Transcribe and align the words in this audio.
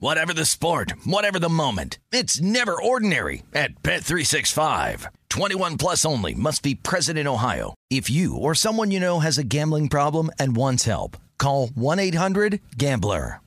Whatever 0.00 0.32
the 0.32 0.46
sport, 0.46 0.94
whatever 1.04 1.38
the 1.38 1.50
moment. 1.50 1.98
It's 2.10 2.40
never 2.40 2.72
ordinary 2.72 3.42
at 3.52 3.82
Bet365. 3.82 5.06
21 5.28 5.76
plus 5.76 6.06
only 6.06 6.32
must 6.32 6.62
be 6.62 6.74
present 6.74 7.18
in 7.18 7.28
Ohio. 7.28 7.74
If 7.90 8.08
you 8.08 8.34
or 8.34 8.54
someone 8.54 8.90
you 8.90 8.98
know 8.98 9.20
has 9.20 9.36
a 9.36 9.44
gambling 9.44 9.90
problem 9.90 10.30
and 10.38 10.56
wants 10.56 10.84
help, 10.84 11.18
call 11.36 11.68
1-800-GAMBLER. 11.68 13.42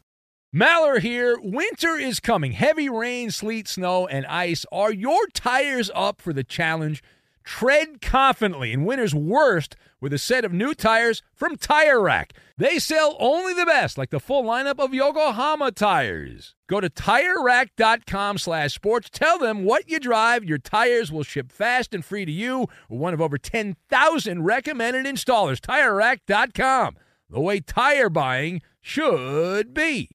Maller 0.56 1.00
here. 1.00 1.40
Winter 1.42 1.96
is 1.96 2.20
coming. 2.20 2.52
Heavy 2.52 2.88
rain, 2.88 3.32
sleet, 3.32 3.68
snow, 3.68 4.06
and 4.06 4.24
ice. 4.28 4.64
Are 4.72 4.94
your 4.94 5.26
tires 5.34 5.90
up 5.96 6.22
for 6.22 6.34
the 6.34 6.44
challenge? 6.44 7.02
Tread 7.44 8.00
confidently 8.00 8.74
in 8.74 8.86
winter's 8.86 9.16
worst 9.16 9.76
with 10.04 10.12
a 10.12 10.18
set 10.18 10.44
of 10.44 10.52
new 10.52 10.74
tires 10.74 11.24
from 11.34 11.56
Tire 11.56 12.02
Rack. 12.02 12.34
They 12.58 12.78
sell 12.78 13.16
only 13.22 13.54
the 13.54 13.66
best, 13.66 13.98
like 13.98 14.10
the 14.10 14.20
full 14.20 14.44
lineup 14.44 14.78
of 14.78 14.94
Yokohama 14.94 15.72
tires. 15.72 16.56
Go 16.68 16.82
to 16.82 16.90
TireRack.com 16.90 18.38
slash 18.38 18.74
sports. 18.74 19.10
Tell 19.10 19.40
them 19.40 19.64
what 19.64 19.90
you 19.90 20.02
drive. 20.02 20.44
Your 20.44 20.58
tires 20.58 21.10
will 21.10 21.24
ship 21.24 21.54
fast 21.54 21.94
and 21.94 22.04
free 22.04 22.26
to 22.26 22.32
you. 22.34 22.68
One 22.90 23.14
of 23.14 23.22
over 23.22 23.38
10,000 23.38 24.44
recommended 24.44 25.06
installers. 25.06 25.62
TireRack.com. 25.62 26.98
The 27.30 27.40
way 27.40 27.62
tire 27.62 28.10
buying 28.10 28.62
should 28.82 29.74
be. 29.74 30.10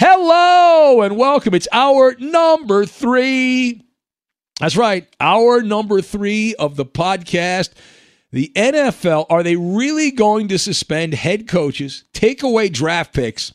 Hello 0.00 1.02
and 1.02 1.16
welcome. 1.16 1.52
It's 1.52 1.68
hour 1.72 2.14
number 2.20 2.86
three. 2.86 3.82
That's 4.60 4.76
right, 4.76 5.08
hour 5.18 5.62
number 5.62 6.00
three 6.00 6.54
of 6.54 6.76
the 6.76 6.86
podcast. 6.86 7.70
The 8.32 8.52
NFL, 8.54 9.26
are 9.28 9.42
they 9.42 9.56
really 9.56 10.10
going 10.10 10.48
to 10.48 10.58
suspend 10.58 11.14
head 11.14 11.48
coaches, 11.48 12.04
take 12.12 12.42
away 12.42 12.68
draft 12.68 13.12
picks 13.12 13.52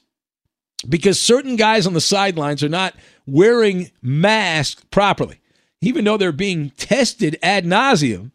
because 0.88 1.20
certain 1.20 1.56
guys 1.56 1.88
on 1.88 1.94
the 1.94 2.02
sidelines 2.02 2.64
are 2.64 2.70
not 2.70 2.94
wearing 3.26 3.92
masks 4.02 4.84
properly, 4.92 5.40
even 5.82 6.04
though 6.04 6.18
they're 6.18 6.34
being 6.34 6.72
tested 6.72 7.38
ad 7.42 7.66
nauseum? 7.66 8.32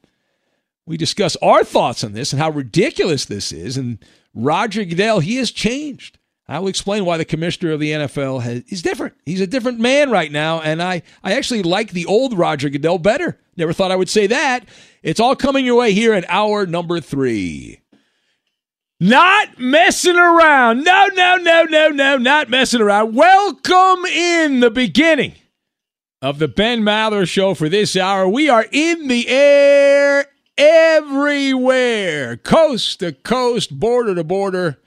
We 0.87 0.97
discuss 0.97 1.37
our 1.37 1.63
thoughts 1.63 2.03
on 2.03 2.15
this 2.15 2.33
and 2.33 2.41
how 2.41 2.51
ridiculous 2.51 3.27
this 3.27 3.53
is. 3.53 3.77
And 3.77 3.99
Roger 4.35 4.85
Goodell, 4.85 5.21
he 5.21 5.37
has 5.37 5.51
changed. 5.51 6.19
I'll 6.49 6.67
explain 6.67 7.05
why 7.05 7.17
the 7.17 7.25
commissioner 7.25 7.71
of 7.71 7.81
the 7.81 7.93
NFL 7.93 8.43
has, 8.43 8.65
is 8.67 8.83
different. 8.83 9.15
He's 9.25 9.41
a 9.41 9.47
different 9.47 9.79
man 9.79 10.11
right 10.11 10.33
now, 10.33 10.61
and 10.61 10.83
I, 10.83 11.03
I 11.23 11.35
actually 11.35 11.63
like 11.63 11.93
the 11.93 12.07
old 12.07 12.37
Roger 12.37 12.69
Goodell 12.69 12.99
better. 12.99 13.39
Never 13.57 13.73
thought 13.73 13.93
I 13.93 13.97
would 13.97 14.09
say 14.09 14.27
that. 14.27 14.65
It's 15.03 15.21
all 15.21 15.35
coming 15.35 15.65
your 15.65 15.79
way 15.79 15.93
here 15.93 16.13
in 16.13 16.27
hour 16.29 16.67
number 16.67 17.01
three. 17.01 17.81
Not 19.01 19.59
messing 19.59 20.17
around. 20.17 20.85
No, 20.85 21.09
no, 21.15 21.37
no, 21.37 21.65
no, 21.65 21.89
no, 21.89 22.19
not 22.19 22.51
messing 22.51 22.83
around. 22.83 23.15
Welcome 23.15 24.05
in 24.05 24.61
the 24.61 24.71
beginning 24.71 25.33
of 26.21 26.39
the 26.39 26.49
Ben 26.49 26.83
Maller 26.83 27.27
Show 27.27 27.55
for 27.55 27.71
this 27.71 27.97
hour. 27.97 28.29
We 28.29 28.51
are 28.51 28.67
in 28.71 29.09
the 29.09 29.27
air 29.27 30.27
everywhere, 30.59 32.37
coast 32.37 33.01
to 33.01 33.13
coast, 33.13 33.81
border 33.81 34.15
to 34.15 34.25
border 34.25 34.83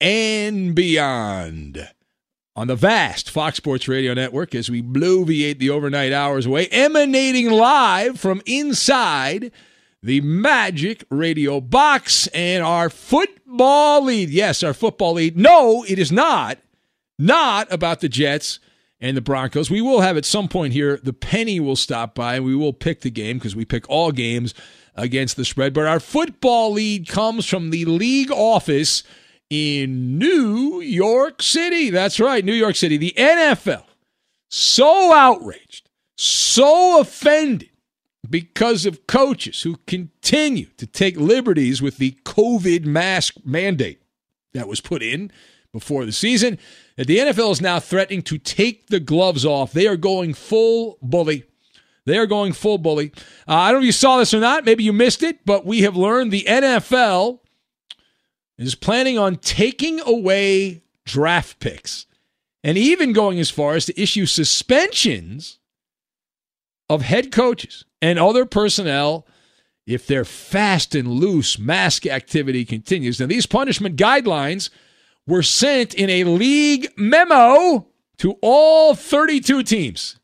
and 0.00 0.72
beyond 0.72 1.88
on 2.56 2.68
the 2.68 2.74
vast 2.74 3.30
Fox 3.30 3.58
Sports 3.58 3.86
Radio 3.86 4.14
network 4.14 4.54
as 4.54 4.70
we 4.70 4.82
bloviate 4.82 5.58
the 5.58 5.68
overnight 5.68 6.12
hours 6.12 6.46
away, 6.46 6.66
emanating 6.68 7.50
live 7.50 8.18
from 8.18 8.40
inside 8.46 9.52
the 10.02 10.22
Magic 10.22 11.04
Radio 11.10 11.60
box 11.60 12.26
and 12.28 12.64
our 12.64 12.88
football 12.88 14.04
lead. 14.04 14.30
Yes, 14.30 14.62
our 14.62 14.72
football 14.72 15.12
lead. 15.12 15.36
No, 15.36 15.84
it 15.86 15.98
is 15.98 16.10
not. 16.10 16.58
Not 17.18 17.70
about 17.70 18.00
the 18.00 18.08
Jets 18.08 18.58
and 19.00 19.16
the 19.16 19.22
Broncos. 19.22 19.70
We 19.70 19.82
will 19.82 20.00
have 20.00 20.16
at 20.16 20.24
some 20.24 20.48
point 20.48 20.72
here, 20.72 20.98
the 21.02 21.12
penny 21.12 21.60
will 21.60 21.76
stop 21.76 22.14
by 22.14 22.36
and 22.36 22.44
we 22.44 22.56
will 22.56 22.72
pick 22.72 23.02
the 23.02 23.10
game 23.10 23.36
because 23.36 23.54
we 23.54 23.66
pick 23.66 23.88
all 23.90 24.12
games 24.12 24.54
against 24.94 25.36
the 25.36 25.44
spread. 25.44 25.74
But 25.74 25.86
our 25.86 26.00
football 26.00 26.72
lead 26.72 27.06
comes 27.06 27.44
from 27.46 27.68
the 27.68 27.84
league 27.84 28.30
office 28.30 29.02
in 29.50 30.18
New 30.18 30.80
York 30.80 31.42
City. 31.42 31.90
That's 31.90 32.20
right, 32.20 32.44
New 32.44 32.54
York 32.54 32.76
City. 32.76 32.96
The 32.96 33.14
NFL, 33.16 33.84
so 34.50 35.12
outraged, 35.12 35.88
so 36.16 37.00
offended 37.00 37.70
because 38.28 38.86
of 38.86 39.06
coaches 39.06 39.62
who 39.62 39.76
continue 39.86 40.66
to 40.76 40.86
take 40.86 41.16
liberties 41.16 41.80
with 41.80 41.98
the 41.98 42.12
COVID 42.24 42.84
mask 42.84 43.36
mandate 43.44 44.02
that 44.52 44.68
was 44.68 44.80
put 44.80 45.02
in 45.02 45.30
before 45.72 46.04
the 46.06 46.12
season 46.12 46.58
that 46.96 47.06
the 47.06 47.18
NFL 47.18 47.52
is 47.52 47.60
now 47.60 47.78
threatening 47.78 48.22
to 48.22 48.38
take 48.38 48.88
the 48.88 49.00
gloves 49.00 49.44
off. 49.44 49.72
They 49.72 49.86
are 49.86 49.96
going 49.96 50.34
full 50.34 50.98
bully. 51.02 51.44
They 52.06 52.18
are 52.18 52.26
going 52.26 52.52
full 52.52 52.78
bully. 52.78 53.12
Uh, 53.46 53.54
I 53.54 53.70
don't 53.70 53.80
know 53.80 53.84
if 53.84 53.86
you 53.86 53.92
saw 53.92 54.18
this 54.18 54.32
or 54.32 54.40
not. 54.40 54.64
Maybe 54.64 54.84
you 54.84 54.92
missed 54.92 55.22
it, 55.22 55.44
but 55.44 55.66
we 55.66 55.82
have 55.82 55.96
learned 55.96 56.32
the 56.32 56.44
NFL 56.48 57.40
is 58.58 58.74
planning 58.74 59.18
on 59.18 59.36
taking 59.36 60.00
away 60.00 60.82
draft 61.04 61.60
picks 61.60 62.06
and 62.64 62.76
even 62.76 63.12
going 63.12 63.38
as 63.38 63.50
far 63.50 63.74
as 63.74 63.86
to 63.86 64.00
issue 64.00 64.26
suspensions 64.26 65.58
of 66.88 67.02
head 67.02 67.30
coaches 67.30 67.84
and 68.00 68.18
other 68.18 68.44
personnel 68.44 69.26
if 69.86 70.06
their 70.06 70.24
fast 70.24 70.94
and 70.94 71.08
loose 71.08 71.58
mask 71.58 72.06
activity 72.06 72.64
continues. 72.64 73.20
Now, 73.20 73.26
these 73.26 73.46
punishment 73.46 73.96
guidelines 73.96 74.70
were 75.26 75.42
sent 75.42 75.94
in 75.94 76.10
a 76.10 76.24
league 76.24 76.88
memo 76.96 77.86
to 78.18 78.36
all 78.42 78.94
32 78.94 79.62
teams. 79.62 80.18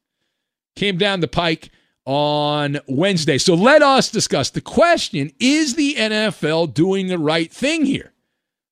Came 0.74 0.96
down 0.96 1.20
the 1.20 1.28
pike 1.28 1.70
on 2.04 2.80
Wednesday. 2.88 3.38
So 3.38 3.54
let 3.54 3.82
us 3.82 4.10
discuss 4.10 4.50
the 4.50 4.60
question 4.60 5.30
is 5.38 5.74
the 5.74 5.94
NFL 5.94 6.74
doing 6.74 7.08
the 7.08 7.18
right 7.18 7.52
thing 7.52 7.84
here? 7.84 8.11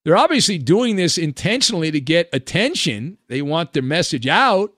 They're 0.05 0.17
obviously 0.17 0.59
doing 0.59 0.97
this 0.97 1.19
intentionally 1.19 1.91
to 1.91 2.01
get 2.01 2.29
attention. 2.33 3.19
They 3.29 3.43
want 3.43 3.73
their 3.73 3.83
message 3.83 4.27
out. 4.27 4.73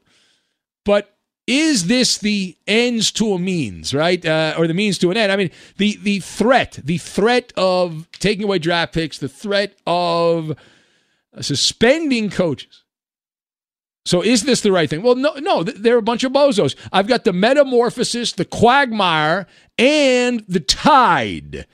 But 0.84 1.16
is 1.46 1.86
this 1.86 2.18
the 2.18 2.56
ends 2.66 3.12
to 3.12 3.32
a 3.32 3.38
means, 3.38 3.94
right, 3.94 4.24
uh, 4.24 4.54
or 4.56 4.66
the 4.66 4.74
means 4.74 4.98
to 4.98 5.10
an 5.10 5.16
end? 5.16 5.32
I 5.32 5.36
mean, 5.36 5.50
the 5.76 5.98
the 6.02 6.20
threat, 6.20 6.78
the 6.82 6.98
threat 6.98 7.52
of 7.56 8.08
taking 8.12 8.44
away 8.44 8.58
draft 8.58 8.94
picks, 8.94 9.18
the 9.18 9.28
threat 9.28 9.76
of 9.86 10.56
suspending 11.40 12.30
coaches. 12.30 12.84
So 14.04 14.22
is 14.22 14.42
this 14.42 14.60
the 14.60 14.72
right 14.72 14.90
thing? 14.90 15.02
Well, 15.02 15.14
no, 15.14 15.34
no, 15.34 15.62
they're 15.62 15.98
a 15.98 16.02
bunch 16.02 16.24
of 16.24 16.32
bozos. 16.32 16.74
I've 16.92 17.06
got 17.06 17.24
the 17.24 17.32
metamorphosis, 17.32 18.32
the 18.32 18.44
quagmire, 18.44 19.46
and 19.78 20.44
the 20.48 20.60
tide. 20.60 21.66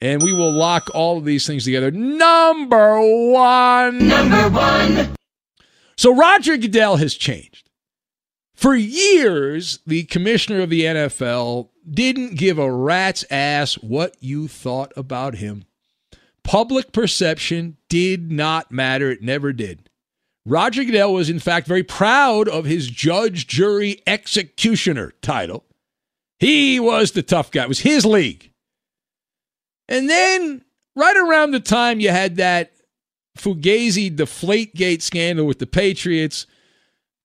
And 0.00 0.22
we 0.22 0.32
will 0.32 0.52
lock 0.52 0.90
all 0.94 1.18
of 1.18 1.24
these 1.24 1.46
things 1.46 1.64
together. 1.64 1.90
Number 1.90 3.00
one. 3.00 4.06
Number 4.06 4.48
one. 4.48 5.16
So 5.96 6.14
Roger 6.14 6.56
Goodell 6.56 6.96
has 6.96 7.14
changed. 7.14 7.68
For 8.54 8.74
years, 8.74 9.80
the 9.86 10.04
commissioner 10.04 10.60
of 10.60 10.70
the 10.70 10.82
NFL 10.82 11.70
didn't 11.88 12.36
give 12.36 12.58
a 12.58 12.72
rat's 12.72 13.24
ass 13.30 13.74
what 13.74 14.16
you 14.20 14.48
thought 14.48 14.92
about 14.96 15.36
him. 15.36 15.64
Public 16.44 16.92
perception 16.92 17.76
did 17.88 18.32
not 18.32 18.72
matter. 18.72 19.10
It 19.10 19.22
never 19.22 19.52
did. 19.52 19.88
Roger 20.46 20.82
Goodell 20.82 21.12
was, 21.12 21.28
in 21.28 21.40
fact, 21.40 21.66
very 21.66 21.82
proud 21.82 22.48
of 22.48 22.64
his 22.64 22.88
judge, 22.88 23.46
jury, 23.46 24.02
executioner 24.06 25.12
title. 25.20 25.64
He 26.38 26.80
was 26.80 27.12
the 27.12 27.22
tough 27.22 27.50
guy. 27.50 27.64
It 27.64 27.68
was 27.68 27.80
his 27.80 28.06
league. 28.06 28.47
And 29.88 30.08
then, 30.08 30.64
right 30.94 31.16
around 31.16 31.52
the 31.52 31.60
time 31.60 32.00
you 32.00 32.10
had 32.10 32.36
that 32.36 32.72
Fugazi 33.38 34.14
Deflategate 34.14 35.02
scandal 35.02 35.46
with 35.46 35.58
the 35.58 35.66
Patriots, 35.66 36.46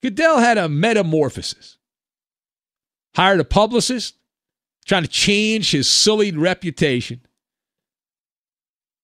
Goodell 0.01 0.39
had 0.39 0.57
a 0.57 0.69
metamorphosis. 0.69 1.77
Hired 3.15 3.39
a 3.39 3.45
publicist, 3.45 4.15
trying 4.85 5.03
to 5.03 5.09
change 5.09 5.71
his 5.71 5.87
sullied 5.87 6.37
reputation. 6.37 7.21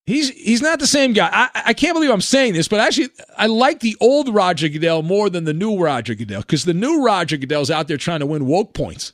He's 0.05 0.29
he's 0.29 0.63
not 0.63 0.79
the 0.79 0.87
same 0.87 1.13
guy. 1.13 1.29
I, 1.31 1.49
I 1.67 1.73
can't 1.73 1.93
believe 1.93 2.09
I'm 2.09 2.19
saying 2.19 2.53
this, 2.53 2.67
but 2.67 2.79
actually, 2.79 3.09
I 3.37 3.45
like 3.45 3.81
the 3.81 3.95
old 4.01 4.33
Roger 4.33 4.67
Goodell 4.67 5.03
more 5.03 5.29
than 5.29 5.43
the 5.43 5.53
new 5.53 5.77
Roger 5.77 6.15
Goodell 6.15 6.41
because 6.41 6.65
the 6.65 6.73
new 6.73 7.03
Roger 7.03 7.37
Goodell's 7.37 7.69
out 7.69 7.87
there 7.87 7.97
trying 7.97 8.21
to 8.21 8.25
win 8.25 8.47
woke 8.47 8.73
points. 8.73 9.13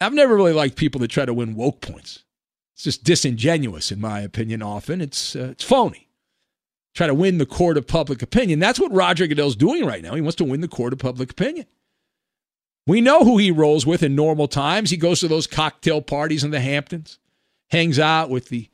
I've 0.00 0.14
never 0.14 0.36
really 0.36 0.52
liked 0.52 0.76
people 0.76 1.00
that 1.00 1.10
try 1.10 1.24
to 1.24 1.34
win 1.34 1.56
woke 1.56 1.80
points. 1.80 2.22
It's 2.82 2.96
just 2.96 3.04
disingenuous, 3.04 3.92
in 3.92 4.00
my 4.00 4.18
opinion. 4.22 4.60
Often 4.60 5.02
it's 5.02 5.36
uh, 5.36 5.50
it's 5.52 5.62
phony. 5.62 6.08
Try 6.96 7.06
to 7.06 7.14
win 7.14 7.38
the 7.38 7.46
court 7.46 7.76
of 7.76 7.86
public 7.86 8.22
opinion. 8.22 8.58
That's 8.58 8.80
what 8.80 8.92
Roger 8.92 9.28
Goodell's 9.28 9.54
doing 9.54 9.86
right 9.86 10.02
now. 10.02 10.16
He 10.16 10.20
wants 10.20 10.34
to 10.38 10.44
win 10.44 10.62
the 10.62 10.66
court 10.68 10.92
of 10.92 10.98
public 10.98 11.30
opinion. 11.30 11.66
We 12.88 13.00
know 13.00 13.22
who 13.22 13.38
he 13.38 13.52
rolls 13.52 13.86
with 13.86 14.02
in 14.02 14.16
normal 14.16 14.48
times. 14.48 14.90
He 14.90 14.96
goes 14.96 15.20
to 15.20 15.28
those 15.28 15.46
cocktail 15.46 16.02
parties 16.02 16.42
in 16.42 16.50
the 16.50 16.58
Hamptons, 16.58 17.20
hangs 17.70 18.00
out 18.00 18.30
with 18.30 18.48
the 18.48 18.68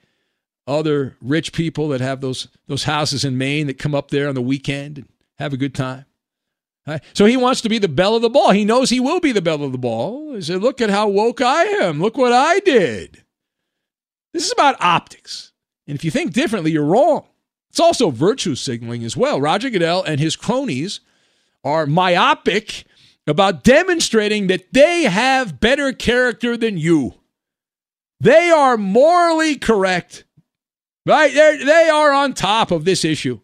other 0.67 1.15
rich 1.21 1.53
people 1.53 1.89
that 1.89 2.01
have 2.01 2.23
those 2.23 2.49
those 2.67 2.85
houses 2.85 3.27
in 3.27 3.37
Maine 3.37 3.67
that 3.67 3.79
come 3.79 3.95
up 3.95 4.11
there 4.11 4.31
on 4.31 4.35
the 4.35 4.41
weekend 4.41 4.97
and 4.97 5.09
have 5.39 5.53
a 5.53 5.59
good 5.59 5.75
time. 5.75 6.07
So 7.13 7.27
he 7.27 7.37
wants 7.37 7.61
to 7.61 7.69
be 7.69 7.79
the 7.79 7.89
belle 7.89 8.17
of 8.17 8.23
the 8.23 8.31
ball. 8.31 8.53
He 8.53 8.65
knows 8.65 8.89
he 8.89 9.01
will 9.01 9.21
be 9.21 9.33
the 9.33 9.43
belle 9.43 9.63
of 9.63 9.73
the 9.73 9.77
ball. 9.77 10.35
He 10.35 10.41
said, 10.41 10.63
"Look 10.63 10.81
at 10.81 10.89
how 10.89 11.09
woke 11.09 11.43
I 11.43 11.65
am. 11.65 12.01
Look 12.01 12.17
what 12.17 12.33
I 12.33 12.61
did." 12.61 13.23
This 14.33 14.47
is 14.47 14.53
about 14.53 14.81
optics, 14.81 15.53
and 15.87 15.97
if 15.97 16.05
you 16.05 16.11
think 16.11 16.33
differently, 16.33 16.73
you're 16.73 16.85
wrong. 16.85 17.27
It's 17.71 17.81
also 17.81 18.11
virtue 18.11 18.55
signaling 18.55 19.05
as 19.05 19.17
well. 19.17 19.41
Roger 19.41 19.71
Goodell 19.71 20.03
and 20.03 20.21
his 20.21 20.37
cronies 20.37 21.01
are 21.65 21.87
myopic 21.87 22.85
about 23.27 23.63
demonstrating 23.63 24.47
that 24.47 24.73
they 24.73 25.03
have 25.03 25.61
better 25.61 25.93
character 25.93 26.57
than 26.57 26.79
you. 26.79 27.15
They 28.21 28.51
are 28.51 28.77
morally 28.77 29.57
correct 29.57 30.25
Right? 31.09 31.33
They're, 31.33 31.65
they 31.65 31.89
are 31.89 32.13
on 32.13 32.35
top 32.35 32.71
of 32.71 32.85
this 32.85 33.03
issue. 33.03 33.41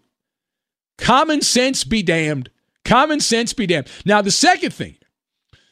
Common 0.98 1.40
sense 1.40 1.82
be 1.82 2.02
damned. 2.02 2.50
Common 2.84 3.20
sense 3.20 3.54
be 3.54 3.66
damned. 3.66 3.88
Now, 4.04 4.20
the 4.20 4.30
second 4.30 4.74
thing 4.74 4.98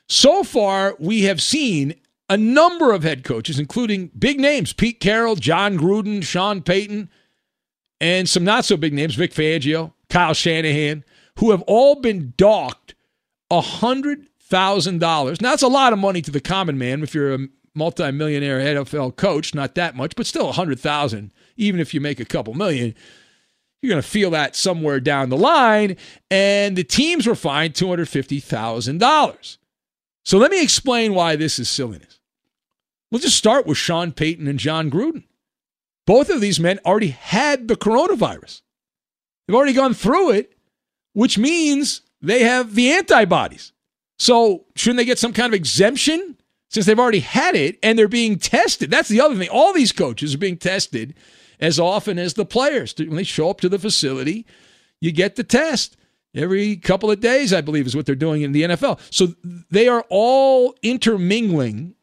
so 0.09 0.43
far, 0.43 0.97
we 0.99 1.25
have 1.25 1.43
seen 1.43 1.95
a 2.33 2.37
number 2.39 2.93
of 2.93 3.03
head 3.03 3.25
coaches, 3.25 3.59
including 3.59 4.11
big 4.19 4.41
names 4.41 4.73
Pete 4.73 5.01
Carroll, 5.01 5.37
Jon 5.37 5.79
Gruden, 5.79 6.25
Sean 6.25 6.63
Payton, 6.63 7.11
and 8.01 8.27
some 8.27 8.43
not 8.43 8.65
so 8.65 8.79
big 8.79 8.95
names, 8.95 9.17
Vic 9.17 9.35
Fangio, 9.35 9.93
Kyle 10.09 10.33
Shanahan, 10.33 11.05
who 11.39 11.51
have 11.51 11.61
all 11.67 11.97
been 11.97 12.33
docked 12.39 12.95
$100,000. 13.53 15.41
Now, 15.43 15.51
that's 15.51 15.63
a 15.63 15.69
lot 15.69 15.93
of 15.93 15.99
money 15.99 16.23
to 16.23 16.31
the 16.31 16.41
common 16.41 16.79
man 16.79 17.03
if 17.03 17.15
you're 17.15 17.35
a 17.35 17.49
multimillionaire 17.75 18.61
NFL 18.61 19.17
coach, 19.17 19.55
not 19.55 19.75
that 19.75 19.95
much, 19.95 20.17
but 20.17 20.27
still 20.27 20.47
100000 20.47 21.31
even 21.59 21.81
if 21.81 21.93
you 21.93 22.01
make 22.01 22.19
a 22.19 22.25
couple 22.25 22.55
million, 22.55 22.95
you're 23.83 23.91
going 23.91 24.01
to 24.01 24.09
feel 24.09 24.31
that 24.31 24.57
somewhere 24.57 25.01
down 25.01 25.29
the 25.29 25.37
line. 25.37 25.99
And 26.31 26.77
the 26.77 26.85
teams 26.85 27.27
were 27.27 27.35
fined 27.35 27.75
$250,000. 27.75 29.59
So 30.25 30.39
let 30.39 30.51
me 30.51 30.63
explain 30.63 31.13
why 31.13 31.37
this 31.37 31.59
is 31.59 31.69
silliness. 31.69 32.21
We'll 33.13 33.21
just 33.21 33.37
start 33.37 33.67
with 33.67 33.77
Sean 33.77 34.11
Payton 34.13 34.49
and 34.49 34.59
Jon 34.59 34.91
Gruden. 34.91 35.25
Both 36.07 36.31
of 36.31 36.41
these 36.41 36.59
men 36.59 36.81
already 36.87 37.09
had 37.11 37.69
the 37.69 37.77
coronavirus. 37.77 38.63
They've 39.47 39.55
already 39.55 39.75
gone 39.75 39.93
through 39.93 40.31
it, 40.31 40.57
which 41.13 41.37
means 41.37 42.01
they 42.23 42.43
have 42.43 42.75
the 42.75 42.91
antibodies. 42.91 43.73
So 44.19 44.65
shouldn't 44.77 44.97
they 44.97 45.05
get 45.05 45.19
some 45.19 45.35
kind 45.35 45.53
of 45.53 45.55
exemption 45.55 46.39
since 46.71 46.87
they've 46.87 46.99
already 46.99 47.21
had 47.21 47.55
it 47.55 47.79
and 47.83 47.99
they're 47.99 48.09
being 48.09 48.39
tested? 48.39 48.91
That's 48.91 49.11
the 49.11 49.21
other 49.21 49.37
thing. 49.37 49.51
All 49.51 49.75
these 49.75 49.93
coaches 49.93 50.35
are 50.35 50.39
being 50.39 50.57
tested 50.57 51.15
as 51.61 51.79
often 51.79 52.19
as 52.19 52.33
the 52.33 52.47
players. 52.47 52.95
When 52.97 53.17
they 53.17 53.25
show 53.25 53.51
up 53.51 53.61
to 53.61 53.69
the 53.69 53.79
facility, 53.79 54.47
you 55.03 55.13
get 55.13 55.37
the 55.37 55.45
test 55.45 55.99
every 56.35 56.77
couple 56.77 57.11
of 57.11 57.21
days, 57.21 57.53
I 57.53 57.61
believe, 57.61 57.87
is 57.87 57.95
what 57.95 58.07
they're 58.07 58.15
doing 58.15 58.41
in 58.41 58.53
the 58.53 58.63
NFL. 58.63 59.01
So 59.11 59.35
they 59.71 59.87
are 59.87 60.07
all 60.09 60.75
intermingling 60.83 61.95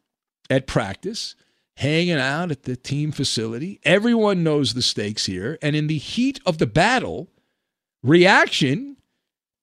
at 0.50 0.68
practice, 0.68 1.36
hanging 1.78 2.18
out 2.18 2.52
at 2.52 2.64
the 2.64 2.76
team 2.76 3.12
facility. 3.12 3.80
Everyone 3.84 4.44
knows 4.44 4.74
the 4.74 4.82
stakes 4.82 5.26
here. 5.26 5.58
And 5.62 5.76
in 5.76 5.88
the 5.88 5.98
heat 5.98 6.40
of 6.46 6.58
the 6.58 6.68
battle, 6.68 7.30
reaction, 8.04 8.98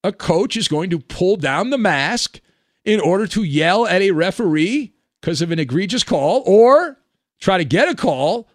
a 0.05 0.13
coach 0.13 0.57
is 0.57 0.69
going 0.69 0.91
to 0.91 0.99
pull 0.99 1.37
down 1.37 1.71
the 1.71 1.79
mask 1.79 2.41
in 2.85 3.01
order 3.01 3.27
to 3.27 3.43
yell 3.43 3.87
at 3.87 4.03
a 4.03 4.13
referee 4.13 4.95
because 5.21 5.43
of 5.43 5.51
an 5.51 5.59
egregious 5.59 6.05
call 6.05 6.43
or 6.47 6.99
try 7.41 7.59
to 7.59 7.65
get 7.65 7.89
a 7.89 7.95
call 7.95 8.49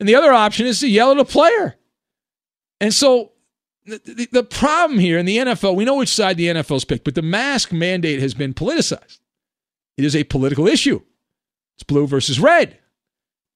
and 0.00 0.08
the 0.08 0.14
other 0.14 0.32
option 0.32 0.66
is 0.66 0.80
to 0.80 0.88
yell 0.88 1.12
at 1.12 1.18
a 1.18 1.24
player. 1.24 1.76
And 2.80 2.92
so 2.92 3.32
the, 3.84 4.28
the, 4.32 4.42
problem 4.42 4.98
here 4.98 5.18
in 5.18 5.26
the 5.26 5.36
NFL, 5.36 5.76
we 5.76 5.84
know 5.84 5.96
which 5.96 6.08
side 6.08 6.38
the 6.38 6.46
NFL's 6.46 6.86
picked, 6.86 7.04
but 7.04 7.14
the 7.14 7.22
mask 7.22 7.70
mandate 7.70 8.20
has 8.20 8.32
been 8.32 8.54
politicized. 8.54 9.20
It 9.98 10.04
is 10.04 10.16
a 10.16 10.24
political 10.24 10.66
issue. 10.66 11.02
It's 11.80 11.86
blue 11.86 12.06
versus 12.06 12.38
red. 12.38 12.76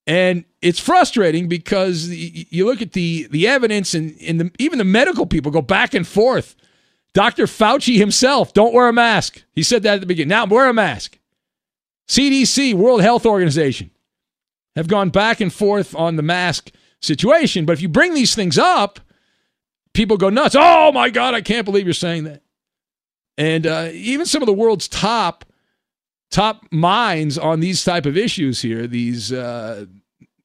And 0.07 0.47
it's 0.63 0.81
frustrating 0.81 1.47
because 1.47 2.09
you 2.09 2.65
look 2.65 2.81
at 2.81 2.93
the, 2.93 3.27
the 3.31 3.47
evidence 3.47 3.93
and, 3.93 4.17
and 4.23 4.41
the, 4.41 4.51
even 4.59 4.79
the 4.79 4.85
medical 4.85 5.27
people 5.27 5.53
go 5.53 5.61
back 5.61 5.93
and 5.93 6.07
forth. 6.07 6.57
Dr. 7.13 7.45
Fauci 7.45 7.99
himself, 7.99 8.55
don't 8.55 8.73
wear 8.73 8.89
a 8.89 8.95
mask. 8.95 9.45
He 9.53 9.63
said 9.63 9.83
that 9.83 9.97
at 9.97 10.01
the 10.01 10.07
beginning. 10.07 10.31
Now 10.31 10.47
wear 10.47 10.71
a 10.71 10.75
mask. 10.75 11.19
CDC, 12.09 12.73
World 12.73 13.03
Health 13.03 13.27
Organization, 13.27 13.91
have 14.75 14.89
gone 14.89 15.11
back 15.11 15.41
and 15.41 15.53
forth 15.53 15.95
on 15.95 16.17
the 16.17 16.23
mask 16.23 16.71
situation. 17.03 17.67
But 17.67 17.75
if 17.75 17.83
you 17.83 17.89
bring 17.91 18.15
these 18.15 18.35
things 18.35 18.57
up, 18.57 19.01
people 19.93 20.17
go 20.17 20.31
nuts. 20.31 20.57
Oh 20.59 20.93
my 20.93 21.11
God, 21.11 21.35
I 21.35 21.43
can't 21.43 21.67
believe 21.67 21.87
you're 21.87 21.93
saying 21.93 22.25
that. 22.25 22.43
And 23.37 23.67
uh, 23.67 23.91
even 23.93 24.25
some 24.25 24.43
of 24.43 24.47
the 24.47 24.53
world's 24.55 24.89
top 24.89 25.45
top 26.31 26.65
minds 26.71 27.39
on 27.39 27.61
these 27.61 27.85
type 27.85 28.07
of 28.07 28.17
issues 28.17 28.63
here, 28.63 28.87
these 28.87 29.33
uh, 29.33 29.87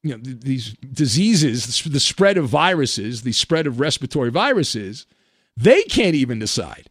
you 0.02 0.16
know 0.16 0.20
these 0.22 0.74
diseases, 0.92 1.82
the 1.84 2.00
spread 2.00 2.38
of 2.38 2.48
viruses, 2.48 3.22
the 3.22 3.32
spread 3.32 3.66
of 3.66 3.80
respiratory 3.80 4.30
viruses, 4.30 5.06
they 5.56 5.82
can't 5.84 6.14
even 6.14 6.38
decide 6.38 6.88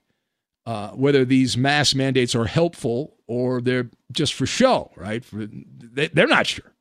uh, 0.66 0.90
whether 0.90 1.26
these 1.26 1.58
mask 1.58 1.96
mandates 1.96 2.36
are 2.36 2.46
helpful 2.46 3.16
or 3.28 3.62
they're 3.62 3.90
just 4.12 4.34
for 4.34 4.46
show. 4.46 4.92
Right? 4.96 5.24
For, 5.24 5.48
they, 5.48 6.08
they're 6.10 6.28
not 6.28 6.48
sure. 6.48 6.74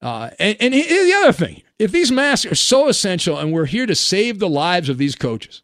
Uh, 0.00 0.30
and, 0.38 0.56
and 0.60 0.74
the 0.74 1.14
other 1.22 1.32
thing, 1.32 1.62
if 1.78 1.90
these 1.90 2.12
masks 2.12 2.44
are 2.44 2.54
so 2.54 2.88
essential 2.88 3.38
and 3.38 3.52
we're 3.52 3.64
here 3.64 3.86
to 3.86 3.94
save 3.94 4.38
the 4.38 4.48
lives 4.48 4.90
of 4.90 4.98
these 4.98 5.16
coaches, 5.16 5.62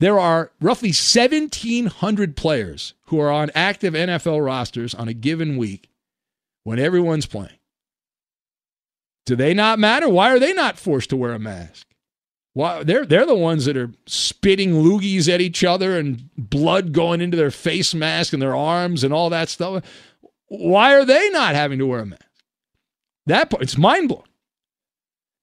there 0.00 0.18
are 0.18 0.52
roughly 0.60 0.88
1,700 0.88 2.36
players 2.36 2.94
who 3.06 3.18
are 3.18 3.30
on 3.30 3.50
active 3.54 3.94
NFL 3.94 4.44
rosters 4.44 4.94
on 4.94 5.08
a 5.08 5.14
given 5.14 5.56
week 5.56 5.88
when 6.64 6.78
everyone's 6.78 7.26
playing. 7.26 7.58
Do 9.24 9.36
they 9.36 9.54
not 9.54 9.78
matter? 9.78 10.08
Why 10.08 10.30
are 10.30 10.38
they 10.38 10.52
not 10.52 10.78
forced 10.78 11.10
to 11.10 11.16
wear 11.16 11.32
a 11.32 11.38
mask? 11.38 11.86
Why 12.52 12.84
they're 12.84 13.04
they're 13.04 13.26
the 13.26 13.34
ones 13.34 13.66
that 13.66 13.76
are 13.76 13.92
spitting 14.06 14.72
loogies 14.72 15.32
at 15.32 15.40
each 15.40 15.62
other 15.64 15.98
and 15.98 16.30
blood 16.38 16.92
going 16.92 17.20
into 17.20 17.36
their 17.36 17.50
face 17.50 17.94
mask 17.94 18.32
and 18.32 18.40
their 18.40 18.56
arms 18.56 19.04
and 19.04 19.12
all 19.12 19.28
that 19.30 19.48
stuff. 19.48 19.84
Why 20.48 20.94
are 20.94 21.04
they 21.04 21.28
not 21.30 21.54
having 21.54 21.78
to 21.80 21.86
wear 21.86 22.00
a 22.00 22.06
mask? 22.06 22.22
That 23.26 23.50
part, 23.50 23.62
it's 23.62 23.76
mind 23.76 24.08
blowing. 24.08 24.24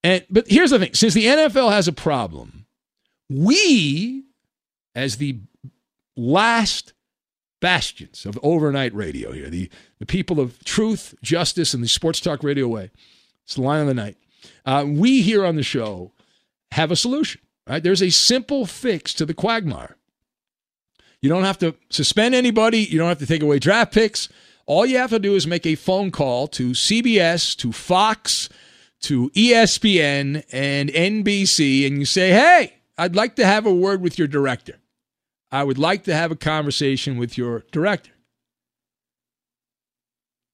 And 0.04 0.26
but 0.30 0.48
here's 0.48 0.72
the 0.72 0.80
thing: 0.80 0.94
since 0.94 1.14
the 1.14 1.26
NFL 1.26 1.72
has 1.72 1.88
a 1.88 1.94
problem, 1.94 2.66
we, 3.30 4.23
as 4.96 5.18
the 5.18 5.40
last 6.16 6.94
bastions 7.60 8.26
of 8.26 8.38
overnight 8.44 8.94
radio 8.94 9.32
here, 9.32 9.50
the, 9.50 9.70
the 10.00 10.06
people 10.06 10.40
of 10.40 10.64
truth, 10.64 11.16
justice, 11.22 11.74
and 11.74 11.84
the 11.84 11.88
sports 11.88 12.20
talk 12.20 12.44
radio 12.44 12.68
way. 12.68 12.92
It's 13.46 13.56
the 13.56 13.62
line 13.62 13.82
of 13.82 13.88
the 13.88 13.94
night. 13.94 14.18
Uh, 14.66 14.86
we 14.88 15.22
here 15.22 15.46
on 15.46 15.56
the 15.56 15.64
show 15.64 16.12
have 16.72 16.92
a 16.92 16.96
solution. 16.96 17.42
Right? 17.68 17.82
There's 17.82 18.04
a 18.04 18.10
simple 18.10 18.66
fix 18.66 19.14
to 19.16 19.26
the 19.26 19.34
quagmire. 19.34 19.96
You 21.22 21.30
don't 21.30 21.46
have 21.46 21.58
to 21.60 21.76
suspend 21.90 22.36
anybody. 22.36 22.80
You 22.80 23.00
don't 23.00 23.08
have 23.08 23.20
to 23.20 23.26
take 23.26 23.42
away 23.42 23.60
draft 23.60 23.94
picks. 23.94 24.28
All 24.66 24.86
you 24.86 24.98
have 24.98 25.12
to 25.12 25.20
do 25.20 25.36
is 25.36 25.48
make 25.48 25.66
a 25.66 25.76
phone 25.76 26.12
call 26.12 26.48
to 26.50 26.72
CBS, 26.72 27.56
to 27.58 27.72
Fox, 27.72 28.50
to 29.02 29.30
ESPN, 29.32 30.44
and 30.52 30.90
NBC, 30.90 31.88
and 31.88 32.00
you 32.00 32.06
say, 32.06 32.32
hey, 32.32 32.74
I'd 32.98 33.16
like 33.16 33.36
to 33.36 33.46
have 33.46 33.66
a 33.66 33.74
word 33.74 34.02
with 34.02 34.18
your 34.18 34.28
director. 34.28 34.80
I 35.54 35.64
would 35.64 35.78
like 35.78 36.04
to 36.06 36.16
have 36.16 36.32
a 36.32 36.36
conversation 36.36 37.16
with 37.16 37.38
your 37.38 37.64
director. 37.72 38.10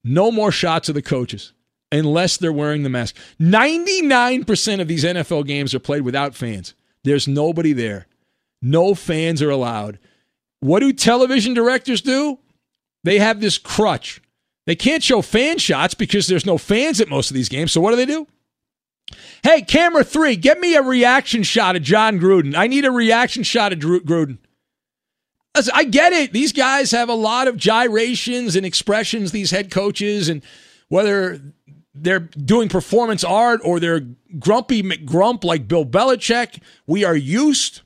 No 0.04 0.30
more 0.30 0.52
shots 0.52 0.90
of 0.90 0.96
the 0.96 1.02
coaches 1.02 1.54
unless 1.90 2.36
they're 2.36 2.52
wearing 2.52 2.84
the 2.84 2.90
mask. 2.90 3.16
99% 3.40 4.82
of 4.82 4.90
these 4.90 5.06
NFL 5.06 5.48
games 5.48 5.74
are 5.74 5.80
played 5.80 6.02
without 6.02 6.36
fans. 6.36 6.74
There's 7.06 7.30
nobody 7.30 7.72
there. 7.72 8.08
No 8.62 8.94
fans 8.94 9.42
are 9.42 9.50
allowed. 9.50 10.00
What 10.60 10.82
do 10.82 10.92
television 10.92 11.54
directors 11.54 12.02
do? 12.02 12.38
They 13.06 13.20
have 13.20 13.40
this 13.40 13.58
crutch. 13.58 14.22
They 14.66 14.76
can't 14.76 15.02
show 15.02 15.22
fan 15.22 15.60
shots 15.60 15.94
because 15.94 16.28
there's 16.28 16.46
no 16.46 16.58
fans 16.58 17.00
at 17.00 17.08
most 17.08 17.32
of 17.32 17.36
these 17.36 17.48
games. 17.48 17.72
So 17.72 17.80
what 17.80 17.92
do 17.92 17.96
they 17.96 18.06
do? 18.06 18.28
Hey, 19.44 19.62
camera 19.62 20.04
three, 20.04 20.36
get 20.36 20.60
me 20.60 20.76
a 20.76 20.82
reaction 20.82 21.44
shot 21.44 21.78
of 21.78 21.84
Jon 21.84 22.20
Gruden. 22.20 22.54
I 22.54 22.68
need 22.68 22.84
a 22.84 22.92
reaction 22.92 23.44
shot 23.44 23.72
of 23.72 23.80
Gruden. 23.80 24.40
I 25.56 25.84
get 25.84 26.14
it. 26.14 26.32
These 26.32 26.54
guys 26.54 26.92
have 26.92 27.10
a 27.10 27.16
lot 27.16 27.48
of 27.48 27.58
gyrations 27.58 28.56
and 28.56 28.66
expressions, 28.66 29.32
these 29.32 29.52
head 29.52 29.72
coaches, 29.72 30.30
and 30.30 30.44
whether 30.90 31.42
they're 31.94 32.20
doing 32.20 32.70
performance 32.70 33.24
art 33.24 33.60
or 33.64 33.80
they're 33.80 34.08
grumpy 34.38 34.84
McGrump 34.84 35.44
like 35.44 35.68
Bill 35.68 35.86
Belichick, 35.86 36.62
we 36.88 37.04
are 37.04 37.16
used 37.16 37.82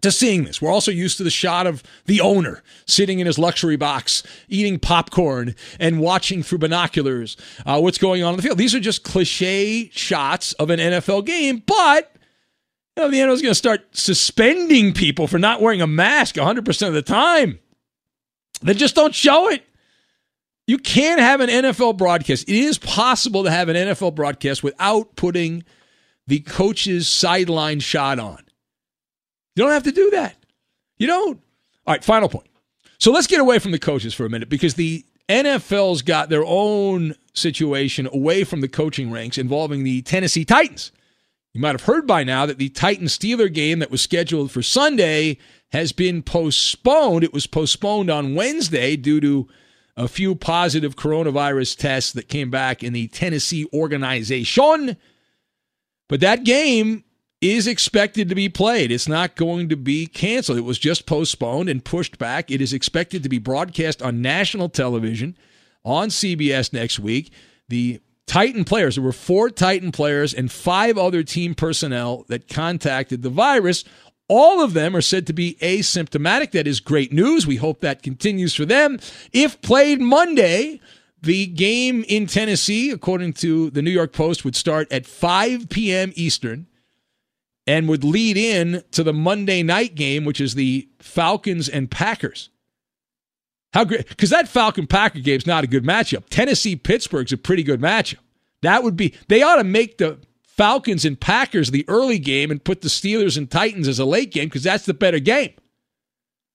to 0.00 0.10
seeing 0.10 0.44
this. 0.44 0.60
We're 0.60 0.72
also 0.72 0.90
used 0.90 1.16
to 1.18 1.24
the 1.24 1.30
shot 1.30 1.66
of 1.66 1.82
the 2.06 2.20
owner 2.20 2.62
sitting 2.86 3.20
in 3.20 3.26
his 3.26 3.38
luxury 3.38 3.76
box, 3.76 4.22
eating 4.48 4.78
popcorn 4.78 5.54
and 5.78 6.00
watching 6.00 6.42
through 6.42 6.58
binoculars 6.58 7.36
uh, 7.64 7.80
what's 7.80 7.98
going 7.98 8.24
on 8.24 8.34
in 8.34 8.36
the 8.36 8.42
field. 8.42 8.58
These 8.58 8.74
are 8.74 8.80
just 8.80 9.04
cliche 9.04 9.88
shots 9.90 10.52
of 10.54 10.70
an 10.70 10.80
NFL 10.80 11.24
game, 11.24 11.62
but 11.64 12.11
you 12.96 13.02
know, 13.02 13.10
the 13.10 13.18
NFL 13.18 13.32
is 13.32 13.42
going 13.42 13.52
to 13.52 13.54
start 13.54 13.96
suspending 13.96 14.92
people 14.92 15.26
for 15.26 15.38
not 15.38 15.60
wearing 15.60 15.80
a 15.80 15.86
mask 15.86 16.36
100% 16.36 16.88
of 16.88 16.94
the 16.94 17.02
time. 17.02 17.58
They 18.62 18.74
just 18.74 18.94
don't 18.94 19.14
show 19.14 19.48
it. 19.48 19.64
You 20.66 20.78
can't 20.78 21.20
have 21.20 21.40
an 21.40 21.48
NFL 21.48 21.96
broadcast. 21.96 22.48
It 22.48 22.54
is 22.54 22.78
possible 22.78 23.44
to 23.44 23.50
have 23.50 23.68
an 23.68 23.76
NFL 23.76 24.14
broadcast 24.14 24.62
without 24.62 25.16
putting 25.16 25.64
the 26.26 26.40
coach's 26.40 27.08
sideline 27.08 27.80
shot 27.80 28.18
on. 28.18 28.38
You 29.56 29.64
don't 29.64 29.72
have 29.72 29.82
to 29.84 29.92
do 29.92 30.10
that. 30.10 30.36
You 30.98 31.08
don't. 31.08 31.40
All 31.86 31.94
right, 31.94 32.04
final 32.04 32.28
point. 32.28 32.46
So 32.98 33.10
let's 33.10 33.26
get 33.26 33.40
away 33.40 33.58
from 33.58 33.72
the 33.72 33.78
coaches 33.78 34.14
for 34.14 34.24
a 34.24 34.30
minute 34.30 34.48
because 34.48 34.74
the 34.74 35.04
NFL's 35.28 36.02
got 36.02 36.28
their 36.28 36.44
own 36.44 37.14
situation 37.34 38.08
away 38.12 38.44
from 38.44 38.60
the 38.60 38.68
coaching 38.68 39.10
ranks 39.10 39.38
involving 39.38 39.82
the 39.82 40.02
Tennessee 40.02 40.44
Titans. 40.44 40.92
You 41.52 41.60
might 41.60 41.72
have 41.74 41.84
heard 41.84 42.06
by 42.06 42.24
now 42.24 42.46
that 42.46 42.58
the 42.58 42.70
Titan 42.70 43.06
Steeler 43.06 43.52
game 43.52 43.80
that 43.80 43.90
was 43.90 44.00
scheduled 44.00 44.50
for 44.50 44.62
Sunday 44.62 45.38
has 45.70 45.92
been 45.92 46.22
postponed. 46.22 47.24
It 47.24 47.32
was 47.32 47.46
postponed 47.46 48.10
on 48.10 48.34
Wednesday 48.34 48.96
due 48.96 49.20
to 49.20 49.48
a 49.96 50.08
few 50.08 50.34
positive 50.34 50.96
coronavirus 50.96 51.76
tests 51.76 52.12
that 52.12 52.28
came 52.28 52.50
back 52.50 52.82
in 52.82 52.94
the 52.94 53.08
Tennessee 53.08 53.66
organization. 53.72 54.96
But 56.08 56.20
that 56.20 56.44
game 56.44 57.04
is 57.42 57.66
expected 57.66 58.30
to 58.30 58.34
be 58.34 58.48
played. 58.48 58.90
It's 58.90 59.08
not 59.08 59.36
going 59.36 59.68
to 59.68 59.76
be 59.76 60.06
canceled. 60.06 60.58
It 60.58 60.62
was 60.62 60.78
just 60.78 61.04
postponed 61.04 61.68
and 61.68 61.84
pushed 61.84 62.16
back. 62.16 62.50
It 62.50 62.62
is 62.62 62.72
expected 62.72 63.22
to 63.24 63.28
be 63.28 63.38
broadcast 63.38 64.00
on 64.00 64.22
national 64.22 64.70
television 64.70 65.36
on 65.84 66.08
CBS 66.08 66.72
next 66.72 66.98
week. 66.98 67.32
The 67.68 68.00
Titan 68.26 68.64
players. 68.64 68.96
There 68.96 69.04
were 69.04 69.12
four 69.12 69.50
Titan 69.50 69.92
players 69.92 70.32
and 70.32 70.50
five 70.50 70.96
other 70.96 71.22
team 71.22 71.54
personnel 71.54 72.24
that 72.28 72.48
contacted 72.48 73.22
the 73.22 73.30
virus. 73.30 73.84
All 74.28 74.62
of 74.62 74.72
them 74.72 74.96
are 74.96 75.02
said 75.02 75.26
to 75.26 75.32
be 75.32 75.58
asymptomatic. 75.60 76.52
That 76.52 76.66
is 76.66 76.80
great 76.80 77.12
news. 77.12 77.46
We 77.46 77.56
hope 77.56 77.80
that 77.80 78.02
continues 78.02 78.54
for 78.54 78.64
them. 78.64 78.98
If 79.32 79.60
played 79.60 80.00
Monday, 80.00 80.80
the 81.20 81.46
game 81.46 82.04
in 82.08 82.26
Tennessee, 82.26 82.90
according 82.90 83.34
to 83.34 83.70
the 83.70 83.82
New 83.82 83.90
York 83.90 84.12
Post, 84.12 84.44
would 84.44 84.56
start 84.56 84.90
at 84.90 85.06
5 85.06 85.68
p.m. 85.68 86.12
Eastern 86.16 86.66
and 87.66 87.88
would 87.88 88.04
lead 88.04 88.36
in 88.36 88.82
to 88.92 89.02
the 89.02 89.12
Monday 89.12 89.62
night 89.62 89.94
game, 89.94 90.24
which 90.24 90.40
is 90.40 90.54
the 90.54 90.88
Falcons 90.98 91.68
and 91.68 91.90
Packers. 91.90 92.50
How 93.72 93.84
great? 93.84 94.08
Because 94.08 94.30
that 94.30 94.48
Falcon 94.48 94.86
Packer 94.86 95.20
game 95.20 95.38
is 95.38 95.46
not 95.46 95.64
a 95.64 95.66
good 95.66 95.84
matchup. 95.84 96.24
Tennessee 96.28 96.76
Pittsburgh's 96.76 97.32
a 97.32 97.36
pretty 97.36 97.62
good 97.62 97.80
matchup. 97.80 98.18
That 98.60 98.82
would 98.82 98.96
be. 98.96 99.14
They 99.28 99.42
ought 99.42 99.56
to 99.56 99.64
make 99.64 99.98
the 99.98 100.18
Falcons 100.44 101.04
and 101.04 101.18
Packers 101.18 101.70
the 101.70 101.84
early 101.88 102.18
game 102.18 102.50
and 102.50 102.62
put 102.62 102.82
the 102.82 102.88
Steelers 102.88 103.36
and 103.36 103.50
Titans 103.50 103.88
as 103.88 103.98
a 103.98 104.04
late 104.04 104.30
game 104.30 104.46
because 104.46 104.62
that's 104.62 104.84
the 104.84 104.94
better 104.94 105.18
game. 105.18 105.52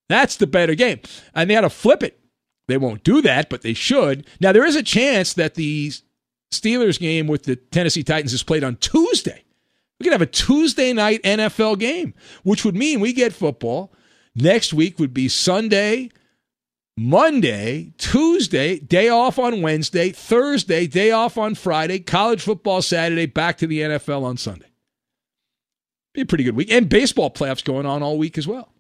That's 0.09 0.37
the 0.37 0.47
better 0.47 0.75
game. 0.75 1.01
And 1.33 1.49
they 1.49 1.55
ought 1.55 1.61
to 1.61 1.69
flip 1.69 2.03
it. 2.03 2.19
They 2.67 2.77
won't 2.77 3.03
do 3.03 3.21
that, 3.21 3.49
but 3.49 3.61
they 3.61 3.73
should. 3.73 4.27
Now 4.39 4.51
there 4.51 4.65
is 4.65 4.75
a 4.75 4.83
chance 4.83 5.33
that 5.33 5.55
the 5.55 5.91
Steelers 6.53 6.99
game 6.99 7.27
with 7.27 7.43
the 7.43 7.55
Tennessee 7.55 8.03
Titans 8.03 8.33
is 8.33 8.43
played 8.43 8.63
on 8.63 8.75
Tuesday. 8.77 9.43
We 9.99 10.03
could 10.03 10.13
have 10.13 10.21
a 10.21 10.27
Tuesday 10.27 10.93
night 10.93 11.23
NFL 11.23 11.79
game, 11.79 12.13
which 12.43 12.63
would 12.63 12.75
mean 12.75 12.99
we 12.99 13.13
get 13.13 13.33
football. 13.33 13.91
Next 14.35 14.73
week 14.73 14.99
would 14.99 15.13
be 15.13 15.27
Sunday, 15.27 16.11
Monday, 16.99 17.93
Tuesday, 17.99 18.79
day 18.79 19.07
off 19.07 19.37
on 19.37 19.61
Wednesday, 19.61 20.09
Thursday, 20.09 20.87
day 20.87 21.11
off 21.11 21.37
on 21.37 21.53
Friday, 21.53 21.99
college 21.99 22.41
football 22.41 22.81
Saturday, 22.81 23.27
back 23.27 23.59
to 23.59 23.67
the 23.67 23.81
NFL 23.81 24.23
on 24.23 24.35
Sunday. 24.35 24.65
Be 26.15 26.21
a 26.21 26.25
pretty 26.25 26.43
good 26.43 26.55
week. 26.55 26.71
And 26.71 26.89
baseball 26.89 27.29
playoffs 27.29 27.63
going 27.63 27.85
on 27.85 28.01
all 28.01 28.17
week 28.17 28.35
as 28.39 28.47
well. 28.47 28.73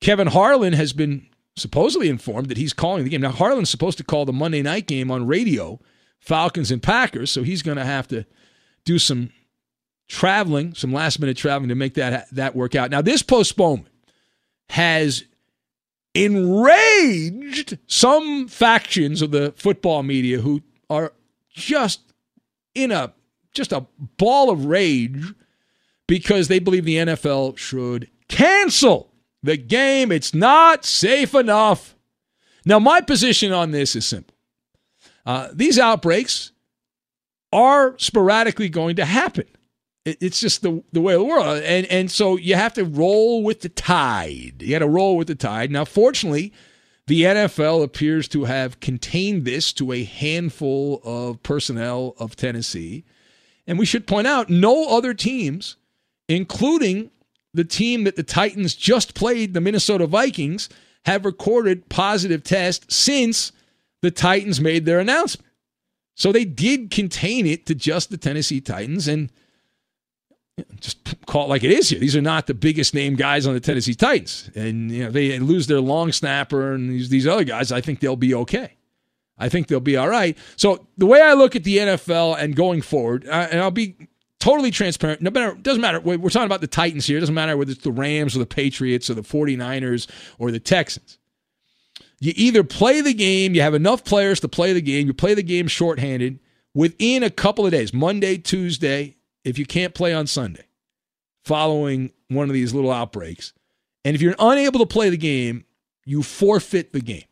Kevin 0.00 0.28
Harlan 0.28 0.72
has 0.72 0.94
been 0.94 1.26
supposedly 1.56 2.08
informed 2.08 2.48
that 2.48 2.56
he's 2.56 2.72
calling 2.72 3.04
the 3.04 3.10
game. 3.10 3.20
Now, 3.20 3.32
Harlan's 3.32 3.68
supposed 3.68 3.98
to 3.98 4.04
call 4.04 4.24
the 4.24 4.32
Monday 4.32 4.62
night 4.62 4.86
game 4.86 5.10
on 5.10 5.26
radio, 5.26 5.78
Falcons 6.20 6.70
and 6.70 6.82
Packers, 6.82 7.30
so 7.30 7.42
he's 7.42 7.62
going 7.62 7.76
to 7.76 7.84
have 7.84 8.08
to 8.08 8.24
do 8.86 8.98
some 8.98 9.30
traveling, 10.08 10.72
some 10.72 10.90
last 10.90 11.20
minute 11.20 11.36
traveling 11.36 11.68
to 11.68 11.74
make 11.74 11.94
that, 11.94 12.34
that 12.34 12.56
work 12.56 12.74
out. 12.74 12.90
Now, 12.90 13.02
this 13.02 13.22
postponement 13.22 13.92
has 14.70 15.24
enraged 16.14 17.78
some 17.86 18.48
factions 18.48 19.22
of 19.22 19.30
the 19.30 19.52
football 19.56 20.02
media 20.02 20.40
who 20.40 20.62
are 20.88 21.12
just 21.48 22.12
in 22.74 22.90
a 22.90 23.12
just 23.52 23.72
a 23.72 23.86
ball 24.16 24.50
of 24.50 24.64
rage 24.66 25.34
because 26.06 26.48
they 26.48 26.58
believe 26.58 26.84
the 26.84 26.96
NFL 26.96 27.56
should 27.58 28.08
cancel 28.28 29.12
the 29.42 29.56
game. 29.56 30.12
It's 30.12 30.34
not 30.34 30.84
safe 30.84 31.34
enough. 31.34 31.96
Now, 32.64 32.78
my 32.78 33.00
position 33.00 33.52
on 33.52 33.70
this 33.70 33.96
is 33.96 34.06
simple. 34.06 34.34
Uh, 35.24 35.48
these 35.52 35.78
outbreaks 35.78 36.52
are 37.52 37.98
sporadically 37.98 38.68
going 38.68 38.96
to 38.96 39.04
happen. 39.04 39.46
It's 40.04 40.40
just 40.40 40.62
the 40.62 40.82
the 40.92 41.00
way 41.00 41.14
of 41.14 41.20
the 41.20 41.26
world, 41.26 41.62
and 41.62 41.86
and 41.86 42.10
so 42.10 42.36
you 42.36 42.54
have 42.54 42.72
to 42.74 42.84
roll 42.84 43.42
with 43.42 43.60
the 43.60 43.68
tide. 43.68 44.54
You 44.60 44.70
got 44.70 44.78
to 44.78 44.88
roll 44.88 45.16
with 45.18 45.28
the 45.28 45.34
tide. 45.34 45.70
Now, 45.70 45.84
fortunately, 45.84 46.54
the 47.06 47.22
NFL 47.22 47.82
appears 47.82 48.26
to 48.28 48.44
have 48.44 48.80
contained 48.80 49.44
this 49.44 49.74
to 49.74 49.92
a 49.92 50.04
handful 50.04 51.02
of 51.04 51.42
personnel 51.42 52.14
of 52.18 52.34
Tennessee, 52.34 53.04
and 53.66 53.78
we 53.78 53.84
should 53.84 54.06
point 54.06 54.26
out 54.26 54.48
no 54.48 54.88
other 54.88 55.12
teams, 55.12 55.76
including 56.28 57.10
the 57.52 57.64
team 57.64 58.04
that 58.04 58.16
the 58.16 58.22
Titans 58.22 58.74
just 58.74 59.14
played, 59.14 59.52
the 59.52 59.60
Minnesota 59.60 60.06
Vikings, 60.06 60.70
have 61.04 61.26
recorded 61.26 61.88
positive 61.88 62.42
tests 62.42 62.96
since 62.96 63.52
the 64.00 64.10
Titans 64.10 64.60
made 64.60 64.86
their 64.86 65.00
announcement. 65.00 65.46
So 66.14 66.32
they 66.32 66.44
did 66.44 66.90
contain 66.90 67.46
it 67.46 67.66
to 67.66 67.74
just 67.74 68.10
the 68.10 68.16
Tennessee 68.16 68.60
Titans, 68.60 69.08
and 69.08 69.30
just 70.80 70.98
call 71.26 71.46
it 71.46 71.48
like 71.48 71.64
it 71.64 71.70
is 71.70 71.88
here. 71.88 71.98
These 71.98 72.16
are 72.16 72.22
not 72.22 72.46
the 72.46 72.54
biggest 72.54 72.94
name 72.94 73.16
guys 73.16 73.46
on 73.46 73.54
the 73.54 73.60
Tennessee 73.60 73.94
Titans, 73.94 74.50
and 74.54 74.90
you 74.90 75.04
know 75.04 75.10
they 75.10 75.38
lose 75.38 75.66
their 75.66 75.80
long 75.80 76.12
snapper 76.12 76.72
and 76.72 76.90
these 76.90 77.08
these 77.08 77.26
other 77.26 77.44
guys. 77.44 77.72
I 77.72 77.80
think 77.80 78.00
they'll 78.00 78.16
be 78.16 78.34
okay. 78.34 78.74
I 79.38 79.48
think 79.48 79.68
they'll 79.68 79.80
be 79.80 79.96
all 79.96 80.08
right. 80.08 80.36
So 80.56 80.86
the 80.98 81.06
way 81.06 81.22
I 81.22 81.32
look 81.32 81.56
at 81.56 81.64
the 81.64 81.78
NFL 81.78 82.38
and 82.38 82.54
going 82.54 82.82
forward, 82.82 83.26
uh, 83.26 83.48
and 83.50 83.60
I'll 83.60 83.70
be 83.70 83.96
totally 84.38 84.70
transparent. 84.70 85.22
No 85.22 85.30
matter, 85.30 85.54
doesn't 85.54 85.80
matter. 85.80 86.00
We're 86.00 86.18
talking 86.28 86.46
about 86.46 86.60
the 86.60 86.66
Titans 86.66 87.06
here. 87.06 87.16
It 87.16 87.20
doesn't 87.20 87.34
matter 87.34 87.56
whether 87.56 87.72
it's 87.72 87.82
the 87.82 87.92
Rams 87.92 88.36
or 88.36 88.40
the 88.40 88.46
Patriots 88.46 89.08
or 89.08 89.14
the 89.14 89.22
49ers 89.22 90.08
or 90.38 90.50
the 90.50 90.60
Texans. 90.60 91.18
You 92.18 92.34
either 92.36 92.62
play 92.62 93.00
the 93.00 93.14
game, 93.14 93.54
you 93.54 93.62
have 93.62 93.72
enough 93.72 94.04
players 94.04 94.40
to 94.40 94.48
play 94.48 94.74
the 94.74 94.82
game, 94.82 95.06
you 95.06 95.14
play 95.14 95.32
the 95.32 95.42
game 95.42 95.68
shorthanded 95.68 96.38
within 96.74 97.22
a 97.22 97.30
couple 97.30 97.64
of 97.64 97.72
days, 97.72 97.94
Monday, 97.94 98.36
Tuesday, 98.36 99.16
if 99.44 99.58
you 99.58 99.66
can't 99.66 99.94
play 99.94 100.12
on 100.12 100.26
Sunday, 100.26 100.66
following 101.44 102.12
one 102.28 102.48
of 102.48 102.54
these 102.54 102.74
little 102.74 102.92
outbreaks. 102.92 103.52
And 104.04 104.14
if 104.14 104.22
you're 104.22 104.34
unable 104.38 104.80
to 104.80 104.86
play 104.86 105.10
the 105.10 105.16
game, 105.16 105.64
you 106.04 106.22
forfeit 106.22 106.92
the 106.92 107.00
game 107.00 107.24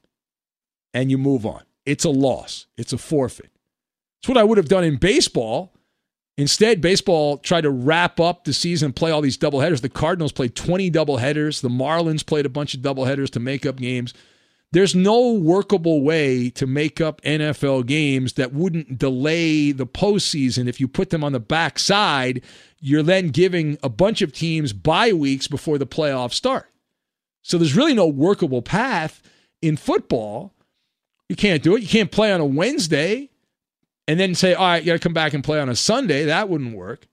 and 0.92 1.10
you 1.10 1.18
move 1.18 1.46
on. 1.46 1.62
It's 1.86 2.04
a 2.04 2.10
loss, 2.10 2.66
it's 2.76 2.92
a 2.92 2.98
forfeit. 2.98 3.50
It's 4.20 4.28
what 4.28 4.38
I 4.38 4.44
would 4.44 4.58
have 4.58 4.68
done 4.68 4.84
in 4.84 4.96
baseball. 4.96 5.72
Instead, 6.36 6.80
baseball 6.80 7.38
tried 7.38 7.62
to 7.62 7.70
wrap 7.70 8.20
up 8.20 8.44
the 8.44 8.52
season 8.52 8.92
play 8.92 9.10
all 9.10 9.20
these 9.20 9.38
doubleheaders. 9.38 9.80
The 9.80 9.88
Cardinals 9.88 10.32
played 10.32 10.54
20 10.54 10.90
doubleheaders. 10.90 11.62
The 11.62 11.68
Marlins 11.68 12.24
played 12.24 12.46
a 12.46 12.50
bunch 12.50 12.74
of 12.74 12.80
doubleheaders 12.80 13.30
to 13.30 13.40
make 13.40 13.66
up 13.66 13.76
games. 13.76 14.14
There's 14.70 14.94
no 14.94 15.32
workable 15.32 16.02
way 16.02 16.50
to 16.50 16.66
make 16.66 17.00
up 17.00 17.22
NFL 17.22 17.86
games 17.86 18.34
that 18.34 18.52
wouldn't 18.52 18.98
delay 18.98 19.72
the 19.72 19.86
postseason. 19.86 20.68
If 20.68 20.78
you 20.78 20.86
put 20.86 21.08
them 21.08 21.24
on 21.24 21.32
the 21.32 21.40
backside, 21.40 22.42
you're 22.78 23.02
then 23.02 23.28
giving 23.28 23.78
a 23.82 23.88
bunch 23.88 24.20
of 24.20 24.32
teams 24.32 24.74
bye 24.74 25.12
weeks 25.12 25.48
before 25.48 25.78
the 25.78 25.86
playoffs 25.86 26.34
start. 26.34 26.70
So 27.40 27.56
there's 27.56 27.76
really 27.76 27.94
no 27.94 28.06
workable 28.06 28.60
path 28.60 29.22
in 29.62 29.78
football. 29.78 30.52
You 31.30 31.36
can't 31.36 31.62
do 31.62 31.74
it. 31.74 31.82
You 31.82 31.88
can't 31.88 32.12
play 32.12 32.30
on 32.30 32.42
a 32.42 32.46
Wednesday 32.46 33.30
and 34.06 34.20
then 34.20 34.34
say, 34.34 34.52
all 34.52 34.66
right, 34.66 34.82
you 34.82 34.86
got 34.88 34.92
to 34.94 34.98
come 34.98 35.14
back 35.14 35.32
and 35.32 35.42
play 35.42 35.60
on 35.60 35.70
a 35.70 35.76
Sunday. 35.76 36.26
That 36.26 36.50
wouldn't 36.50 36.76
work. 36.76 37.06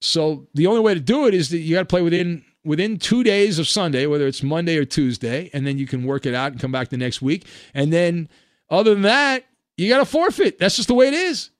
So 0.00 0.46
the 0.54 0.68
only 0.68 0.80
way 0.80 0.94
to 0.94 1.00
do 1.00 1.26
it 1.26 1.34
is 1.34 1.50
that 1.50 1.58
you 1.58 1.74
got 1.74 1.80
to 1.80 1.86
play 1.86 2.00
within 2.00 2.45
within 2.66 2.98
two 2.98 3.22
days 3.22 3.58
of 3.58 3.68
Sunday, 3.68 4.06
whether 4.06 4.26
it's 4.26 4.42
Monday 4.42 4.76
or 4.76 4.84
Tuesday, 4.84 5.50
and 5.52 5.66
then 5.66 5.78
you 5.78 5.86
can 5.86 6.04
work 6.04 6.26
it 6.26 6.34
out 6.34 6.52
and 6.52 6.60
come 6.60 6.72
back 6.72 6.90
the 6.90 6.96
next 6.96 7.22
week. 7.22 7.46
And 7.72 7.92
then, 7.92 8.28
other 8.68 8.92
than 8.92 9.02
that, 9.02 9.44
you 9.76 9.88
got 9.88 9.98
to 9.98 10.04
forfeit. 10.04 10.58
That's 10.58 10.76
just 10.76 10.88
the 10.88 10.94
way 10.94 11.08
it 11.08 11.14
is. 11.14 11.50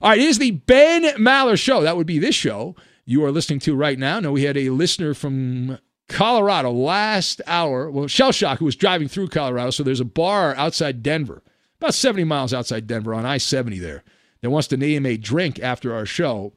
All 0.00 0.10
right, 0.10 0.18
is 0.18 0.38
the 0.38 0.52
Ben 0.52 1.02
Maller 1.16 1.58
Show. 1.58 1.82
That 1.82 1.96
would 1.96 2.06
be 2.06 2.18
this 2.18 2.34
show 2.34 2.74
you 3.04 3.24
are 3.24 3.32
listening 3.32 3.58
to 3.60 3.74
right 3.74 3.98
now. 3.98 4.20
Now, 4.20 4.32
we 4.32 4.44
had 4.44 4.56
a 4.56 4.70
listener 4.70 5.14
from 5.14 5.78
Colorado 6.08 6.70
last 6.70 7.40
hour, 7.46 7.90
well, 7.90 8.06
Shell 8.06 8.32
Shock, 8.32 8.58
who 8.58 8.64
was 8.64 8.76
driving 8.76 9.08
through 9.08 9.28
Colorado. 9.28 9.70
So 9.70 9.82
there's 9.82 10.00
a 10.00 10.04
bar 10.04 10.54
outside 10.56 11.02
Denver, 11.02 11.42
about 11.80 11.94
70 11.94 12.24
miles 12.24 12.54
outside 12.54 12.86
Denver 12.86 13.14
on 13.14 13.26
I 13.26 13.38
70 13.38 13.78
there, 13.78 14.04
that 14.40 14.50
wants 14.50 14.68
to 14.68 14.76
name 14.76 15.06
a 15.06 15.16
drink 15.16 15.58
after 15.60 15.94
our 15.94 16.06
show. 16.06 16.52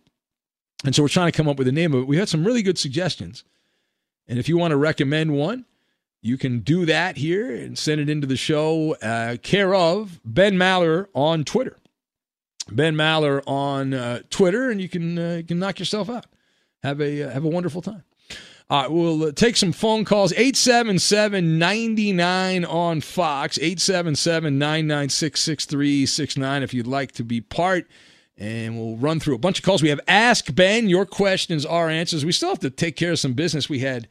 And 0.84 0.94
so 0.94 1.04
we're 1.04 1.10
trying 1.10 1.32
to 1.32 1.38
come 1.38 1.48
up 1.48 1.58
with 1.58 1.68
a 1.68 1.72
name 1.72 1.94
of 1.94 2.02
it. 2.02 2.08
We 2.08 2.18
had 2.18 2.30
some 2.30 2.46
really 2.46 2.62
good 2.62 2.78
suggestions. 2.78 3.44
And 4.28 4.40
if 4.40 4.50
you 4.50 4.58
want 4.58 4.72
to 4.72 4.78
recommend 4.78 5.34
one, 5.34 5.66
you 6.22 6.38
can 6.38 6.60
do 6.60 6.86
that 6.88 7.18
here 7.18 7.54
and 7.56 7.78
send 7.78 8.02
it 8.02 8.10
into 8.10 8.26
the 8.26 8.36
show, 8.36 8.96
uh, 8.96 9.38
care 9.44 9.76
of 9.76 10.20
Ben 10.26 10.56
Maller 10.56 11.08
on 11.14 11.44
Twitter. 11.44 11.78
Ben 12.72 12.96
Maller 12.96 13.44
on 13.46 13.94
uh, 13.94 14.22
Twitter, 14.32 14.72
and 14.72 14.82
you 14.82 14.90
can 14.90 15.20
uh, 15.20 15.36
you 15.36 15.44
can 15.44 15.60
knock 15.60 15.78
yourself 15.78 16.10
out. 16.10 16.26
Have 16.82 17.00
a 17.00 17.24
uh, 17.24 17.30
have 17.30 17.46
a 17.46 17.48
wonderful 17.48 17.84
time. 17.84 18.04
All 18.68 18.82
right, 18.82 18.92
we'll 18.92 19.26
uh, 19.26 19.32
take 19.32 19.56
some 19.56 19.72
phone 19.72 20.06
calls. 20.06 20.34
877 20.34 21.60
99 21.60 22.66
on 22.66 23.02
Fox, 23.02 23.60
877 23.60 24.58
996 24.58 25.40
6369 25.40 26.64
if 26.64 26.74
you'd 26.74 26.88
like 26.88 27.12
to 27.12 27.24
be 27.24 27.42
part 27.42 27.88
and 28.38 28.78
we'll 28.78 28.98
run 28.98 29.20
through 29.20 29.36
a 29.36 29.40
bunch 29.40 29.60
of 29.60 29.66
calls. 29.66 29.82
We 29.82 29.90
have 29.90 30.02
Ask 30.08 30.54
Ben, 30.54 30.90
your 30.90 31.06
questions, 31.06 31.66
our 31.66 31.90
answers. 31.90 32.26
We 32.26 32.32
still 32.32 32.50
have 32.50 32.60
to 32.60 32.70
take 32.70 32.96
care 32.96 33.12
of 33.12 33.20
some 33.20 33.34
business 33.34 33.70
we 33.70 33.80
had 33.80 34.08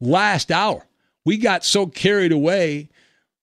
last 0.00 0.50
hour. 0.50 0.86
We 1.24 1.36
got 1.36 1.64
so 1.64 1.86
carried 1.86 2.32
away, 2.32 2.88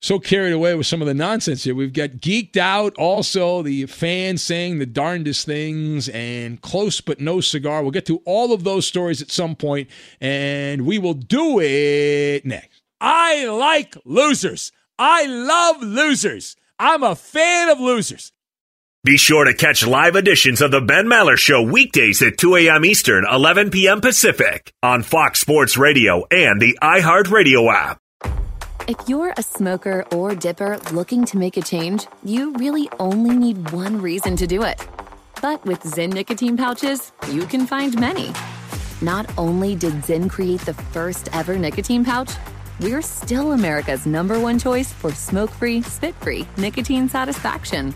so 0.02 0.20
carried 0.20 0.54
away 0.54 0.76
with 0.76 0.88
some 0.88 1.02
of 1.02 1.08
the 1.08 1.13
nonsense 1.13 1.63
here. 1.63 1.76
We've 1.76 1.94
got 1.94 2.10
geeked 2.12 2.58
out, 2.58 2.96
also 2.98 3.62
the 3.62 3.86
fans 3.86 4.44
saying 4.44 4.80
the 4.80 4.86
darndest 4.86 5.46
things, 5.46 6.10
and 6.10 6.62
close 6.62 7.02
but 7.02 7.22
no 7.22 7.40
cigar. 7.40 7.82
We'll 7.82 7.92
get 7.92 8.06
to 8.08 8.22
all 8.26 8.54
of 8.54 8.63
those 8.63 8.88
stories 8.88 9.22
at 9.22 9.32
some 9.32 9.56
point, 9.56 9.90
and 10.20 10.86
we 10.86 10.98
will 10.98 11.13
do 11.13 11.60
it 11.60 12.46
next. 12.46 12.82
I 13.00 13.46
like 13.46 13.96
losers. 14.06 14.72
I 14.98 15.26
love 15.28 15.84
losers. 15.84 16.56
I'm 16.80 17.04
a 17.04 17.16
fan 17.16 17.70
of 17.70 17.80
losers. 17.80 18.32
Be 19.08 19.15
sure 19.15 19.46
to 19.46 19.54
catch 19.54 19.88
live 19.88 20.17
editions 20.17 20.62
of 20.62 20.72
The 20.72 20.82
Ben 20.82 21.06
Maller 21.06 21.38
Show 21.38 21.62
weekdays 21.62 22.22
at 22.22 22.38
2 22.38 22.58
a.m. 22.58 22.84
Eastern, 22.84 23.26
11 23.26 23.70
p.m. 23.70 24.02
Pacific 24.02 24.74
on 24.84 25.02
Fox 25.02 25.39
Sports 25.39 25.78
Radio 25.78 26.26
and 26.30 26.62
the 26.62 26.78
iHeartRadio 26.84 27.74
app. 27.74 28.00
If 28.86 28.98
you're 29.08 29.34
a 29.38 29.41
smoker 29.41 30.06
or 30.12 30.36
dipper 30.36 30.78
looking 30.91 31.24
to 31.24 31.38
make 31.38 31.56
a 31.56 31.62
change, 31.62 32.06
you 32.22 32.52
really 32.56 32.89
only 33.00 33.34
need 33.34 33.72
one 33.72 34.02
reason 34.02 34.36
to 34.36 34.46
do 34.46 34.63
it. 34.63 34.86
But 35.41 35.63
with 35.65 35.80
Zyn 35.84 36.12
nicotine 36.12 36.58
pouches, 36.58 37.13
you 37.32 37.46
can 37.46 37.65
find 37.65 37.98
many. 37.98 38.34
Not 39.02 39.26
only 39.38 39.78
did 39.78 39.93
Zyn 40.04 40.30
create 40.30 40.65
the 40.65 40.74
first 40.74 41.34
ever 41.34 41.58
nicotine 41.58 42.04
pouch, 42.04 42.32
we're 42.82 43.02
still 43.02 43.54
America's 43.54 44.06
number 44.06 44.38
one 44.38 44.60
choice 44.60 44.91
for 44.91 45.13
smoke 45.13 45.52
free, 45.52 45.82
spit 45.82 46.13
free 46.15 46.46
nicotine 46.58 47.08
satisfaction. 47.08 47.96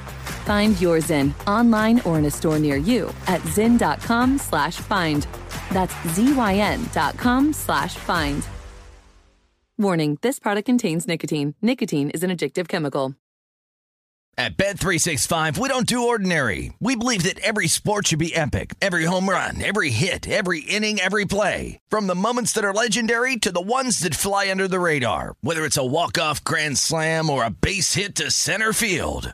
Find 0.51 0.81
your 0.81 0.97
Zyn 0.97 1.31
online 1.47 2.01
or 2.01 2.19
in 2.19 2.25
a 2.25 2.29
store 2.29 2.59
near 2.59 2.75
you 2.75 3.13
at 3.27 3.39
zyn.com 3.55 4.37
slash 4.37 4.75
find. 4.75 5.25
That's 5.71 5.95
Z-Y-N 6.09 6.89
dot 6.91 7.15
com 7.17 7.53
slash 7.53 7.95
find. 7.95 8.45
Warning, 9.77 10.17
this 10.21 10.39
product 10.39 10.65
contains 10.65 11.07
nicotine. 11.07 11.55
Nicotine 11.61 12.09
is 12.09 12.21
an 12.21 12.31
addictive 12.31 12.67
chemical. 12.67 13.15
At 14.37 14.57
Bet365, 14.57 15.57
we 15.57 15.69
don't 15.69 15.87
do 15.87 16.09
ordinary. 16.09 16.73
We 16.81 16.97
believe 16.97 17.23
that 17.23 17.39
every 17.39 17.69
sport 17.69 18.07
should 18.07 18.19
be 18.19 18.35
epic. 18.35 18.75
Every 18.81 19.05
home 19.05 19.29
run, 19.29 19.61
every 19.63 19.89
hit, 19.89 20.27
every 20.27 20.61
inning, 20.61 20.99
every 20.99 21.23
play. 21.23 21.79
From 21.87 22.07
the 22.07 22.15
moments 22.15 22.51
that 22.53 22.65
are 22.65 22.73
legendary 22.73 23.37
to 23.37 23.53
the 23.53 23.61
ones 23.61 23.99
that 23.99 24.15
fly 24.15 24.51
under 24.51 24.67
the 24.67 24.81
radar. 24.81 25.33
Whether 25.39 25.63
it's 25.63 25.77
a 25.77 25.85
walk-off 25.85 26.43
grand 26.43 26.77
slam 26.77 27.29
or 27.29 27.45
a 27.45 27.49
base 27.49 27.93
hit 27.93 28.15
to 28.15 28.31
center 28.31 28.73
field. 28.73 29.33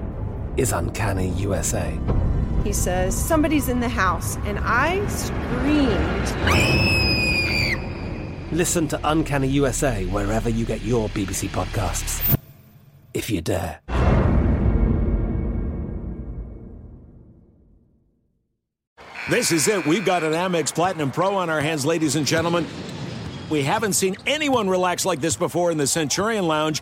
is 0.61 0.71
Uncanny 0.71 1.29
USA. 1.29 1.97
He 2.63 2.71
says, 2.71 3.15
Somebody's 3.15 3.67
in 3.67 3.79
the 3.79 3.89
house, 3.89 4.37
and 4.45 4.59
I 4.61 5.05
screamed. 5.07 6.27
Listen 8.51 8.87
to 8.89 8.99
Uncanny 9.03 9.47
USA 9.47 10.05
wherever 10.05 10.49
you 10.49 10.65
get 10.65 10.81
your 10.81 11.09
BBC 11.09 11.49
podcasts, 11.49 12.37
if 13.15 13.31
you 13.31 13.41
dare. 13.41 13.79
This 19.29 19.51
is 19.51 19.67
it. 19.67 19.85
We've 19.87 20.05
got 20.05 20.23
an 20.23 20.33
Amex 20.33 20.75
Platinum 20.75 21.09
Pro 21.09 21.35
on 21.37 21.49
our 21.49 21.61
hands, 21.61 21.85
ladies 21.85 22.15
and 22.15 22.27
gentlemen. 22.27 22.67
We 23.49 23.63
haven't 23.63 23.93
seen 23.93 24.15
anyone 24.27 24.69
relax 24.69 25.05
like 25.05 25.21
this 25.21 25.35
before 25.35 25.71
in 25.71 25.77
the 25.77 25.87
Centurion 25.87 26.45
Lounge. 26.47 26.81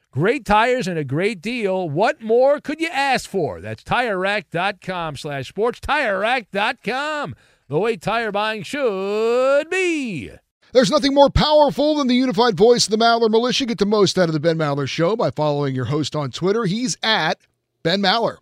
Great 0.11 0.43
tires 0.45 0.89
and 0.89 0.99
a 0.99 1.05
great 1.05 1.41
deal. 1.41 1.89
What 1.89 2.21
more 2.21 2.59
could 2.59 2.81
you 2.81 2.89
ask 2.91 3.29
for? 3.29 3.61
That's 3.61 3.81
TireRack.com 3.81 5.15
slash 5.15 5.47
sports. 5.47 5.79
TireRack.com, 5.79 7.33
the 7.69 7.79
way 7.79 7.95
tire 7.95 8.33
buying 8.33 8.63
should 8.63 9.69
be. 9.69 10.31
There's 10.73 10.91
nothing 10.91 11.13
more 11.13 11.29
powerful 11.29 11.95
than 11.95 12.07
the 12.07 12.15
unified 12.15 12.57
voice 12.57 12.87
of 12.87 12.91
the 12.91 12.97
Maller 12.97 13.29
Militia. 13.29 13.65
Get 13.65 13.77
the 13.77 13.85
most 13.85 14.17
out 14.17 14.27
of 14.27 14.33
the 14.33 14.41
Ben 14.41 14.57
Maller 14.57 14.87
Show 14.87 15.15
by 15.15 15.31
following 15.31 15.73
your 15.73 15.85
host 15.85 16.13
on 16.13 16.29
Twitter. 16.29 16.65
He's 16.65 16.97
at 17.01 17.39
Ben 17.81 18.01
Maller. 18.01 18.37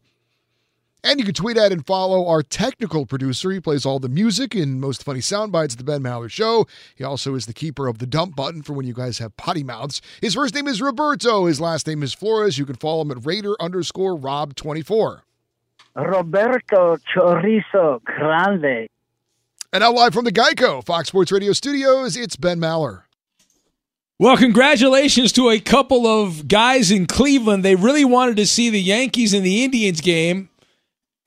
And 1.04 1.18
you 1.20 1.26
can 1.26 1.34
tweet 1.34 1.58
at 1.58 1.72
and 1.72 1.86
follow 1.86 2.28
our 2.28 2.44
technical 2.44 3.06
producer. 3.06 3.52
He 3.52 3.62
plays 3.62 3.86
all 3.86 4.00
the 4.00 4.10
music 4.10 4.54
and 4.54 4.82
most 4.82 5.04
funny 5.04 5.22
sound 5.22 5.52
bites 5.52 5.74
of 5.74 5.78
the 5.78 5.84
Ben 5.86 6.04
Maller 6.04 6.30
Show. 6.30 6.68
He 6.96 7.04
also 7.06 7.36
is 7.36 7.46
the 7.46 7.54
keeper 7.54 7.88
of 7.88 8.00
the 8.00 8.06
dump 8.06 8.36
button 8.36 8.62
for 8.62 8.74
when 8.74 8.86
you 8.86 8.94
guys 8.94 9.20
have 9.20 9.36
potty 9.38 9.64
mouths. 9.64 10.02
His 10.22 10.36
first 10.36 10.54
name 10.54 10.68
is 10.68 10.82
Roberto. 10.82 11.46
His 11.46 11.62
last 11.62 11.88
name 11.88 12.04
is 12.04 12.14
Flores. 12.14 12.58
You 12.58 12.66
can 12.66 12.76
follow 12.76 13.02
him 13.02 13.12
at 13.12 13.26
Raider 13.26 13.56
underscore 13.62 14.18
Rob24. 14.18 15.22
Roberto 15.96 16.98
Chorizo 17.14 18.04
Grande. 18.04 18.88
And 19.72 19.82
now 19.82 19.94
live 19.94 20.14
from 20.14 20.26
the 20.26 20.32
Geico 20.32 20.84
Fox 20.84 21.10
Sports 21.10 21.32
Radio 21.32 21.54
studios, 21.54 22.18
it's 22.18 22.36
Ben 22.36 22.60
Maller. 22.60 23.04
Well, 24.18 24.36
congratulations 24.36 25.32
to 25.34 25.50
a 25.50 25.60
couple 25.60 26.06
of 26.06 26.48
guys 26.48 26.92
in 26.92 27.06
Cleveland. 27.06 27.64
They 27.64 27.76
really 27.76 28.04
wanted 28.04 28.36
to 28.38 28.46
see 28.46 28.70
the 28.70 28.82
Yankees 28.82 29.34
and 29.34 29.46
the 29.46 29.64
Indians 29.64 30.02
game. 30.02 30.50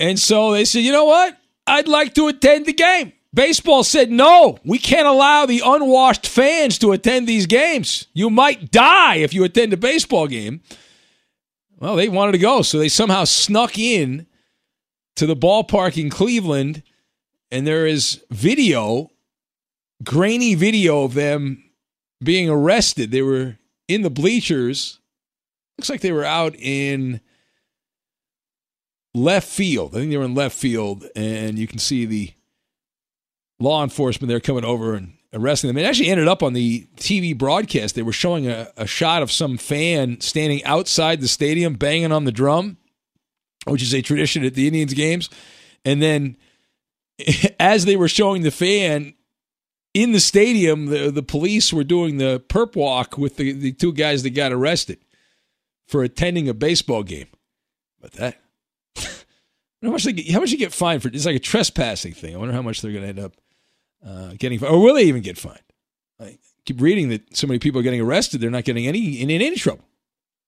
And 0.02 0.18
so 0.18 0.50
they 0.50 0.64
said, 0.64 0.80
you 0.80 0.90
know 0.90 1.04
what? 1.04 1.38
I'd 1.64 1.86
like 1.86 2.12
to 2.14 2.26
attend 2.26 2.66
the 2.66 2.72
game. 2.72 3.12
Baseball 3.32 3.84
said, 3.84 4.10
no, 4.10 4.58
we 4.64 4.80
can't 4.80 5.06
allow 5.06 5.46
the 5.46 5.62
unwashed 5.64 6.26
fans 6.26 6.76
to 6.80 6.90
attend 6.90 7.28
these 7.28 7.46
games. 7.46 8.08
You 8.12 8.28
might 8.28 8.72
die 8.72 9.18
if 9.18 9.32
you 9.32 9.44
attend 9.44 9.72
a 9.72 9.76
baseball 9.76 10.26
game. 10.26 10.60
Well, 11.78 11.94
they 11.94 12.08
wanted 12.08 12.32
to 12.32 12.38
go, 12.38 12.62
so 12.62 12.78
they 12.78 12.88
somehow 12.88 13.22
snuck 13.22 13.78
in 13.78 14.26
to 15.14 15.24
the 15.24 15.36
ballpark 15.36 15.96
in 15.96 16.10
Cleveland, 16.10 16.82
and 17.52 17.64
there 17.64 17.86
is 17.86 18.24
video, 18.28 19.08
grainy 20.02 20.56
video 20.56 21.04
of 21.04 21.14
them 21.14 21.62
being 22.20 22.50
arrested. 22.50 23.12
They 23.12 23.22
were 23.22 23.56
in 23.86 24.02
the 24.02 24.10
bleachers. 24.10 24.98
Looks 25.78 25.90
like 25.90 26.00
they 26.00 26.12
were 26.12 26.24
out 26.24 26.56
in 26.56 27.20
left 29.14 29.48
field. 29.48 29.94
I 29.94 29.98
think 29.98 30.10
they 30.10 30.16
were 30.16 30.24
in 30.24 30.34
left 30.34 30.56
field, 30.56 31.06
and 31.14 31.58
you 31.58 31.66
can 31.66 31.78
see 31.78 32.06
the 32.06 32.32
law 33.60 33.82
enforcement 33.82 34.28
there 34.28 34.40
coming 34.40 34.64
over 34.64 34.94
and 34.94 35.14
arresting 35.32 35.68
them. 35.68 35.78
It 35.78 35.86
actually 35.86 36.08
ended 36.08 36.28
up 36.28 36.42
on 36.42 36.52
the 36.52 36.86
TV 36.96 37.36
broadcast. 37.36 37.94
They 37.94 38.02
were 38.02 38.12
showing 38.12 38.48
a, 38.48 38.68
a 38.76 38.86
shot 38.86 39.22
of 39.22 39.30
some 39.30 39.56
fan 39.56 40.20
standing 40.20 40.64
outside 40.64 41.20
the 41.20 41.28
stadium 41.28 41.74
banging 41.74 42.12
on 42.12 42.24
the 42.24 42.32
drum, 42.32 42.76
which 43.66 43.82
is 43.82 43.94
a 43.94 44.02
tradition 44.02 44.44
at 44.44 44.54
the 44.54 44.66
Indians 44.66 44.94
games. 44.94 45.30
And 45.84 46.02
then 46.02 46.36
as 47.60 47.84
they 47.84 47.96
were 47.96 48.08
showing 48.08 48.42
the 48.42 48.50
fan 48.50 49.14
in 49.94 50.12
the 50.12 50.20
stadium, 50.20 50.86
the, 50.86 51.10
the 51.10 51.22
police 51.22 51.72
were 51.72 51.84
doing 51.84 52.16
the 52.16 52.42
perp 52.48 52.76
walk 52.76 53.18
with 53.18 53.36
the, 53.36 53.52
the 53.52 53.72
two 53.72 53.92
guys 53.92 54.22
that 54.22 54.30
got 54.30 54.52
arrested 54.52 54.98
for 55.86 56.02
attending 56.02 56.48
a 56.48 56.54
baseball 56.54 57.02
game. 57.02 57.28
But 58.00 58.12
that 58.12 58.40
how 59.82 59.90
much 59.90 60.04
they 60.04 60.22
how 60.32 60.40
much 60.40 60.50
you 60.50 60.58
get 60.58 60.72
fined 60.72 61.02
for? 61.02 61.08
It's 61.08 61.26
like 61.26 61.36
a 61.36 61.40
trespassing 61.40 62.12
thing. 62.12 62.34
I 62.34 62.38
wonder 62.38 62.54
how 62.54 62.62
much 62.62 62.80
they're 62.80 62.92
going 62.92 63.02
to 63.02 63.08
end 63.08 63.18
up 63.18 63.32
uh, 64.06 64.34
getting, 64.38 64.58
fined. 64.58 64.72
or 64.72 64.80
will 64.82 64.94
they 64.94 65.04
even 65.04 65.22
get 65.22 65.38
fined? 65.38 65.60
I 66.20 66.38
keep 66.64 66.80
reading 66.80 67.08
that 67.08 67.36
so 67.36 67.46
many 67.46 67.58
people 67.58 67.80
are 67.80 67.84
getting 67.84 68.00
arrested. 68.00 68.40
They're 68.40 68.50
not 68.50 68.64
getting 68.64 68.86
any 68.86 69.20
in, 69.20 69.30
in 69.30 69.42
any 69.42 69.56
trouble. 69.56 69.84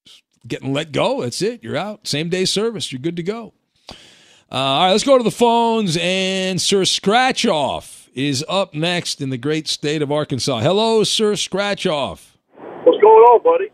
Just 0.04 0.22
getting 0.46 0.72
let 0.72 0.92
go. 0.92 1.22
That's 1.22 1.42
it. 1.42 1.62
You're 1.64 1.76
out. 1.76 2.06
Same 2.06 2.28
day 2.28 2.44
service. 2.44 2.92
You're 2.92 3.00
good 3.00 3.16
to 3.16 3.22
go. 3.22 3.52
Uh, 3.90 4.56
all 4.56 4.84
right, 4.84 4.92
let's 4.92 5.04
go 5.04 5.18
to 5.18 5.24
the 5.24 5.30
phones. 5.30 5.96
And 6.00 6.60
Sir 6.60 6.84
Scratch 6.84 7.44
Off 7.44 8.08
is 8.14 8.44
up 8.48 8.72
next 8.72 9.20
in 9.20 9.30
the 9.30 9.38
great 9.38 9.66
state 9.66 10.00
of 10.00 10.12
Arkansas. 10.12 10.60
Hello, 10.60 11.02
Sir 11.02 11.34
Scratch 11.34 11.86
Off. 11.86 12.38
What's 12.56 13.00
going 13.00 13.22
on, 13.24 13.42
buddy? 13.42 13.70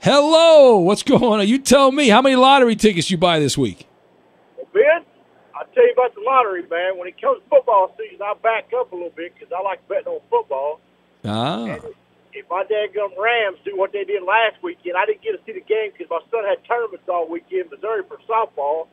Hello. 0.00 0.76
What's 0.78 1.02
going 1.02 1.40
on? 1.40 1.48
You 1.48 1.58
tell 1.58 1.90
me. 1.90 2.08
How 2.08 2.20
many 2.20 2.36
lottery 2.36 2.76
tickets 2.76 3.10
you 3.10 3.16
buy 3.16 3.38
this 3.38 3.56
week? 3.56 3.86
Ben, 4.76 5.08
I'll 5.56 5.64
tell 5.72 5.88
you 5.88 5.96
about 5.96 6.12
the 6.12 6.20
lottery, 6.20 6.60
man. 6.68 7.00
When 7.00 7.08
it 7.08 7.16
comes 7.16 7.40
to 7.40 7.48
football 7.48 7.96
season, 7.96 8.20
I 8.20 8.36
back 8.44 8.68
up 8.76 8.92
a 8.92 8.94
little 8.94 9.16
bit 9.16 9.32
because 9.32 9.48
I 9.48 9.64
like 9.64 9.80
betting 9.88 10.12
on 10.12 10.20
football. 10.28 10.84
Ah. 11.24 11.64
And 11.64 11.96
if 12.36 12.44
my 12.52 12.60
dadgum 12.68 13.16
Rams 13.16 13.56
do 13.64 13.72
what 13.72 13.96
they 13.96 14.04
did 14.04 14.20
last 14.20 14.60
weekend, 14.60 15.00
I 15.00 15.08
didn't 15.08 15.24
get 15.24 15.32
to 15.32 15.40
see 15.48 15.56
the 15.56 15.64
game 15.64 15.96
because 15.96 16.12
my 16.12 16.20
son 16.28 16.44
had 16.44 16.60
tournaments 16.68 17.08
all 17.08 17.24
weekend 17.24 17.72
in 17.72 17.80
Missouri 17.80 18.04
for 18.04 18.20
softball. 18.28 18.92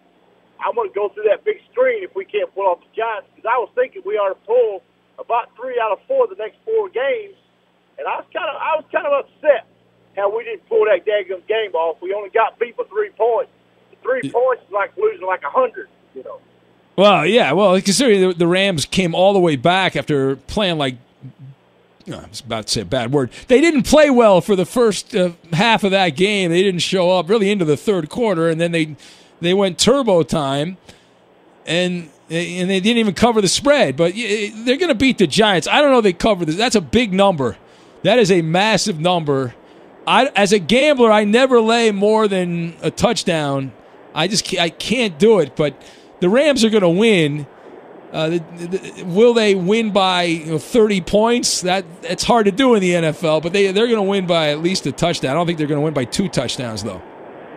I'm 0.63 0.71
going 0.71 0.87
to 0.87 0.95
go 0.95 1.11
through 1.11 1.27
that 1.27 1.43
big 1.43 1.59
screen 1.75 2.07
if 2.07 2.15
we 2.15 2.23
can't 2.23 2.47
pull 2.55 2.63
off 2.63 2.79
the 2.79 2.87
Giants 2.95 3.27
because 3.35 3.43
I 3.43 3.59
was 3.59 3.67
thinking 3.75 3.99
we 4.07 4.15
ought 4.15 4.31
to 4.31 4.39
pull 4.47 4.79
about 5.19 5.51
three 5.59 5.75
out 5.83 5.91
of 5.91 5.99
four 6.07 6.31
the 6.31 6.39
next 6.39 6.63
four 6.63 6.87
games, 6.87 7.35
and 7.99 8.07
I 8.07 8.23
was 8.23 8.27
kind 8.31 8.47
of 8.47 8.55
I 8.55 8.79
was 8.79 8.87
kind 8.87 9.03
of 9.03 9.27
upset 9.27 9.67
how 10.15 10.31
we 10.31 10.47
didn't 10.47 10.63
pull 10.71 10.87
that 10.87 11.03
daggum 11.03 11.43
game 11.43 11.75
off. 11.75 11.99
We 11.99 12.15
only 12.15 12.31
got 12.31 12.55
beat 12.55 12.79
by 12.79 12.87
three 12.87 13.11
points 13.19 13.51
three 14.03 14.29
points 14.29 14.63
is 14.63 14.71
like 14.71 14.95
losing 14.97 15.25
like 15.25 15.43
a 15.43 15.49
hundred, 15.49 15.89
you 16.15 16.23
know. 16.23 16.39
Well, 16.95 17.25
yeah. 17.25 17.53
Well, 17.53 17.81
considering 17.81 18.21
the, 18.21 18.33
the 18.33 18.47
Rams 18.47 18.85
came 18.85 19.15
all 19.15 19.33
the 19.33 19.39
way 19.39 19.55
back 19.55 19.95
after 19.95 20.35
playing 20.35 20.77
like 20.77 20.95
I 22.07 22.27
was 22.27 22.41
about 22.41 22.67
to 22.67 22.71
say 22.71 22.81
a 22.81 22.85
bad 22.85 23.11
word. 23.11 23.31
They 23.47 23.61
didn't 23.61 23.83
play 23.83 24.09
well 24.09 24.41
for 24.41 24.55
the 24.55 24.65
first 24.65 25.15
uh, 25.15 25.31
half 25.53 25.83
of 25.83 25.91
that 25.91 26.09
game. 26.09 26.51
They 26.51 26.61
didn't 26.61 26.81
show 26.81 27.11
up 27.11 27.29
really 27.29 27.49
into 27.49 27.65
the 27.65 27.77
third 27.77 28.09
quarter, 28.09 28.49
and 28.49 28.59
then 28.59 28.71
they 28.71 28.95
they 29.39 29.53
went 29.53 29.79
turbo 29.79 30.23
time, 30.23 30.77
and 31.65 32.09
and 32.29 32.69
they 32.69 32.79
didn't 32.79 32.97
even 32.97 33.13
cover 33.13 33.41
the 33.41 33.47
spread. 33.47 33.95
But 33.95 34.13
they're 34.15 34.77
going 34.77 34.89
to 34.89 34.95
beat 34.95 35.17
the 35.17 35.27
Giants. 35.27 35.67
I 35.67 35.81
don't 35.81 35.91
know. 35.91 36.01
They 36.01 36.13
cover 36.13 36.45
this. 36.45 36.55
That's 36.55 36.75
a 36.75 36.81
big 36.81 37.13
number. 37.13 37.57
That 38.03 38.19
is 38.19 38.31
a 38.31 38.41
massive 38.41 38.99
number. 38.99 39.55
I, 40.05 40.29
as 40.35 40.51
a 40.51 40.59
gambler, 40.59 41.09
I 41.09 41.23
never 41.23 41.61
lay 41.61 41.91
more 41.91 42.27
than 42.27 42.75
a 42.81 42.91
touchdown 42.91 43.71
I 44.13 44.27
just 44.27 44.45
can't, 44.45 44.61
I 44.61 44.69
can't 44.69 45.17
do 45.17 45.39
it. 45.39 45.55
But 45.55 45.81
the 46.19 46.29
Rams 46.29 46.63
are 46.63 46.69
going 46.69 46.81
to 46.81 46.89
win. 46.89 47.47
Uh, 48.11 48.29
the, 48.29 48.39
the, 48.39 49.03
will 49.05 49.33
they 49.33 49.55
win 49.55 49.91
by 49.91 50.23
you 50.23 50.45
know, 50.45 50.59
30 50.59 51.01
points? 51.01 51.61
That 51.61 51.83
it's 52.03 52.23
hard 52.23 52.45
to 52.45 52.51
do 52.51 52.75
in 52.75 52.81
the 52.81 52.91
NFL, 52.91 53.41
but 53.41 53.53
they 53.53 53.71
they're 53.71 53.87
going 53.87 53.97
to 53.97 54.09
win 54.09 54.27
by 54.27 54.49
at 54.49 54.59
least 54.59 54.85
a 54.85 54.91
touchdown. 54.91 55.31
I 55.31 55.33
don't 55.33 55.47
think 55.47 55.57
they're 55.57 55.67
going 55.67 55.79
to 55.79 55.83
win 55.83 55.93
by 55.93 56.05
two 56.05 56.29
touchdowns 56.29 56.83
though. 56.83 57.01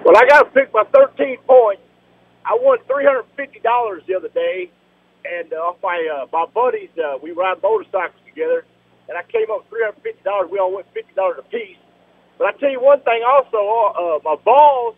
Well, 0.04 0.16
I 0.16 0.26
got 0.26 0.44
to 0.44 0.50
pick 0.50 0.72
my 0.72 0.84
13 0.94 1.38
points. 1.46 1.82
I 2.44 2.56
won 2.60 2.78
$350 2.88 4.06
the 4.06 4.14
other 4.14 4.28
day, 4.28 4.70
and 5.24 5.52
uh, 5.52 5.56
off 5.56 5.76
my 5.82 5.98
uh, 6.06 6.26
my 6.32 6.46
buddies, 6.54 6.90
uh, 6.96 7.18
we 7.20 7.32
ride 7.32 7.60
motorcycles 7.62 8.22
together, 8.24 8.64
and 9.08 9.18
I 9.18 9.22
came 9.24 9.50
up 9.50 9.68
three 9.68 9.82
hundred 9.82 10.02
fifty 10.02 10.22
dollars. 10.22 10.48
We 10.50 10.58
all 10.58 10.72
went 10.72 10.86
fifty 10.94 11.12
dollars 11.14 11.36
a 11.38 11.42
piece. 11.42 11.76
But 12.38 12.48
I 12.48 12.52
tell 12.58 12.70
you 12.70 12.80
one 12.80 13.00
thing, 13.00 13.22
also, 13.26 13.56
uh, 13.58 14.16
uh, 14.16 14.18
my 14.22 14.36
balls 14.44 14.94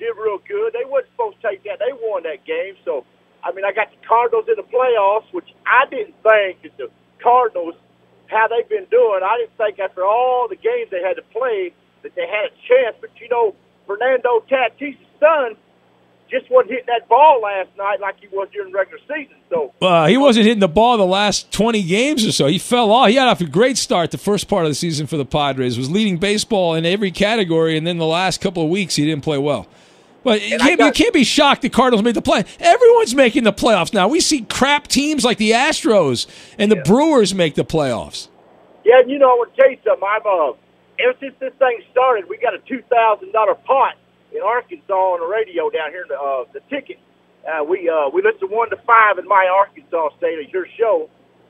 did 0.00 0.16
real 0.16 0.40
good. 0.48 0.72
They 0.72 0.88
wasn't 0.88 1.12
supposed 1.12 1.36
to 1.40 1.48
take 1.52 1.62
that. 1.64 1.78
They 1.78 1.92
won 1.92 2.24
that 2.24 2.44
game, 2.48 2.74
so 2.84 3.04
I 3.44 3.52
mean, 3.52 3.64
I 3.64 3.72
got 3.72 3.92
the 3.92 4.00
Cardinals 4.06 4.48
in 4.48 4.56
the 4.56 4.66
playoffs, 4.66 5.28
which 5.32 5.48
I 5.68 5.84
didn't 5.88 6.16
think 6.24 6.62
that 6.64 6.76
the 6.76 6.88
Cardinals 7.22 7.76
how 8.30 8.46
they've 8.48 8.68
been 8.68 8.86
doing. 8.90 9.20
I 9.24 9.38
didn't 9.38 9.56
think 9.58 9.78
after 9.78 10.04
all 10.04 10.46
the 10.48 10.56
games 10.56 10.90
they 10.90 11.02
had 11.02 11.16
to 11.16 11.22
play 11.34 11.74
that 12.02 12.14
they 12.14 12.26
had 12.26 12.46
a 12.46 12.54
chance. 12.68 12.96
But 13.00 13.10
you 13.20 13.28
know, 13.28 13.54
Fernando 13.86 14.44
Tatis' 14.50 14.96
son 15.18 15.56
just 16.30 16.48
wasn't 16.48 16.70
hitting 16.70 16.86
that 16.86 17.08
ball 17.08 17.40
last 17.42 17.70
night 17.76 18.00
like 18.00 18.20
he 18.20 18.28
was 18.28 18.48
during 18.52 18.72
regular 18.72 19.00
season. 19.08 19.36
So 19.50 19.74
uh, 19.82 20.06
he 20.06 20.16
wasn't 20.16 20.46
hitting 20.46 20.60
the 20.60 20.68
ball 20.68 20.96
the 20.96 21.04
last 21.04 21.50
20 21.50 21.82
games 21.82 22.24
or 22.24 22.30
so. 22.30 22.46
He 22.46 22.58
fell 22.58 22.92
off. 22.92 23.08
He 23.08 23.16
had 23.16 23.26
off 23.26 23.40
a 23.40 23.46
great 23.46 23.76
start 23.76 24.12
the 24.12 24.18
first 24.18 24.46
part 24.46 24.64
of 24.64 24.70
the 24.70 24.76
season 24.76 25.08
for 25.08 25.16
the 25.16 25.24
Padres. 25.24 25.76
Was 25.76 25.90
leading 25.90 26.18
baseball 26.18 26.74
in 26.74 26.86
every 26.86 27.10
category, 27.10 27.76
and 27.76 27.86
then 27.86 27.98
the 27.98 28.06
last 28.06 28.40
couple 28.40 28.62
of 28.62 28.70
weeks 28.70 28.94
he 28.94 29.04
didn't 29.04 29.24
play 29.24 29.38
well. 29.38 29.66
But 30.22 30.42
you 30.42 30.58
can't, 30.58 30.78
got, 30.78 30.86
you 30.86 31.04
can't 31.04 31.14
be 31.14 31.24
shocked 31.24 31.62
the 31.62 31.70
Cardinals 31.70 32.02
made 32.02 32.14
the 32.14 32.22
play. 32.22 32.44
Everyone's 32.58 33.14
making 33.14 33.44
the 33.44 33.52
playoffs 33.52 33.94
now. 33.94 34.08
We 34.08 34.20
see 34.20 34.42
crap 34.42 34.86
teams 34.86 35.24
like 35.24 35.38
the 35.38 35.52
Astros 35.52 36.26
and 36.58 36.70
the 36.70 36.76
yeah. 36.76 36.82
Brewers 36.84 37.34
make 37.34 37.54
the 37.54 37.64
playoffs. 37.64 38.28
Yeah, 38.84 39.00
you 39.06 39.18
know, 39.18 39.30
I 39.30 39.34
want 39.34 39.54
to 39.54 39.60
tell 39.60 39.70
you 39.70 39.78
something. 39.84 40.06
I've 40.06 40.26
uh, 40.26 40.52
ever 40.98 41.14
since 41.20 41.34
this 41.40 41.54
thing 41.58 41.82
started, 41.90 42.28
we 42.28 42.36
got 42.38 42.54
a 42.54 42.58
two 42.58 42.82
thousand 42.90 43.32
dollar 43.32 43.54
pot 43.54 43.96
in 44.32 44.42
Arkansas 44.42 44.92
on 44.92 45.20
the 45.20 45.26
radio 45.26 45.70
down 45.70 45.90
here 45.90 46.02
in 46.02 46.08
the 46.08 46.20
uh, 46.20 46.44
the 46.52 46.60
ticket. 46.68 46.98
Uh, 47.46 47.64
we 47.64 47.88
uh, 47.88 48.08
we 48.10 48.22
listen 48.22 48.48
one 48.48 48.68
to 48.70 48.76
five 48.86 49.18
in 49.18 49.26
my 49.26 49.46
Arkansas 49.46 50.10
state 50.18 50.38
of 50.44 50.52
your 50.52 50.66
show, 50.78 51.08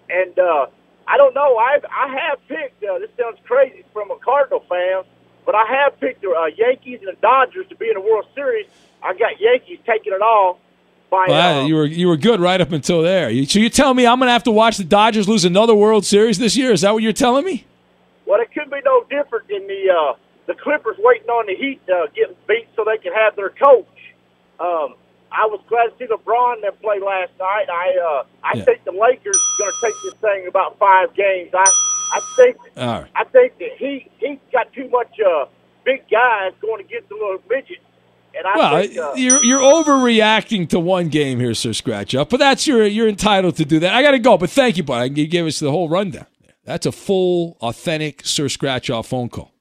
and 0.09 0.39
uh, 0.39 0.67
I 1.07 1.17
don't 1.17 1.35
know. 1.35 1.57
I 1.57 1.79
I 1.91 2.09
have 2.15 2.39
picked. 2.47 2.85
Uh, 2.85 2.99
this 2.99 3.11
sounds 3.19 3.39
crazy 3.45 3.85
from 3.93 4.11
a 4.11 4.19
Cardinal 4.19 4.65
fan 4.69 5.03
but 5.51 5.59
I 5.59 5.83
have 5.83 5.99
picked 5.99 6.23
the 6.23 6.31
uh, 6.31 6.47
Yankees 6.47 7.01
and 7.01 7.09
the 7.09 7.21
Dodgers 7.21 7.67
to 7.71 7.75
be 7.75 7.89
in 7.89 7.95
the 7.95 8.01
World 8.01 8.25
Series. 8.37 8.67
I 9.03 9.15
got 9.15 9.41
Yankees 9.41 9.81
taking 9.85 10.13
it 10.13 10.23
all. 10.23 10.61
By, 11.11 11.27
well, 11.27 11.63
uh, 11.63 11.67
you 11.67 11.75
were 11.75 11.87
you 11.87 12.07
were 12.07 12.17
good 12.17 12.39
right 12.39 12.61
up 12.61 12.71
until 12.71 13.03
there. 13.03 13.31
so 13.47 13.59
you 13.59 13.69
tell 13.69 13.93
me 13.93 14.07
I'm 14.07 14.21
going 14.21 14.29
to 14.29 14.33
have 14.33 14.45
to 14.45 14.53
watch 14.53 14.77
the 14.77 14.85
Dodgers 14.85 15.29
lose 15.29 15.45
another 15.45 15.75
World 15.75 16.07
Series 16.07 16.39
this 16.39 16.57
year? 16.57 16.71
Is 16.71 16.83
that 16.83 16.95
what 16.95 17.03
you're 17.03 17.13
telling 17.13 17.45
me? 17.45 17.65
Well, 18.27 18.41
it 18.41 18.53
could 18.55 18.71
be 18.71 18.79
no 18.85 19.03
different 19.11 19.49
than 19.49 19.67
the 19.67 19.91
uh, 19.91 20.15
the 20.47 20.55
Clippers 20.55 20.95
waiting 21.01 21.29
on 21.29 21.47
the 21.47 21.57
Heat 21.57 21.81
uh, 21.93 22.07
getting 22.15 22.37
beat 22.47 22.69
so 22.77 22.85
they 22.85 22.99
can 22.99 23.13
have 23.13 23.35
their 23.35 23.51
coach. 23.51 23.89
Um, 24.61 24.95
I 25.33 25.47
was 25.47 25.61
glad 25.69 25.87
to 25.87 25.93
see 25.99 26.07
LeBron 26.07 26.63
them 26.63 26.73
play 26.83 26.99
last 26.99 27.33
night. 27.39 27.67
I 27.71 27.97
uh, 27.99 28.25
I 28.43 28.59
yeah. 28.59 28.65
think 28.65 28.85
the 28.85 28.93
Lakers 28.93 29.37
are 29.37 29.59
going 29.59 29.73
to 29.73 29.87
take 29.87 29.95
this 30.05 30.15
thing 30.15 30.47
about 30.49 30.79
five 30.79 31.15
games. 31.15 31.51
I 31.55 31.65
I 32.13 32.21
think 32.37 32.57
right. 32.77 33.07
I 33.15 33.25
think 33.25 33.59
that 33.59 33.71
he 33.79 34.09
he 34.19 34.41
got 34.53 34.73
too 34.73 34.89
much 34.89 35.15
uh, 35.21 35.47
big 35.85 36.03
guys 36.11 36.53
going 36.61 36.79
to 36.79 36.85
against 36.85 37.09
the 37.09 37.15
little 37.15 37.43
midgets. 37.49 37.81
And 38.33 38.47
I 38.47 38.57
well, 38.57 38.81
think, 38.81 38.97
uh, 38.97 39.13
you're 39.17 39.43
you're 39.43 39.61
overreacting 39.61 40.69
to 40.71 40.81
one 40.81 41.09
game 41.09 41.41
here, 41.41 41.55
Sir 41.55 41.73
Scratch 41.73 42.15
Up. 42.15 42.31
But 42.31 42.39
that's 42.39 42.67
your 42.67 42.87
you're 42.87 43.09
entitled 43.09 43.57
to 43.57 43.65
do 43.65 43.81
that. 43.81 43.95
I 43.95 44.03
got 44.03 44.13
to 44.13 44.19
go, 44.19 44.39
but 44.39 44.51
thank 44.51 44.77
you, 44.77 44.83
bud. 44.83 45.17
You 45.17 45.27
gave 45.27 45.47
us 45.47 45.59
the 45.59 45.71
whole 45.71 45.89
rundown. 45.89 46.27
That's 46.65 46.87
a 46.87 46.93
full, 46.93 47.57
authentic 47.61 48.25
Sir 48.25 48.49
Scratch 48.49 48.91
Off 48.91 49.09
phone 49.09 49.29
call. 49.29 49.53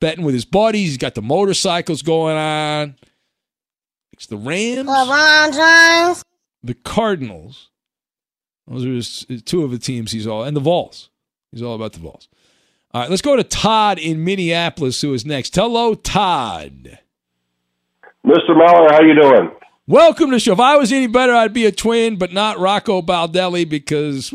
Betting 0.00 0.24
with 0.24 0.34
his 0.34 0.44
buddies. 0.44 0.90
He's 0.90 0.98
got 0.98 1.14
the 1.14 1.22
motorcycles 1.22 2.02
going 2.02 2.36
on. 2.36 2.96
It's 4.14 4.26
the 4.26 4.36
Rams. 4.36 4.88
LeBron 4.88 5.52
James. 5.52 6.24
The 6.62 6.74
Cardinals. 6.74 7.70
Those 8.68 8.86
are 8.86 8.92
his, 8.92 9.26
two 9.44 9.64
of 9.64 9.72
the 9.72 9.78
teams 9.78 10.12
he's 10.12 10.24
all, 10.24 10.44
and 10.44 10.56
the 10.56 10.60
Vols. 10.60 11.10
He's 11.50 11.62
all 11.62 11.74
about 11.74 11.94
the 11.94 11.98
Vols. 11.98 12.28
All 12.92 13.00
right, 13.00 13.10
let's 13.10 13.22
go 13.22 13.34
to 13.34 13.42
Todd 13.42 13.98
in 13.98 14.22
Minneapolis, 14.22 15.00
who 15.00 15.12
is 15.14 15.26
next. 15.26 15.56
Hello, 15.56 15.96
Todd. 15.96 17.00
Mr. 18.24 18.50
Maller, 18.50 18.92
how 18.92 19.02
you 19.02 19.20
doing? 19.20 19.50
Welcome 19.88 20.30
to 20.30 20.36
the 20.36 20.40
show. 20.40 20.52
If 20.52 20.60
I 20.60 20.76
was 20.76 20.92
any 20.92 21.08
better, 21.08 21.34
I'd 21.34 21.52
be 21.52 21.66
a 21.66 21.72
twin, 21.72 22.16
but 22.16 22.32
not 22.32 22.60
Rocco 22.60 23.02
Baldelli 23.02 23.68
because. 23.68 24.32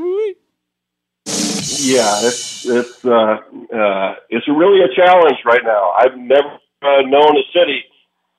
Yeah, 1.26 2.20
it's 2.28 2.66
it's 2.66 3.06
uh, 3.06 3.38
uh, 3.74 4.16
it's 4.30 4.48
really 4.50 4.82
a 4.84 4.94
challenge 4.94 5.38
right 5.46 5.64
now. 5.64 5.92
I've 5.98 6.18
never 6.18 6.50
uh, 6.82 7.02
known 7.08 7.38
a 7.38 7.44
city 7.54 7.86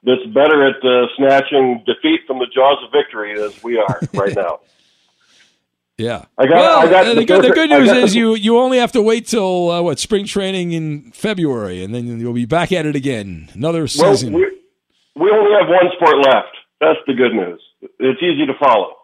that's 0.02 0.24
better 0.32 0.66
at 0.66 0.84
uh, 0.84 1.06
snatching 1.16 1.82
defeat 1.86 2.20
from 2.26 2.38
the 2.38 2.46
jaws 2.46 2.78
of 2.84 2.92
victory 2.92 3.40
as 3.40 3.62
we 3.62 3.78
are 3.78 4.00
right 4.14 4.34
now. 4.34 4.60
Yeah. 5.98 6.24
I 6.38 6.46
got, 6.46 6.54
well, 6.54 6.78
I 6.78 6.90
got 6.90 7.04
the, 7.04 7.14
the, 7.14 7.24
good, 7.26 7.44
the, 7.44 7.50
good, 7.50 7.68
news 7.68 7.90
is 7.90 8.12
the, 8.12 8.18
you 8.18 8.34
you 8.34 8.56
only 8.56 8.78
have 8.78 8.92
to 8.92 9.02
wait 9.02 9.26
till 9.26 9.70
uh, 9.70 9.82
what 9.82 9.98
spring 9.98 10.24
training 10.24 10.72
in 10.72 11.12
February, 11.12 11.84
and 11.84 11.94
then 11.94 12.18
you'll 12.18 12.32
be 12.32 12.46
back 12.46 12.72
at 12.72 12.86
it 12.86 12.96
again. 12.96 13.50
Another 13.52 13.86
season. 13.86 14.32
Well, 14.32 14.42
we, 15.14 15.24
we 15.24 15.30
only 15.30 15.52
have 15.60 15.68
one 15.68 15.92
sport 15.96 16.16
left. 16.24 16.56
That's 16.80 16.98
the 17.06 17.12
good 17.12 17.34
news. 17.34 17.60
It's 17.98 18.22
easy 18.22 18.46
to 18.46 18.54
follow. 18.58 18.96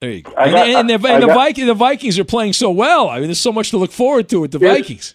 There 0.00 0.10
you 0.10 0.22
go. 0.22 0.32
and, 0.32 0.56
and, 0.56 0.90
the, 0.90 0.94
and 0.94 1.22
the, 1.22 1.26
got, 1.26 1.34
Vikings, 1.34 1.66
the 1.66 1.74
Vikings 1.74 2.18
are 2.18 2.24
playing 2.24 2.54
so 2.54 2.70
well. 2.70 3.08
I 3.08 3.18
mean, 3.18 3.28
there's 3.28 3.38
so 3.38 3.52
much 3.52 3.70
to 3.70 3.76
look 3.76 3.92
forward 3.92 4.28
to 4.30 4.40
with 4.40 4.52
the 4.52 4.58
it's, 4.58 4.78
Vikings. 4.78 5.14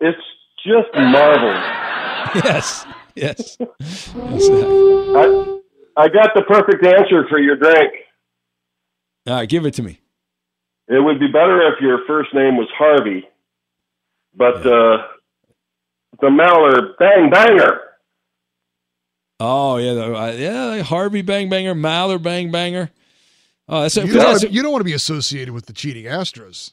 It's 0.00 0.18
just 0.64 0.88
marvelous. 0.94 1.64
yes. 2.44 2.86
Yes. 3.16 3.56
yes. 3.60 4.10
I, 4.16 5.60
I 5.96 6.08
got 6.08 6.30
the 6.34 6.42
perfect 6.48 6.84
answer 6.84 7.28
for 7.28 7.38
your 7.38 7.54
drink. 7.54 7.92
All 9.26 9.34
right, 9.34 9.48
give 9.48 9.64
it 9.66 9.74
to 9.74 9.84
me. 9.84 10.00
It 10.88 11.02
would 11.02 11.20
be 11.20 11.28
better 11.28 11.62
if 11.72 11.80
your 11.80 12.00
first 12.06 12.34
name 12.34 12.56
was 12.56 12.68
Harvey, 12.76 13.24
but 14.34 14.64
yeah. 14.64 14.72
uh, 14.72 15.06
the 16.20 16.26
Maller 16.26 16.96
Bang 16.98 17.30
Banger. 17.30 17.80
Oh 19.40 19.76
yeah, 19.78 19.94
the, 19.94 20.14
uh, 20.14 20.32
yeah, 20.32 20.82
Harvey 20.82 21.22
Bang 21.22 21.48
Banger, 21.48 21.74
Maller 21.74 22.22
Bang 22.22 22.50
Banger. 22.50 22.90
Oh, 23.68 23.82
that's, 23.82 23.96
you, 23.96 24.12
don't 24.12 24.14
that's, 24.14 24.42
you 24.42 24.62
don't 24.62 24.72
want 24.72 24.80
to 24.80 24.86
be 24.86 24.92
associated 24.92 25.54
with 25.54 25.66
the 25.66 25.72
cheating 25.72 26.04
Astros. 26.04 26.72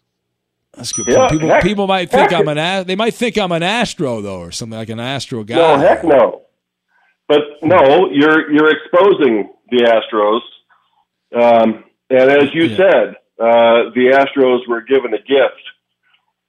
That's 0.74 0.94
good. 0.94 1.08
Yeah, 1.08 1.28
people 1.28 1.50
heck, 1.50 1.64
people 1.64 1.88
might 1.88 2.10
think 2.10 2.32
I'm 2.32 2.48
an 2.48 2.88
they 2.88 2.96
might 2.96 3.14
think 3.14 3.38
I'm 3.38 3.52
an 3.52 3.64
Astro 3.64 4.22
though, 4.22 4.40
or 4.40 4.52
something 4.52 4.78
like 4.78 4.90
an 4.90 5.00
Astro 5.00 5.44
guy. 5.44 5.56
No, 5.56 5.78
heck 5.78 6.04
no. 6.04 6.44
But 7.28 7.42
no, 7.62 8.10
you're 8.12 8.52
you're 8.52 8.70
exposing 8.70 9.52
the 9.70 9.84
Astros. 9.84 10.42
Um, 11.34 11.86
and 12.10 12.30
as 12.30 12.54
you 12.54 12.66
yeah. 12.66 12.78
said, 12.78 13.16
uh, 13.40 13.90
the 13.96 14.12
Astros 14.14 14.68
were 14.68 14.82
given 14.82 15.14
a 15.14 15.18
gift 15.18 15.62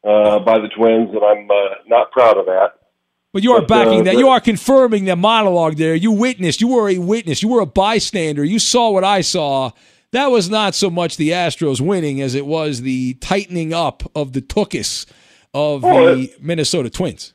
uh, 0.05 0.41
by 0.41 0.59
the 0.59 0.69
Twins, 0.69 1.11
and 1.11 1.23
I'm 1.23 1.51
uh, 1.51 1.75
not 1.87 2.11
proud 2.11 2.37
of 2.37 2.47
that. 2.47 2.75
But 3.33 3.43
you 3.43 3.53
are 3.53 3.61
but, 3.61 3.69
backing 3.69 4.01
uh, 4.01 4.05
that. 4.05 4.15
You 4.17 4.29
are 4.29 4.41
confirming 4.41 5.05
the 5.05 5.17
monologue 5.17 5.77
there. 5.77 5.95
You 5.95 6.13
witnessed. 6.13 6.61
You 6.61 6.69
were 6.69 6.89
a 6.89 6.99
witness. 6.99 7.43
You 7.43 7.49
were 7.49 7.61
a 7.61 7.67
bystander. 7.67 8.45
You 8.45 8.59
saw 8.59 8.91
what 8.91 9.05
I 9.05 9.21
saw. 9.21 9.71
That 10.13 10.27
was 10.27 10.51
not 10.51 10.75
so 10.75 10.91
much 10.91 11.17
the 11.17 11.31
Astros 11.31 11.81
winning 11.81 12.21
as 12.21 12.35
it 12.35 12.47
was 12.47 12.83
the 12.83 13.15
tightening 13.15 13.73
up 13.73 14.03
of 14.15 14.35
the 14.35 14.43
tuchus 14.43 15.07
of 15.55 15.85
oh, 15.85 16.15
the 16.15 16.33
Minnesota 16.41 16.91
Twins. 16.91 17.33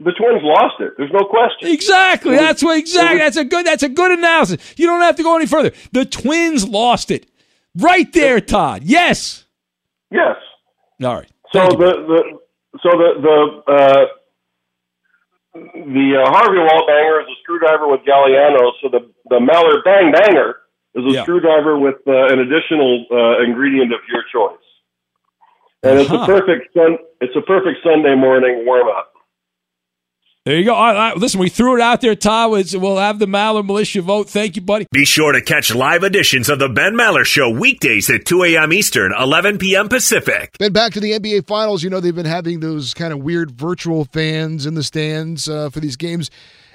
The 0.00 0.12
Twins 0.12 0.42
lost 0.42 0.80
it. 0.80 0.92
There's 0.96 1.12
no 1.12 1.26
question. 1.26 1.68
Exactly. 1.68 2.32
Was, 2.32 2.40
that's 2.40 2.62
what 2.62 2.78
exactly. 2.78 3.18
Was, 3.18 3.18
that's 3.18 3.36
a 3.36 3.44
good. 3.44 3.66
That's 3.66 3.82
a 3.82 3.88
good 3.88 4.18
analysis. 4.18 4.74
You 4.76 4.86
don't 4.86 5.00
have 5.00 5.16
to 5.16 5.22
go 5.22 5.36
any 5.36 5.46
further. 5.46 5.72
The 5.92 6.04
Twins 6.04 6.68
lost 6.68 7.10
it. 7.10 7.28
Right 7.76 8.12
there, 8.12 8.40
Todd. 8.40 8.82
Yes. 8.84 9.44
Yes. 10.10 10.36
All 11.02 11.14
right. 11.14 11.30
So 11.52 11.66
the, 11.68 11.76
the 11.76 12.38
so 12.82 12.90
the 12.90 13.10
the 13.22 13.72
uh, 13.72 14.06
the 15.54 16.22
uh, 16.22 16.30
Harvey 16.30 16.58
Wallbanger 16.58 17.22
is 17.22 17.28
a 17.28 17.36
screwdriver 17.42 17.88
with 17.88 18.00
Galliano. 18.00 18.72
So 18.82 18.88
the 18.88 19.10
the 19.30 19.38
Maller 19.38 19.84
Bang 19.84 20.12
Banger 20.12 20.56
is 20.98 21.04
a 21.06 21.14
yeah. 21.16 21.22
screwdriver 21.22 21.78
with 21.78 21.96
uh, 22.06 22.26
an 22.32 22.38
additional 22.40 23.06
uh, 23.10 23.42
ingredient 23.44 23.92
of 23.92 24.00
your 24.10 24.22
choice, 24.32 24.64
and 25.82 25.92
uh-huh. 25.92 26.02
it's 26.02 26.10
a 26.10 26.14
uh-huh. 26.14 26.26
perfect 26.26 26.74
sun. 26.74 26.98
It's 27.20 27.36
a 27.36 27.42
perfect 27.42 27.78
Sunday 27.82 28.14
morning 28.14 28.64
warm 28.66 28.88
up. 28.88 29.12
There 30.48 30.56
you 30.56 30.64
go. 30.64 30.74
All 30.74 30.94
right, 30.94 31.14
listen, 31.14 31.40
we 31.40 31.50
threw 31.50 31.74
it 31.74 31.82
out 31.82 32.00
there, 32.00 32.14
Todd. 32.14 32.50
We'll 32.50 32.96
have 32.96 33.18
the 33.18 33.26
Maller 33.26 33.62
Militia 33.62 34.00
vote. 34.00 34.30
Thank 34.30 34.56
you, 34.56 34.62
buddy. 34.62 34.86
Be 34.90 35.04
sure 35.04 35.32
to 35.32 35.42
catch 35.42 35.74
live 35.74 36.04
editions 36.04 36.48
of 36.48 36.58
the 36.58 36.70
Ben 36.70 36.94
Maller 36.94 37.26
Show 37.26 37.50
weekdays 37.50 38.08
at 38.08 38.24
2 38.24 38.44
a.m. 38.44 38.72
Eastern, 38.72 39.12
11 39.12 39.58
p.m. 39.58 39.90
Pacific. 39.90 40.56
Then 40.58 40.72
back 40.72 40.94
to 40.94 41.00
the 41.00 41.12
NBA 41.12 41.46
Finals. 41.46 41.82
You 41.82 41.90
know, 41.90 42.00
they've 42.00 42.14
been 42.14 42.24
having 42.24 42.60
those 42.60 42.94
kind 42.94 43.12
of 43.12 43.18
weird 43.18 43.50
virtual 43.50 44.06
fans 44.06 44.64
in 44.64 44.74
the 44.74 44.82
stands 44.82 45.50
uh, 45.50 45.68
for 45.68 45.80
these 45.80 45.96
games. 45.96 46.30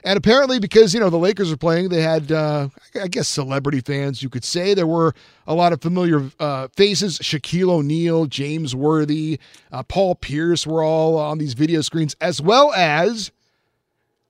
And 0.06 0.18
apparently, 0.18 0.60
because, 0.60 0.94
you 0.94 1.00
know, 1.00 1.10
the 1.10 1.18
Lakers 1.18 1.52
are 1.52 1.58
playing, 1.58 1.90
they 1.90 2.02
had, 2.02 2.32
uh, 2.32 2.68
I 3.02 3.08
guess, 3.08 3.28
celebrity 3.28 3.80
fans, 3.80 4.22
you 4.22 4.30
could 4.30 4.44
say. 4.44 4.74
There 4.74 4.88
were 4.88 5.14
a 5.48 5.54
lot 5.54 5.72
of 5.72 5.82
familiar 5.82 6.30
uh, 6.40 6.68
faces. 6.76 7.20
Shaquille 7.20 7.70
O'Neal, 7.70 8.26
James 8.26 8.76
Worthy, 8.76 9.40
uh, 9.72 9.84
Paul 9.84 10.16
Pierce 10.16 10.68
were 10.68 10.84
all 10.84 11.18
on 11.18 11.38
these 11.38 11.54
video 11.54 11.82
screens, 11.82 12.18
as 12.20 12.42
well 12.42 12.74
as 12.74 13.32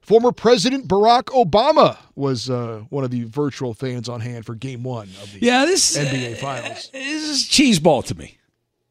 Former 0.04 0.34
President 0.34 0.88
Barack 0.88 1.24
Obama 1.28 1.98
was 2.14 2.50
uh, 2.50 2.84
one 2.90 3.06
of 3.06 3.12
the 3.12 3.24
virtual 3.24 3.74
fans 3.74 4.10
on 4.10 4.20
hand 4.20 4.46
for 4.46 4.54
Game 4.54 4.84
One 4.84 5.08
of 5.22 5.32
the 5.32 5.40
Yeah, 5.42 5.66
this 5.66 5.98
NBA 5.98 6.38
Finals. 6.38 6.90
This 6.94 7.24
is 7.30 7.44
cheeseball 7.46 8.04
to 8.06 8.16
me. 8.16 8.38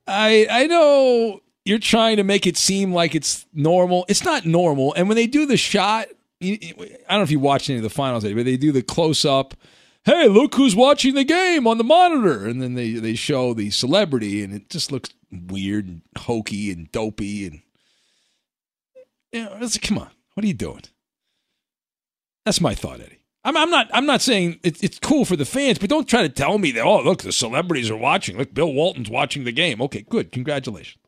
I 0.07 0.47
I 0.51 0.67
know 0.67 1.43
you're 1.67 1.79
trying 1.79 2.17
to 2.17 2.25
make 2.25 2.47
it 2.47 2.57
seem 2.57 2.95
like 2.95 3.15
it's 3.15 3.47
normal. 3.53 4.07
It's 4.09 4.25
not 4.25 4.47
normal. 4.47 4.95
And 4.95 5.07
when 5.07 5.17
they 5.17 5.27
do 5.27 5.45
the 5.45 5.59
shot, 5.59 6.09
I 6.43 6.85
don't 7.09 7.19
know 7.19 7.23
if 7.23 7.31
you 7.31 7.39
watched 7.39 7.71
any 7.71 7.79
of 7.79 7.83
the 7.83 7.91
finals, 7.91 8.25
but 8.25 8.45
they 8.45 8.57
do 8.57 8.73
the 8.73 8.83
close 8.83 9.25
up. 9.25 9.55
Hey, 10.05 10.27
look 10.27 10.57
who's 10.57 10.75
watching 10.75 11.15
the 11.15 11.23
game 11.25 11.67
on 11.67 11.79
the 11.79 11.85
monitor, 11.85 12.47
and 12.47 12.61
then 12.61 12.75
they 12.75 12.95
they 12.95 13.15
show 13.15 13.55
the 13.55 13.71
celebrity, 13.71 14.43
and 14.43 14.53
it 14.53 14.69
just 14.69 14.91
looks 14.91 15.11
weird 15.31 15.87
and 15.87 16.03
hokey 16.19 16.73
and 16.73 16.91
dopey, 16.91 17.47
and 17.47 17.63
you 19.33 19.45
know, 19.45 19.57
it's, 19.61 19.77
like, 19.77 19.83
come 19.83 19.99
on, 19.99 20.11
what 20.35 20.45
are 20.45 20.49
you 20.49 20.55
doing? 20.55 20.83
That's 22.45 22.61
my 22.61 22.75
thought, 22.75 23.01
Eddie. 23.01 23.21
I'm, 23.45 23.57
I'm 23.57 23.71
not. 23.71 23.91
I'm 23.93 24.07
not 24.07 24.23
saying 24.23 24.61
it's 24.63 24.99
cool 25.01 25.25
for 25.25 25.37
the 25.37 25.45
fans, 25.45 25.79
but 25.79 25.91
don't 25.91 26.09
try 26.09 26.23
to 26.23 26.29
tell 26.29 26.59
me 26.59 26.71
that. 26.73 26.85
Oh, 26.85 27.03
look, 27.03 27.23
the 27.23 27.33
celebrities 27.33 27.91
are 27.91 27.97
watching. 27.97 28.39
Look, 28.39 28.55
Bill 28.55 28.73
Walton's 28.73 29.11
watching 29.11 29.45
the 29.45 29.53
game. 29.53 29.83
Okay, 29.83 30.03
good. 30.09 30.31
Congratulations. 30.31 31.02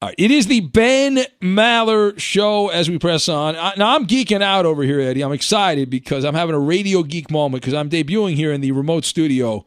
All 0.00 0.08
right, 0.08 0.14
it 0.16 0.30
is 0.30 0.46
the 0.46 0.60
Ben 0.60 1.24
Maller 1.40 2.16
show 2.20 2.68
as 2.68 2.88
we 2.88 2.98
press 2.98 3.28
on. 3.28 3.54
Now 3.54 3.96
I'm 3.96 4.06
geeking 4.06 4.42
out 4.42 4.64
over 4.64 4.84
here, 4.84 5.00
Eddie. 5.00 5.22
I'm 5.22 5.32
excited 5.32 5.90
because 5.90 6.24
I'm 6.24 6.34
having 6.34 6.54
a 6.54 6.60
radio 6.60 7.02
geek 7.02 7.32
moment 7.32 7.62
because 7.62 7.74
I'm 7.74 7.90
debuting 7.90 8.36
here 8.36 8.52
in 8.52 8.60
the 8.60 8.70
remote 8.70 9.04
studio, 9.04 9.66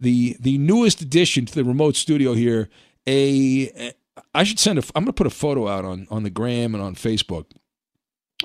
the 0.00 0.36
the 0.40 0.58
newest 0.58 1.00
addition 1.00 1.46
to 1.46 1.54
the 1.54 1.62
remote 1.62 1.94
studio 1.94 2.34
here. 2.34 2.68
A 3.06 3.92
I 4.34 4.42
should 4.42 4.58
send 4.58 4.80
a. 4.80 4.82
I'm 4.96 5.04
going 5.04 5.06
to 5.06 5.12
put 5.12 5.28
a 5.28 5.30
photo 5.30 5.68
out 5.68 5.84
on 5.84 6.08
on 6.10 6.24
the 6.24 6.30
gram 6.30 6.74
and 6.74 6.82
on 6.82 6.96
Facebook 6.96 7.46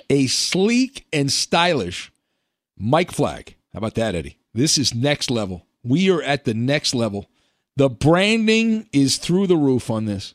a 0.10 0.28
sleek 0.28 1.06
and 1.12 1.32
stylish 1.32 2.12
mic 2.78 3.12
flag. 3.12 3.56
How 3.74 3.80
about 3.80 3.96
that, 3.96 4.16
Eddie? 4.16 4.38
This 4.54 4.78
is 4.78 4.94
next 4.94 5.30
level. 5.30 5.66
We 5.84 6.10
are 6.10 6.22
at 6.22 6.46
the 6.46 6.54
next 6.54 6.96
level. 6.96 7.30
The 7.78 7.90
branding 7.90 8.88
is 8.94 9.18
through 9.18 9.48
the 9.48 9.58
roof 9.58 9.90
on 9.90 10.06
this. 10.06 10.34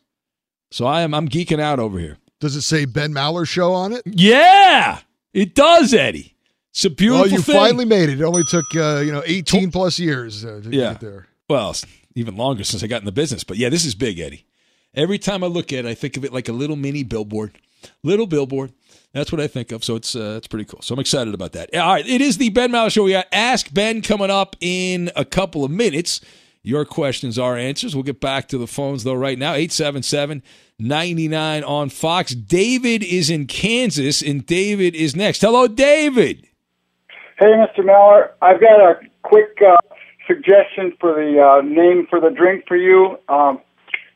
So 0.71 0.87
I 0.87 1.03
am 1.03 1.15
I'm 1.15 1.29
geeking 1.29 1.61
out 1.61 1.79
over 1.79 1.99
here. 1.99 2.19
Does 2.41 2.57
it 2.57 2.63
say 2.63 2.85
Ben 2.85 3.13
Maller 3.13 3.47
show 3.47 3.73
on 3.73 3.93
it? 3.93 4.03
Yeah, 4.07 5.01
it 5.33 5.55
does, 5.55 5.93
Eddie. 5.93 6.35
It's 6.71 6.85
a 6.85 6.91
beautiful 6.91 7.23
Well, 7.23 7.31
you 7.31 7.43
thing. 7.43 7.55
finally 7.55 7.85
made 7.85 8.09
it. 8.09 8.21
It 8.21 8.25
only 8.25 8.45
took 8.45 8.65
uh, 8.75 9.03
you 9.05 9.13
know 9.13 9.23
18 9.27 9.71
plus 9.71 9.99
years 9.99 10.45
uh, 10.45 10.61
to 10.63 10.71
yeah. 10.71 10.93
get 10.93 11.01
there. 11.01 11.27
Well, 11.49 11.75
even 12.15 12.37
longer 12.37 12.65
since 12.65 12.83
I 12.83 12.87
got 12.87 13.03
in 13.03 13.07
the 13.07 13.13
business. 13.13 13.45
But 13.45 13.57
yeah, 13.57 13.69
this 13.69 13.85
is 13.85 13.95
big, 13.95 14.19
Eddie. 14.21 14.47
Every 14.95 15.19
time 15.19 15.45
I 15.45 15.49
look 15.49 15.73
at 15.73 15.85
it, 15.85 15.89
I 15.89 15.95
think 15.95 16.17
of 16.17 16.25
it 16.25 16.33
like 16.33 16.49
a 16.49 16.53
little 16.53 16.77
mini 16.77 17.03
billboard. 17.03 17.59
Little 18.03 18.27
billboard. 18.27 18.73
That's 19.13 19.33
what 19.33 19.41
I 19.41 19.47
think 19.49 19.73
of. 19.73 19.83
So 19.83 19.97
it's 19.97 20.15
uh, 20.15 20.35
it's 20.37 20.47
pretty 20.47 20.65
cool. 20.65 20.83
So 20.83 20.95
I'm 20.95 21.01
excited 21.01 21.35
about 21.35 21.53
that. 21.53 21.75
All 21.75 21.95
right, 21.95 22.07
it 22.07 22.21
is 22.21 22.39
the 22.39 22.51
Ben 22.51 22.71
Maller 22.71 22.93
Show. 22.93 23.05
We 23.05 23.13
got 23.13 23.27
Ask 23.33 23.73
Ben 23.75 24.03
coming 24.03 24.31
up 24.31 24.55
in 24.61 25.11
a 25.17 25.25
couple 25.25 25.65
of 25.65 25.71
minutes. 25.71 26.21
Your 26.63 26.85
questions, 26.85 27.39
our 27.39 27.57
answers. 27.57 27.95
We'll 27.95 28.05
get 28.05 28.21
back 28.21 28.49
to 28.49 28.59
the 28.59 28.67
phones 28.67 29.05
though 29.05 29.15
right 29.15 29.39
now. 29.39 29.55
877 29.55 30.43
99 30.79 31.65
on 31.65 31.89
Fox. 31.89 32.35
David 32.35 33.03
is 33.03 33.31
in 33.31 33.47
Kansas, 33.47 34.23
and 34.23 34.45
David 34.45 34.95
is 34.95 35.15
next. 35.15 35.41
Hello, 35.41 35.67
David. 35.69 36.47
Hey, 37.39 37.47
Mr. 37.47 37.85
Mallard, 37.85 38.31
I've 38.43 38.61
got 38.61 38.81
a 38.81 39.01
quick 39.23 39.59
uh, 39.67 39.77
suggestion 40.27 40.93
for 41.01 41.15
the 41.15 41.41
uh, 41.41 41.63
name 41.63 42.07
for 42.09 42.21
the 42.21 42.31
drink 42.31 42.65
for 42.69 42.77
you, 42.77 43.19
um, 43.29 43.61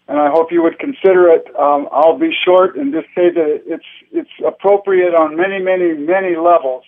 and 0.09 0.19
I 0.19 0.31
hope 0.31 0.53
you 0.53 0.63
would 0.63 0.79
consider 0.79 1.29
it. 1.31 1.47
Um, 1.59 1.89
I'll 1.93 2.19
be 2.19 2.31
short 2.45 2.77
and 2.77 2.93
just 2.93 3.07
say 3.15 3.31
that 3.31 3.63
it's 3.67 3.85
it's 4.13 4.31
appropriate 4.47 5.15
on 5.15 5.37
many, 5.37 5.59
many, 5.59 5.95
many 5.95 6.37
levels, 6.37 6.85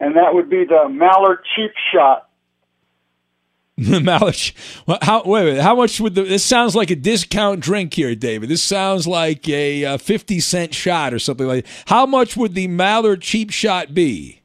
and 0.00 0.16
that 0.16 0.34
would 0.34 0.48
be 0.48 0.64
the 0.64 0.88
Mallard 0.88 1.38
Cheap 1.56 1.72
Shot. 1.92 2.28
Malish. 3.78 4.52
Well, 4.86 4.98
how, 5.00 5.22
wait, 5.24 5.44
wait, 5.44 5.60
how 5.60 5.74
much 5.74 5.98
would 5.98 6.14
the? 6.14 6.22
This 6.22 6.44
sounds 6.44 6.76
like 6.76 6.90
a 6.90 6.96
discount 6.96 7.60
drink 7.60 7.94
here, 7.94 8.14
David. 8.14 8.50
This 8.50 8.62
sounds 8.62 9.06
like 9.06 9.48
a 9.48 9.84
uh, 9.84 9.96
fifty 9.96 10.40
cent 10.40 10.74
shot 10.74 11.14
or 11.14 11.18
something 11.18 11.46
like. 11.46 11.66
How 11.86 12.04
much 12.04 12.36
would 12.36 12.54
the 12.54 12.68
Mallard 12.68 13.22
cheap 13.22 13.50
shot 13.50 13.94
be? 13.94 14.42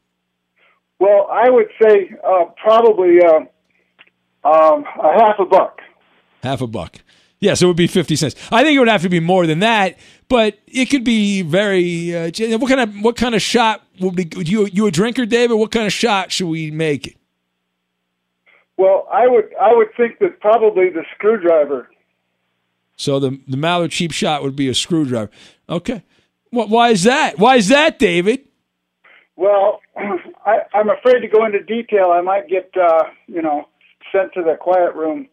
Well, 1.00 1.28
I 1.30 1.50
would 1.50 1.68
say 1.82 2.16
uh, 2.26 2.46
probably 2.56 3.20
uh, 3.22 3.40
um, 4.48 4.86
a 5.04 5.20
half 5.20 5.40
a 5.40 5.46
buck. 5.46 5.82
Half 6.42 6.62
a 6.62 6.68
buck. 6.68 7.00
Yes, 7.40 7.62
it 7.62 7.66
would 7.66 7.76
be 7.76 7.88
fifty 7.88 8.16
cents. 8.16 8.36
I 8.50 8.64
think 8.64 8.78
it 8.78 8.80
would 8.80 8.88
have 8.88 9.02
to 9.02 9.10
be 9.10 9.20
more 9.20 9.46
than 9.46 9.60
that, 9.60 10.00
but 10.30 10.58
it 10.68 10.86
could 10.86 11.04
be 11.04 11.42
very. 11.42 12.16
Uh, 12.16 12.32
what 12.58 12.70
kind 12.70 12.80
of 12.80 12.96
what 13.04 13.18
kind 13.18 13.36
of 13.36 13.42
shot 13.42 13.84
would 14.00 14.16
be? 14.16 14.30
You 14.38 14.68
you 14.68 14.88
a 14.88 14.92
drinker, 14.92 15.26
David? 15.26 15.56
What 15.56 15.72
kind 15.72 15.86
of 15.86 15.92
shot 15.92 16.32
should 16.32 16.48
we 16.48 16.72
make 16.72 17.08
it? 17.08 17.18
Well, 18.78 19.08
I 19.12 19.28
would 19.28 19.50
I 19.60 19.74
would 19.74 19.90
think 19.98 20.20
that 20.20 20.40
probably 20.40 20.90
the 20.90 21.04
screwdriver. 21.16 21.90
So 22.96 23.20
the 23.20 23.40
the 23.48 23.58
Mallard 23.58 23.92
cheap 23.92 24.12
shot 24.12 24.44
would 24.44 24.56
be 24.56 24.70
a 24.70 24.74
screwdriver. 24.74 25.32
Okay. 25.68 26.04
What? 26.52 26.70
Why 26.70 26.90
is 26.90 27.04
that? 27.04 27.38
Why 27.40 27.56
is 27.56 27.68
that, 27.70 28.00
David? 28.00 28.48
Well, 29.36 29.82
I, 30.46 30.60
I'm 30.74 30.90
afraid 30.90 31.22
to 31.22 31.28
go 31.28 31.46
into 31.46 31.62
detail. 31.64 32.12
I 32.12 32.22
might 32.22 32.48
get 32.48 32.72
uh, 32.80 33.04
you 33.28 33.42
know 33.42 33.68
sent 34.12 34.34
to 34.34 34.44
the 34.44 34.56
quiet 34.60 34.96
room, 34.96 35.28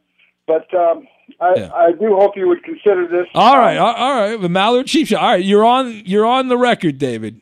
but 0.47 0.73
um, 0.75 1.07
I, 1.41 1.71
I 1.75 1.93
do 1.93 2.17
hope 2.17 2.37
you 2.37 2.49
would 2.49 2.63
consider 2.65 3.07
this. 3.07 3.27
All 3.35 3.59
right, 3.59 3.77
all 3.77 3.95
all 3.95 4.15
right. 4.15 4.41
The 4.41 4.49
Mallard 4.49 4.87
cheap 4.87 5.09
shot. 5.09 5.23
All 5.23 5.31
right, 5.31 5.45
you're 5.45 5.65
on 5.65 6.03
you're 6.07 6.27
on 6.27 6.49
the 6.49 6.57
record, 6.57 6.99
David. 6.99 7.41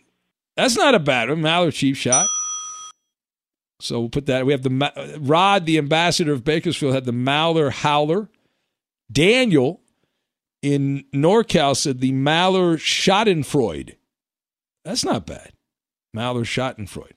That's 0.56 0.76
not 0.76 0.94
a 0.94 0.98
bad 0.98 1.30
one. 1.30 1.40
Mallard 1.40 1.74
cheap 1.74 1.96
shot. 1.96 2.26
So 3.82 4.00
we'll 4.00 4.08
put 4.08 4.26
that. 4.26 4.46
We 4.46 4.52
have 4.52 4.62
the 4.62 5.18
Rod, 5.20 5.66
the 5.66 5.78
ambassador 5.78 6.32
of 6.32 6.44
Bakersfield, 6.44 6.94
had 6.94 7.04
the 7.04 7.12
Maller 7.12 7.70
Howler. 7.70 8.28
Daniel 9.10 9.80
in 10.62 11.04
NorCal 11.12 11.76
said 11.76 12.00
the 12.00 12.12
Maller 12.12 12.76
Schadenfreude. 12.76 13.96
That's 14.84 15.04
not 15.04 15.26
bad. 15.26 15.52
Maller 16.16 16.44
Schadenfreude. 16.44 17.16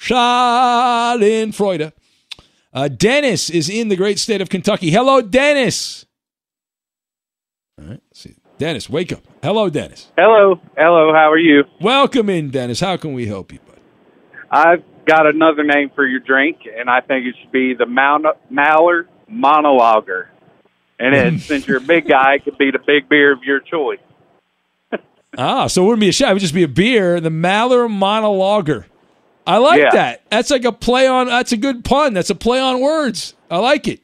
Schadenfreude. 0.00 1.92
Uh, 2.72 2.88
Dennis 2.88 3.50
is 3.50 3.68
in 3.68 3.88
the 3.88 3.96
great 3.96 4.18
state 4.18 4.40
of 4.40 4.48
Kentucky. 4.48 4.90
Hello, 4.90 5.20
Dennis. 5.20 6.06
All 7.78 7.86
right, 7.86 8.00
see. 8.12 8.34
Dennis, 8.58 8.88
wake 8.88 9.12
up. 9.12 9.22
Hello, 9.42 9.68
Dennis. 9.68 10.10
Hello, 10.16 10.60
hello. 10.76 11.12
How 11.12 11.30
are 11.30 11.38
you? 11.38 11.64
Welcome 11.80 12.30
in, 12.30 12.50
Dennis. 12.50 12.80
How 12.80 12.96
can 12.96 13.12
we 13.12 13.26
help 13.26 13.52
you? 13.52 13.58
Bud? 13.66 13.80
I've 14.50 14.82
got 15.06 15.26
another 15.26 15.62
name 15.64 15.90
for 15.94 16.06
your 16.06 16.20
drink, 16.20 16.58
and 16.76 16.88
I 16.90 17.00
think 17.00 17.26
it 17.26 17.34
should 17.40 17.52
be 17.52 17.74
the 17.74 17.86
Mal- 17.86 18.20
Maller 18.52 19.06
Monologer. 19.30 20.26
And 20.98 21.14
it, 21.14 21.40
since 21.48 21.66
you're 21.66 21.78
a 21.78 21.80
big 21.80 22.06
guy, 22.08 22.34
it 22.34 22.44
could 22.44 22.58
be 22.58 22.70
the 22.70 22.78
big 22.78 23.08
beer 23.08 23.32
of 23.32 23.42
your 23.42 23.60
choice. 23.60 23.98
Ah, 25.36 25.66
so 25.66 25.82
it 25.82 25.86
wouldn't 25.86 26.00
be 26.00 26.08
a 26.08 26.12
shot. 26.12 26.30
It 26.30 26.34
would 26.34 26.42
just 26.42 26.54
be 26.54 26.62
a 26.62 26.68
beer. 26.68 27.18
The 27.18 27.28
Maller 27.28 27.88
Monologer. 27.88 28.84
I 29.44 29.58
like 29.58 29.80
Yeah. 29.80 29.90
that. 29.90 30.22
That's 30.30 30.48
like 30.48 30.64
a 30.64 30.70
play 30.70 31.08
on. 31.08 31.26
That's 31.26 31.50
a 31.50 31.56
good 31.56 31.84
pun. 31.84 32.14
That's 32.14 32.30
a 32.30 32.36
play 32.36 32.60
on 32.60 32.80
words. 32.80 33.34
I 33.50 33.58
like 33.58 33.88
it. 33.88 34.00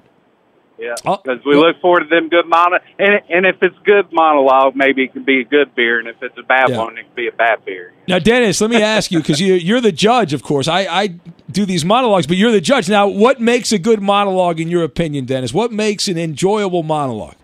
Yeah, 0.81 0.95
oh, 1.05 1.21
because 1.23 1.45
we 1.45 1.57
look 1.57 1.79
forward 1.83 2.01
to 2.01 2.07
them 2.09 2.31
good 2.31 2.47
mono. 2.47 2.79
And 2.99 3.21
and 3.29 3.45
if 3.45 3.57
it's 3.61 3.77
good 3.85 4.11
monologue, 4.12 4.75
maybe 4.75 5.05
it 5.05 5.12
can 5.12 5.25
be 5.25 5.40
a 5.40 5.45
good 5.45 5.75
beer, 5.75 5.99
and 5.99 6.09
if 6.09 6.16
it's 6.23 6.38
a 6.38 6.43
bad 6.43 6.71
Yeah. 6.71 6.79
one, 6.79 6.97
it 6.97 7.03
can 7.03 7.14
be 7.14 7.29
a 7.29 7.33
bad 7.33 7.62
beer. 7.66 7.93
Now, 8.09 8.19
Dennis, 8.19 8.62
let 8.62 8.71
me 8.71 8.81
ask 8.83 9.12
you 9.12 9.19
because 9.19 9.40
you, 9.40 9.55
you're 9.55 9.83
the 9.83 9.93
judge, 9.93 10.33
of 10.33 10.43
course. 10.43 10.69
I, 10.69 10.87
I 10.87 11.07
do 11.51 11.66
these 11.66 11.85
monologues, 11.85 12.27
but 12.27 12.38
you're 12.38 12.51
the 12.51 12.62
judge. 12.62 12.88
Now, 12.88 13.07
what 13.09 13.40
makes 13.40 13.73
a 13.73 13.79
good 13.79 14.01
monologue 14.01 14.59
in 14.59 14.69
your 14.69 14.83
opinion, 14.83 15.27
Dennis? 15.27 15.53
What 15.53 15.71
makes 15.71 16.09
an 16.09 16.16
enjoyable 16.16 16.83
monologue? 16.83 17.37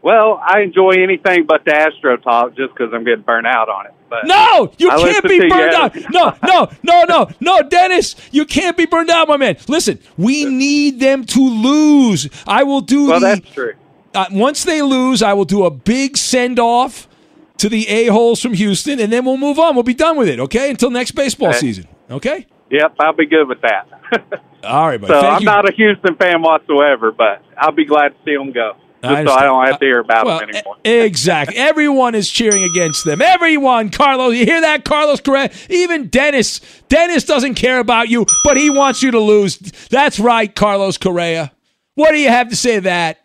Well, 0.00 0.40
I 0.40 0.60
enjoy 0.60 0.92
anything 1.02 1.46
but 1.46 1.64
the 1.64 1.74
Astro 1.74 2.16
talk, 2.16 2.56
just 2.56 2.72
because 2.72 2.94
I'm 2.94 3.04
getting 3.04 3.22
burnt 3.22 3.46
out 3.48 3.68
on 3.68 3.86
it. 3.86 3.94
But 4.08 4.26
No, 4.26 4.72
you 4.78 4.90
I 4.90 4.96
can't 4.98 5.24
be 5.28 5.48
burned 5.48 5.74
out. 5.74 5.94
No, 6.10 6.34
no, 6.42 6.70
no, 6.82 7.04
no, 7.04 7.28
no, 7.40 7.62
Dennis, 7.68 8.16
you 8.30 8.44
can't 8.46 8.76
be 8.76 8.86
burned 8.86 9.10
out, 9.10 9.28
my 9.28 9.36
man. 9.36 9.56
Listen, 9.68 9.98
we 10.16 10.44
need 10.46 10.98
them 11.00 11.24
to 11.26 11.40
lose. 11.40 12.28
I 12.46 12.62
will 12.64 12.80
do 12.80 13.08
Well, 13.08 13.20
the. 13.20 13.26
that's 13.26 13.50
true. 13.54 13.74
Uh, 14.14 14.24
once 14.32 14.64
they 14.64 14.80
lose, 14.82 15.22
I 15.22 15.34
will 15.34 15.44
do 15.44 15.64
a 15.64 15.70
big 15.70 16.16
send 16.16 16.58
off 16.58 17.06
to 17.58 17.68
the 17.68 17.86
a 17.88 18.06
holes 18.06 18.40
from 18.40 18.54
Houston, 18.54 18.98
and 19.00 19.12
then 19.12 19.24
we'll 19.24 19.36
move 19.36 19.58
on. 19.58 19.74
We'll 19.74 19.82
be 19.84 19.92
done 19.94 20.16
with 20.16 20.28
it. 20.28 20.40
Okay, 20.40 20.70
until 20.70 20.90
next 20.90 21.10
baseball 21.12 21.48
Okay. 21.50 21.58
season. 21.58 21.86
Okay. 22.10 22.46
Yep, 22.70 22.94
I'll 23.00 23.12
be 23.12 23.26
good 23.26 23.46
with 23.48 23.60
that. 23.62 23.86
All 24.64 24.86
right, 24.88 25.00
buddy. 25.00 25.12
so 25.12 25.20
Thank 25.20 25.34
I'm 25.34 25.40
you. 25.40 25.46
not 25.46 25.68
a 25.68 25.72
Houston 25.72 26.14
fan 26.16 26.40
whatsoever, 26.42 27.12
but 27.12 27.42
I'll 27.56 27.72
be 27.72 27.84
glad 27.84 28.08
to 28.10 28.14
see 28.24 28.34
them 28.36 28.52
go, 28.52 28.76
I 29.02 29.24
so 29.24 29.32
I 29.32 29.42
don't 29.44 29.64
have 29.66 29.78
to 29.78 29.84
hear 29.86 30.00
about 30.00 30.26
Well, 30.26 30.40
them 30.40 30.50
anymore. 30.50 30.76
Exactly. 30.84 31.56
Everyone 31.56 32.14
is 32.14 32.28
cheering 32.28 32.64
against 32.64 33.04
them. 33.04 33.22
Everyone, 33.22 33.90
Carlos. 33.90 34.34
You 34.34 34.44
hear 34.44 34.60
that, 34.60 34.84
Carlos 34.84 35.20
Correa? 35.20 35.50
Even 35.70 36.08
Dennis. 36.08 36.60
Dennis 36.88 37.24
doesn't 37.24 37.54
care 37.54 37.78
about 37.78 38.08
you, 38.08 38.26
but 38.44 38.56
he 38.56 38.70
wants 38.70 39.02
you 39.02 39.10
to 39.12 39.20
lose. 39.20 39.56
That's 39.90 40.18
right, 40.18 40.52
Carlos 40.54 40.98
Correa. 40.98 41.52
What 41.94 42.10
do 42.12 42.18
you 42.18 42.28
have 42.28 42.48
to 42.48 42.56
say 42.56 42.76
to 42.76 42.80
that? 42.82 43.18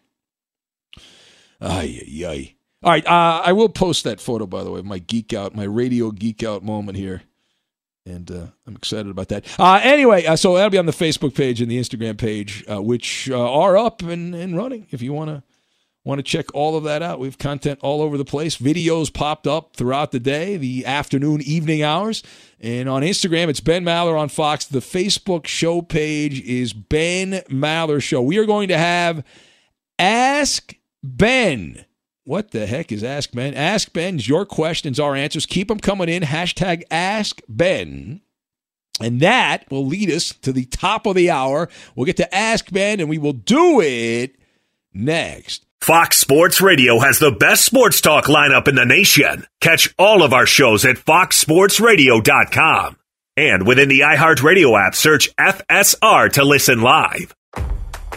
Ay, 1.62 2.02
ay, 2.08 2.26
ay. 2.28 2.56
All 2.84 2.92
right, 2.92 3.08
uh, 3.08 3.42
I 3.46 3.54
will 3.54 3.70
post 3.70 4.04
that 4.04 4.20
photo 4.20 4.46
by 4.46 4.64
the 4.64 4.72
way, 4.72 4.82
my 4.82 5.00
geek 5.00 5.32
out, 5.34 5.56
my 5.56 5.64
radio 5.64 6.12
geek 6.12 6.44
out 6.44 6.64
moment 6.64 6.98
here, 6.98 7.22
and 8.06 8.30
uh, 8.30 8.48
I'm 8.68 8.76
excited 8.76 9.10
about 9.10 9.30
that. 9.30 9.46
Uh, 9.58 9.80
anyway, 9.82 10.26
uh, 10.26 10.36
so 10.36 10.56
that'll 10.56 10.70
be 10.70 10.78
on 10.78 10.86
the 10.86 10.92
Facebook 10.92 11.34
page 11.34 11.62
and 11.62 11.72
the 11.72 11.80
Instagram 11.80 12.18
page, 12.18 12.66
uh, 12.70 12.82
which 12.82 13.30
uh, 13.30 13.54
are 13.54 13.78
up 13.78 14.02
and, 14.02 14.36
and 14.36 14.58
running. 14.58 14.88
If 14.92 15.02
you 15.02 15.14
want 15.14 15.30
to 15.30 15.44
want 16.04 16.20
to 16.20 16.24
check 16.24 16.54
all 16.54 16.76
of 16.76 16.84
that 16.84 17.02
out, 17.02 17.20
we 17.20 17.28
have 17.28 17.38
content 17.38 17.80
all 17.82 18.02
over 18.02 18.18
the 18.18 18.26
place. 18.26 18.58
Videos 18.58 19.14
popped 19.14 19.48
up 19.48 19.76
throughout 19.76 20.12
the 20.12 20.20
day, 20.20 20.58
the 20.58 20.86
afternoon, 20.86 21.42
evening 21.42 21.82
hours, 21.82 22.24
and 22.60 22.90
on 22.90 23.02
Instagram 23.02 23.48
it's 23.48 23.60
Ben 23.62 23.84
Maller 23.84 24.20
on 24.20 24.30
Fox. 24.30 24.66
The 24.66 24.80
Facebook 24.80 25.48
show 25.48 25.82
page 25.82 26.42
is 26.42 26.74
Ben 26.74 27.42
Maller 27.50 28.02
Show. 28.02 28.22
We 28.22 28.38
are 28.38 28.46
going 28.46 28.68
to 28.68 28.78
have 28.78 29.24
Ask 29.98 30.76
Ben. 31.02 31.86
What 32.26 32.52
the 32.52 32.66
heck 32.66 32.92
is 32.92 33.04
Ask 33.04 33.32
Ben? 33.34 33.54
Ask 33.54 33.92
Ben, 33.92 34.18
your 34.20 34.46
questions, 34.46 35.00
our 35.00 35.16
answers. 35.16 35.46
Keep 35.46 35.68
them 35.68 35.80
coming 35.80 36.08
in. 36.08 36.24
Hashtag 36.24 36.84
Ask 36.90 37.42
Ben. 37.50 38.22
And 39.02 39.20
that 39.20 39.70
will 39.70 39.86
lead 39.86 40.10
us 40.10 40.34
to 40.42 40.54
the 40.54 40.66
top 40.66 41.06
of 41.06 41.16
the 41.16 41.30
hour. 41.30 41.68
We'll 41.96 42.06
get 42.06 42.18
to 42.18 42.36
Ask 42.36 42.72
Ben, 42.72 43.00
and 43.00 43.10
we 43.10 43.18
will 43.18 43.34
do 43.34 43.82
it 43.82 44.36
next. 44.94 45.66
Fox 45.84 46.18
Sports 46.18 46.62
Radio 46.62 47.00
has 47.00 47.20
the 47.20 47.34
best 47.34 47.66
sports 47.66 48.00
talk 48.00 48.28
lineup 48.28 48.70
in 48.70 48.76
the 48.76 48.86
nation. 48.86 49.46
Catch 49.60 49.94
all 50.00 50.24
of 50.24 50.32
our 50.32 50.46
shows 50.46 50.86
at 50.86 50.96
foxsportsradio.com. 50.96 52.96
And 53.36 53.68
within 53.68 53.90
the 53.90 54.00
iHeartRadio 54.00 54.80
app, 54.80 54.96
search 54.96 55.36
FSR 55.36 56.32
to 56.32 56.46
listen 56.46 56.82
live. 56.82 57.36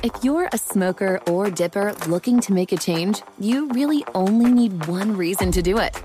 If 0.04 0.12
you're 0.22 0.48
a 0.52 0.58
smoker 0.58 1.20
or 1.26 1.50
dipper 1.50 1.92
looking 2.06 2.38
to 2.42 2.52
make 2.52 2.70
a 2.70 2.76
change, 2.76 3.22
you 3.40 3.66
really 3.70 4.04
only 4.14 4.52
need 4.52 4.86
one 4.86 5.16
reason 5.16 5.50
to 5.50 5.60
do 5.60 5.78
it. 5.78 6.00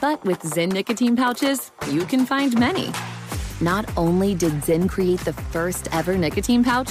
But 0.00 0.24
with 0.24 0.38
Zyn 0.42 0.70
nicotine 0.70 1.16
pouches, 1.16 1.72
you 1.88 2.04
can 2.04 2.24
find 2.24 2.56
many. 2.56 2.92
Not 3.60 3.84
only 3.96 4.36
did 4.36 4.52
Zyn 4.62 4.88
create 4.88 5.18
the 5.20 5.32
first 5.32 5.88
ever 5.90 6.16
nicotine 6.16 6.62
pouch, 6.62 6.90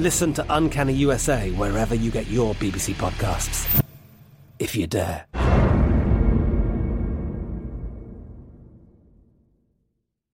Listen 0.00 0.32
to 0.32 0.46
Uncanny 0.48 0.94
USA 0.94 1.50
wherever 1.50 1.94
you 1.94 2.10
get 2.10 2.26
your 2.26 2.54
BBC 2.54 2.94
podcasts, 2.94 3.84
if 4.58 4.74
you 4.74 4.86
dare. 4.86 5.26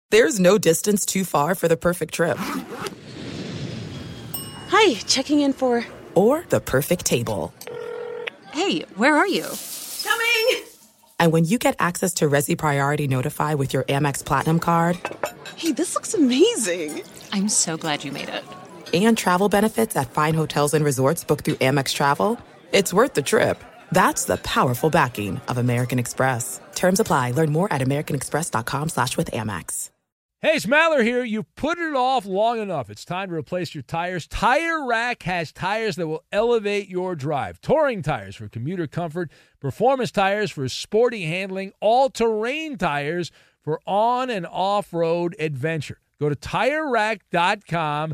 There's 0.09 0.39
no 0.39 0.57
distance 0.57 1.05
too 1.05 1.25
far 1.25 1.53
for 1.53 1.67
the 1.67 1.75
perfect 1.75 2.13
trip. 2.13 2.37
Hi, 4.69 4.93
checking 5.05 5.41
in 5.41 5.51
for. 5.51 5.85
Or 6.15 6.45
the 6.47 6.61
perfect 6.61 7.05
table. 7.05 7.53
Hey, 8.53 8.85
where 8.95 9.17
are 9.17 9.27
you? 9.27 9.43
Coming! 10.01 10.63
And 11.19 11.33
when 11.33 11.43
you 11.43 11.57
get 11.57 11.75
access 11.77 12.13
to 12.13 12.29
Resy 12.29 12.57
Priority 12.57 13.09
Notify 13.09 13.55
with 13.55 13.73
your 13.73 13.83
Amex 13.83 14.23
Platinum 14.23 14.59
card. 14.59 14.97
Hey, 15.57 15.73
this 15.73 15.93
looks 15.93 16.13
amazing! 16.13 17.01
I'm 17.33 17.49
so 17.49 17.75
glad 17.75 18.05
you 18.05 18.13
made 18.13 18.29
it. 18.29 18.45
And 18.93 19.17
travel 19.17 19.49
benefits 19.49 19.95
at 19.95 20.11
fine 20.11 20.33
hotels 20.33 20.73
and 20.73 20.83
resorts 20.83 21.23
booked 21.23 21.45
through 21.45 21.55
Amex 21.55 21.93
Travel. 21.93 22.39
It's 22.71 22.93
worth 22.93 23.13
the 23.13 23.21
trip. 23.21 23.63
That's 23.91 24.25
the 24.25 24.37
powerful 24.37 24.89
backing 24.89 25.41
of 25.47 25.57
American 25.57 25.99
Express. 25.99 26.61
Terms 26.75 26.99
apply. 26.99 27.31
Learn 27.31 27.51
more 27.51 27.71
at 27.71 27.81
americanexpress.com 27.81 28.89
slash 28.89 29.17
with 29.17 29.31
Amex. 29.31 29.89
Hey, 30.39 30.53
it's 30.53 30.67
Maller 30.67 31.03
here. 31.03 31.23
You've 31.23 31.53
put 31.55 31.79
it 31.79 31.95
off 31.95 32.27
long 32.27 32.59
enough. 32.59 32.91
It's 32.91 33.03
time 33.03 33.29
to 33.29 33.35
replace 33.35 33.73
your 33.73 33.81
tires. 33.81 34.27
Tire 34.27 34.85
Rack 34.85 35.23
has 35.23 35.51
tires 35.51 35.95
that 35.95 36.07
will 36.07 36.23
elevate 36.31 36.89
your 36.89 37.15
drive. 37.15 37.59
Touring 37.59 38.03
tires 38.03 38.35
for 38.35 38.47
commuter 38.47 38.85
comfort, 38.85 39.31
performance 39.59 40.11
tires 40.11 40.51
for 40.51 40.69
sporty 40.69 41.23
handling, 41.23 41.73
all-terrain 41.81 42.77
tires 42.77 43.31
for 43.63 43.81
on 43.87 44.29
and 44.29 44.45
off-road 44.45 45.35
adventure. 45.39 45.97
Go 46.19 46.29
to 46.29 46.35
TireRack.com 46.35 48.13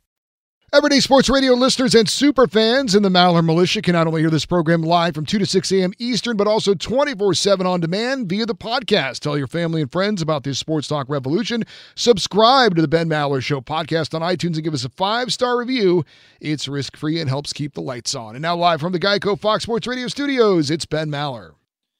Everyday 0.73 1.01
Sports 1.01 1.29
Radio 1.29 1.51
listeners 1.51 1.93
and 1.93 2.07
super 2.07 2.47
fans 2.47 2.95
in 2.95 3.03
the 3.03 3.09
Maller 3.09 3.43
Militia 3.43 3.81
can 3.81 3.91
not 3.91 4.07
only 4.07 4.21
hear 4.21 4.29
this 4.29 4.45
program 4.45 4.81
live 4.81 5.13
from 5.13 5.25
2 5.25 5.39
to 5.39 5.45
6 5.45 5.69
a.m. 5.73 5.91
Eastern, 5.99 6.37
but 6.37 6.47
also 6.47 6.73
24 6.73 7.33
7 7.33 7.67
on 7.67 7.81
demand 7.81 8.29
via 8.29 8.45
the 8.45 8.55
podcast. 8.55 9.19
Tell 9.19 9.37
your 9.37 9.47
family 9.47 9.81
and 9.81 9.91
friends 9.91 10.21
about 10.21 10.43
this 10.43 10.59
Sports 10.59 10.87
Talk 10.87 11.09
revolution. 11.09 11.65
Subscribe 11.95 12.75
to 12.77 12.81
the 12.81 12.87
Ben 12.87 13.09
Maller 13.09 13.43
Show 13.43 13.59
podcast 13.59 14.13
on 14.13 14.21
iTunes 14.21 14.55
and 14.55 14.63
give 14.63 14.73
us 14.73 14.85
a 14.85 14.89
five 14.89 15.33
star 15.33 15.59
review. 15.59 16.05
It's 16.39 16.69
risk 16.69 16.95
free 16.95 17.19
and 17.19 17.27
helps 17.27 17.51
keep 17.51 17.73
the 17.73 17.81
lights 17.81 18.15
on. 18.15 18.35
And 18.37 18.41
now, 18.41 18.55
live 18.55 18.79
from 18.79 18.93
the 18.93 18.99
Geico 18.99 19.37
Fox 19.37 19.63
Sports 19.63 19.87
Radio 19.87 20.07
studios, 20.07 20.71
it's 20.71 20.85
Ben 20.85 21.11
Maller. 21.11 21.51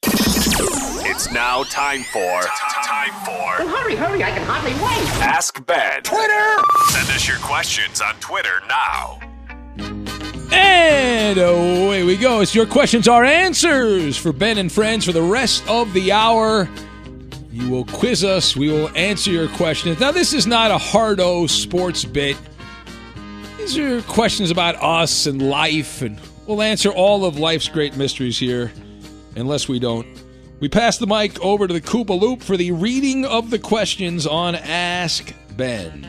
It's 0.04 1.30
now 1.34 1.64
time 1.64 2.04
for 2.04 2.42
time 2.92 3.14
for 3.24 3.70
hurry, 3.70 3.96
hurry, 3.96 4.22
I 4.22 4.32
can 4.32 4.44
hardly 4.46 4.74
wait. 4.74 5.24
Ask 5.24 5.66
Ben. 5.66 6.04
Twitter! 6.04 6.58
Send 6.89 7.10
us 7.10 7.26
your 7.26 7.38
questions 7.38 8.02
on 8.02 8.16
Twitter 8.16 8.62
now. 8.68 9.20
And 10.52 11.38
away 11.38 12.04
we 12.04 12.18
go. 12.18 12.42
It's 12.42 12.54
your 12.54 12.66
questions, 12.66 13.08
our 13.08 13.24
answers 13.24 14.18
for 14.18 14.34
Ben 14.34 14.58
and 14.58 14.70
friends 14.70 15.06
for 15.06 15.14
the 15.14 15.22
rest 15.22 15.66
of 15.70 15.94
the 15.94 16.12
hour. 16.12 16.68
You 17.50 17.70
will 17.70 17.86
quiz 17.86 18.26
us. 18.26 18.58
We 18.58 18.70
will 18.70 18.89
answer 18.98 19.32
your 19.32 19.48
questions. 19.48 20.02
Now, 20.02 20.12
this 20.12 20.34
is 20.34 20.46
not 20.46 20.72
a 20.72 20.78
hard 20.78 21.22
O 21.22 21.48
sports 21.48 22.04
bit. 22.04 22.36
These 23.58 23.78
are 23.78 24.02
questions 24.02 24.52
about 24.52 24.76
us 24.76 25.28
and 25.28 25.50
life, 25.50 26.02
and 26.02 26.20
we'll 26.46 26.62
answer 26.62 26.89
all 26.89 27.24
of 27.24 27.39
life's 27.39 27.70
great 27.70 27.96
mysteries 27.96 28.38
here, 28.38 28.74
unless 29.38 29.70
we 29.70 29.80
don't. 29.80 30.21
We 30.62 30.70
pass 30.70 30.99
the 30.99 31.07
mic 31.07 31.43
over 31.43 31.68
to 31.68 31.74
the 31.74 31.82
Koopa 31.82 32.22
Loop 32.22 32.43
for 32.43 32.55
the 32.55 32.72
reading 32.72 33.26
of 33.26 33.49
the 33.49 33.57
questions 33.57 34.28
on 34.28 34.53
Ask 34.53 35.34
Ben. 35.57 36.05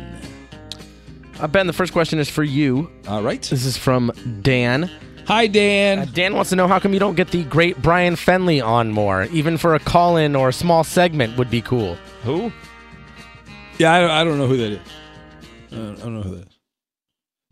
Uh, 1.40 1.46
ben, 1.46 1.66
the 1.66 1.72
first 1.72 1.94
question 1.94 2.18
is 2.18 2.28
for 2.28 2.44
you. 2.44 2.90
All 3.08 3.22
right. 3.22 3.40
This 3.40 3.64
is 3.64 3.78
from 3.78 4.12
Dan. 4.42 4.90
Hi, 5.26 5.46
Dan. 5.46 6.00
Uh, 6.00 6.04
Dan 6.04 6.34
wants 6.34 6.50
to 6.50 6.56
know 6.56 6.68
how 6.68 6.78
come 6.78 6.92
you 6.92 7.00
don't 7.00 7.14
get 7.14 7.28
the 7.28 7.44
great 7.44 7.80
Brian 7.80 8.14
Fenley 8.14 8.62
on 8.62 8.90
more, 8.90 9.22
even 9.32 9.56
for 9.56 9.74
a 9.74 9.78
call 9.78 10.18
in 10.18 10.36
or 10.36 10.50
a 10.50 10.52
small 10.52 10.84
segment 10.84 11.38
would 11.38 11.50
be 11.50 11.62
cool. 11.62 11.94
Who? 12.22 12.52
Yeah, 13.78 13.94
I 13.94 14.00
don't, 14.00 14.10
I 14.10 14.24
don't 14.24 14.36
know 14.36 14.48
who 14.48 14.58
that 14.58 14.72
is. 14.72 14.80
I 15.70 15.76
don't, 15.76 15.96
I 15.98 16.02
don't 16.02 16.14
know 16.14 16.22
who 16.22 16.36
that 16.36 16.46
is. 16.46 16.51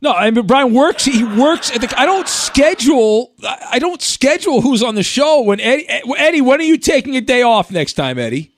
No, 0.02 0.12
I 0.12 0.30
mean 0.30 0.46
Brian 0.46 0.72
works. 0.72 1.04
He 1.04 1.24
works 1.24 1.70
at 1.74 1.80
the. 1.82 2.00
I 2.00 2.06
don't 2.06 2.26
schedule. 2.28 3.32
I 3.46 3.78
don't 3.78 4.00
schedule 4.00 4.60
who's 4.60 4.82
on 4.82 4.94
the 4.94 5.02
show. 5.02 5.42
When 5.42 5.60
Eddie, 5.60 5.88
eh, 5.88 6.00
Eddie, 6.16 6.40
when 6.40 6.60
are 6.60 6.64
you 6.64 6.78
taking 6.78 7.16
a 7.16 7.20
day 7.20 7.42
off 7.42 7.70
next 7.70 7.94
time, 7.94 8.18
Eddie? 8.18 8.50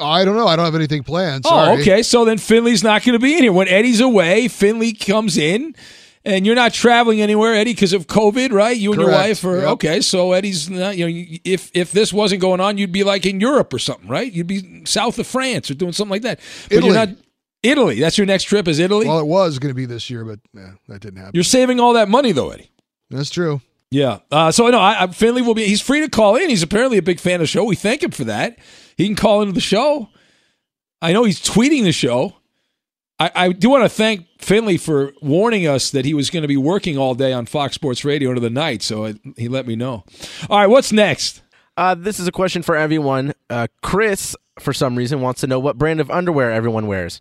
I 0.00 0.24
don't 0.24 0.36
know. 0.36 0.46
I 0.46 0.56
don't 0.56 0.64
have 0.64 0.74
anything 0.74 1.02
planned. 1.02 1.44
Oh, 1.44 1.50
Sorry. 1.50 1.76
Oh, 1.76 1.80
okay. 1.80 2.02
So 2.02 2.24
then 2.24 2.38
Finley's 2.38 2.82
not 2.82 3.04
going 3.04 3.12
to 3.12 3.22
be 3.22 3.36
in 3.36 3.42
here. 3.42 3.52
When 3.52 3.68
Eddie's 3.68 4.00
away, 4.00 4.48
Finley 4.48 4.94
comes 4.94 5.36
in, 5.36 5.76
and 6.24 6.46
you're 6.46 6.54
not 6.54 6.72
traveling 6.72 7.20
anywhere, 7.20 7.54
Eddie, 7.54 7.74
because 7.74 7.92
of 7.92 8.06
COVID, 8.06 8.52
right? 8.52 8.76
You 8.76 8.92
and 8.92 9.00
your 9.00 9.10
wife 9.10 9.44
are 9.44 9.58
Yep. 9.58 9.68
okay. 9.72 10.00
So 10.00 10.32
Eddie's 10.32 10.70
not. 10.70 10.96
You 10.96 11.08
know, 11.10 11.38
if 11.44 11.70
if 11.74 11.92
this 11.92 12.12
wasn't 12.12 12.40
going 12.40 12.60
on, 12.60 12.78
you'd 12.78 12.92
be 12.92 13.04
like 13.04 13.26
in 13.26 13.40
Europe 13.40 13.74
or 13.74 13.78
something, 13.78 14.08
right? 14.08 14.32
You'd 14.32 14.46
be 14.46 14.84
south 14.86 15.18
of 15.18 15.26
France 15.26 15.70
or 15.70 15.74
doing 15.74 15.92
something 15.92 16.10
like 16.10 16.22
that. 16.22 16.40
But 16.68 16.78
Italy. 16.78 16.86
you're 16.94 17.06
not. 17.06 17.16
Italy. 17.62 18.00
That's 18.00 18.18
your 18.18 18.26
next 18.26 18.44
trip. 18.44 18.66
Is 18.68 18.78
Italy? 18.78 19.06
Well, 19.06 19.20
it 19.20 19.26
was 19.26 19.58
going 19.58 19.70
to 19.70 19.74
be 19.74 19.86
this 19.86 20.10
year, 20.10 20.24
but 20.24 20.40
yeah, 20.52 20.72
that 20.88 21.00
didn't 21.00 21.18
happen. 21.18 21.32
You're 21.34 21.44
saving 21.44 21.80
all 21.80 21.92
that 21.94 22.08
money 22.08 22.32
though, 22.32 22.50
Eddie. 22.50 22.70
That's 23.10 23.30
true. 23.30 23.60
Yeah. 23.90 24.20
Uh, 24.30 24.50
so 24.50 24.68
no, 24.70 24.78
I, 24.78 25.04
I, 25.04 25.06
Finley 25.08 25.42
will 25.42 25.54
be. 25.54 25.66
He's 25.66 25.82
free 25.82 26.00
to 26.00 26.08
call 26.08 26.36
in. 26.36 26.48
He's 26.48 26.62
apparently 26.62 26.98
a 26.98 27.02
big 27.02 27.20
fan 27.20 27.34
of 27.34 27.40
the 27.40 27.46
show. 27.46 27.64
We 27.64 27.76
thank 27.76 28.02
him 28.02 28.10
for 28.10 28.24
that. 28.24 28.58
He 28.96 29.06
can 29.06 29.16
call 29.16 29.42
into 29.42 29.52
the 29.52 29.60
show. 29.60 30.08
I 31.02 31.12
know 31.12 31.24
he's 31.24 31.40
tweeting 31.40 31.84
the 31.84 31.92
show. 31.92 32.36
I, 33.18 33.30
I 33.34 33.48
do 33.52 33.68
want 33.68 33.84
to 33.84 33.88
thank 33.88 34.26
Finley 34.38 34.78
for 34.78 35.12
warning 35.20 35.66
us 35.66 35.90
that 35.90 36.04
he 36.04 36.14
was 36.14 36.30
going 36.30 36.42
to 36.42 36.48
be 36.48 36.56
working 36.56 36.96
all 36.96 37.14
day 37.14 37.32
on 37.32 37.46
Fox 37.46 37.74
Sports 37.74 38.04
Radio 38.04 38.30
into 38.30 38.40
the 38.40 38.50
night. 38.50 38.82
So 38.82 39.04
I, 39.06 39.14
he 39.36 39.48
let 39.48 39.66
me 39.66 39.76
know. 39.76 40.04
All 40.48 40.58
right, 40.58 40.66
what's 40.66 40.90
next? 40.90 41.42
Uh, 41.76 41.94
this 41.94 42.18
is 42.18 42.26
a 42.26 42.32
question 42.32 42.62
for 42.62 42.76
everyone. 42.76 43.34
Uh, 43.50 43.66
Chris, 43.82 44.34
for 44.58 44.72
some 44.72 44.96
reason, 44.96 45.20
wants 45.20 45.42
to 45.42 45.46
know 45.46 45.58
what 45.58 45.76
brand 45.78 46.00
of 46.00 46.10
underwear 46.10 46.50
everyone 46.50 46.86
wears. 46.86 47.20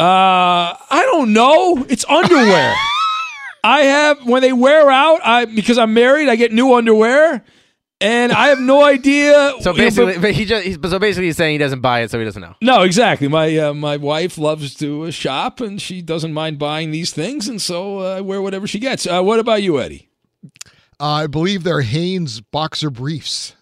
Uh, 0.00 0.76
I 0.90 1.02
don't 1.12 1.32
know. 1.32 1.84
It's 1.88 2.04
underwear. 2.06 2.74
I 3.64 3.80
have 3.82 4.24
when 4.26 4.40
they 4.42 4.52
wear 4.54 4.90
out. 4.90 5.20
I 5.22 5.44
because 5.44 5.76
I'm 5.76 5.92
married. 5.92 6.28
I 6.30 6.36
get 6.36 6.50
new 6.52 6.72
underwear, 6.74 7.44
and 8.00 8.32
I 8.32 8.46
have 8.48 8.58
no 8.58 8.82
idea. 8.82 9.52
So 9.60 9.74
basically, 9.74 10.14
but- 10.14 10.22
but 10.22 10.32
he 10.32 10.46
just 10.46 10.64
he's, 10.66 10.78
so 10.80 10.98
basically 10.98 11.26
he's 11.26 11.36
saying 11.36 11.52
he 11.52 11.58
doesn't 11.58 11.80
buy 11.82 12.00
it, 12.00 12.10
so 12.10 12.18
he 12.18 12.24
doesn't 12.24 12.40
know. 12.40 12.54
No, 12.62 12.80
exactly. 12.82 13.28
My 13.28 13.54
uh, 13.58 13.74
my 13.74 13.98
wife 13.98 14.38
loves 14.38 14.74
to 14.76 15.02
uh, 15.04 15.10
shop, 15.10 15.60
and 15.60 15.80
she 15.82 16.00
doesn't 16.00 16.32
mind 16.32 16.58
buying 16.58 16.90
these 16.90 17.12
things, 17.12 17.48
and 17.48 17.60
so 17.60 17.98
uh, 18.00 18.16
I 18.16 18.20
wear 18.22 18.40
whatever 18.40 18.66
she 18.66 18.78
gets. 18.78 19.06
Uh, 19.06 19.20
what 19.22 19.38
about 19.38 19.62
you, 19.62 19.78
Eddie? 19.78 20.08
I 20.98 21.26
believe 21.26 21.62
they're 21.62 21.82
Hanes 21.82 22.40
boxer 22.40 22.88
briefs. 22.88 23.54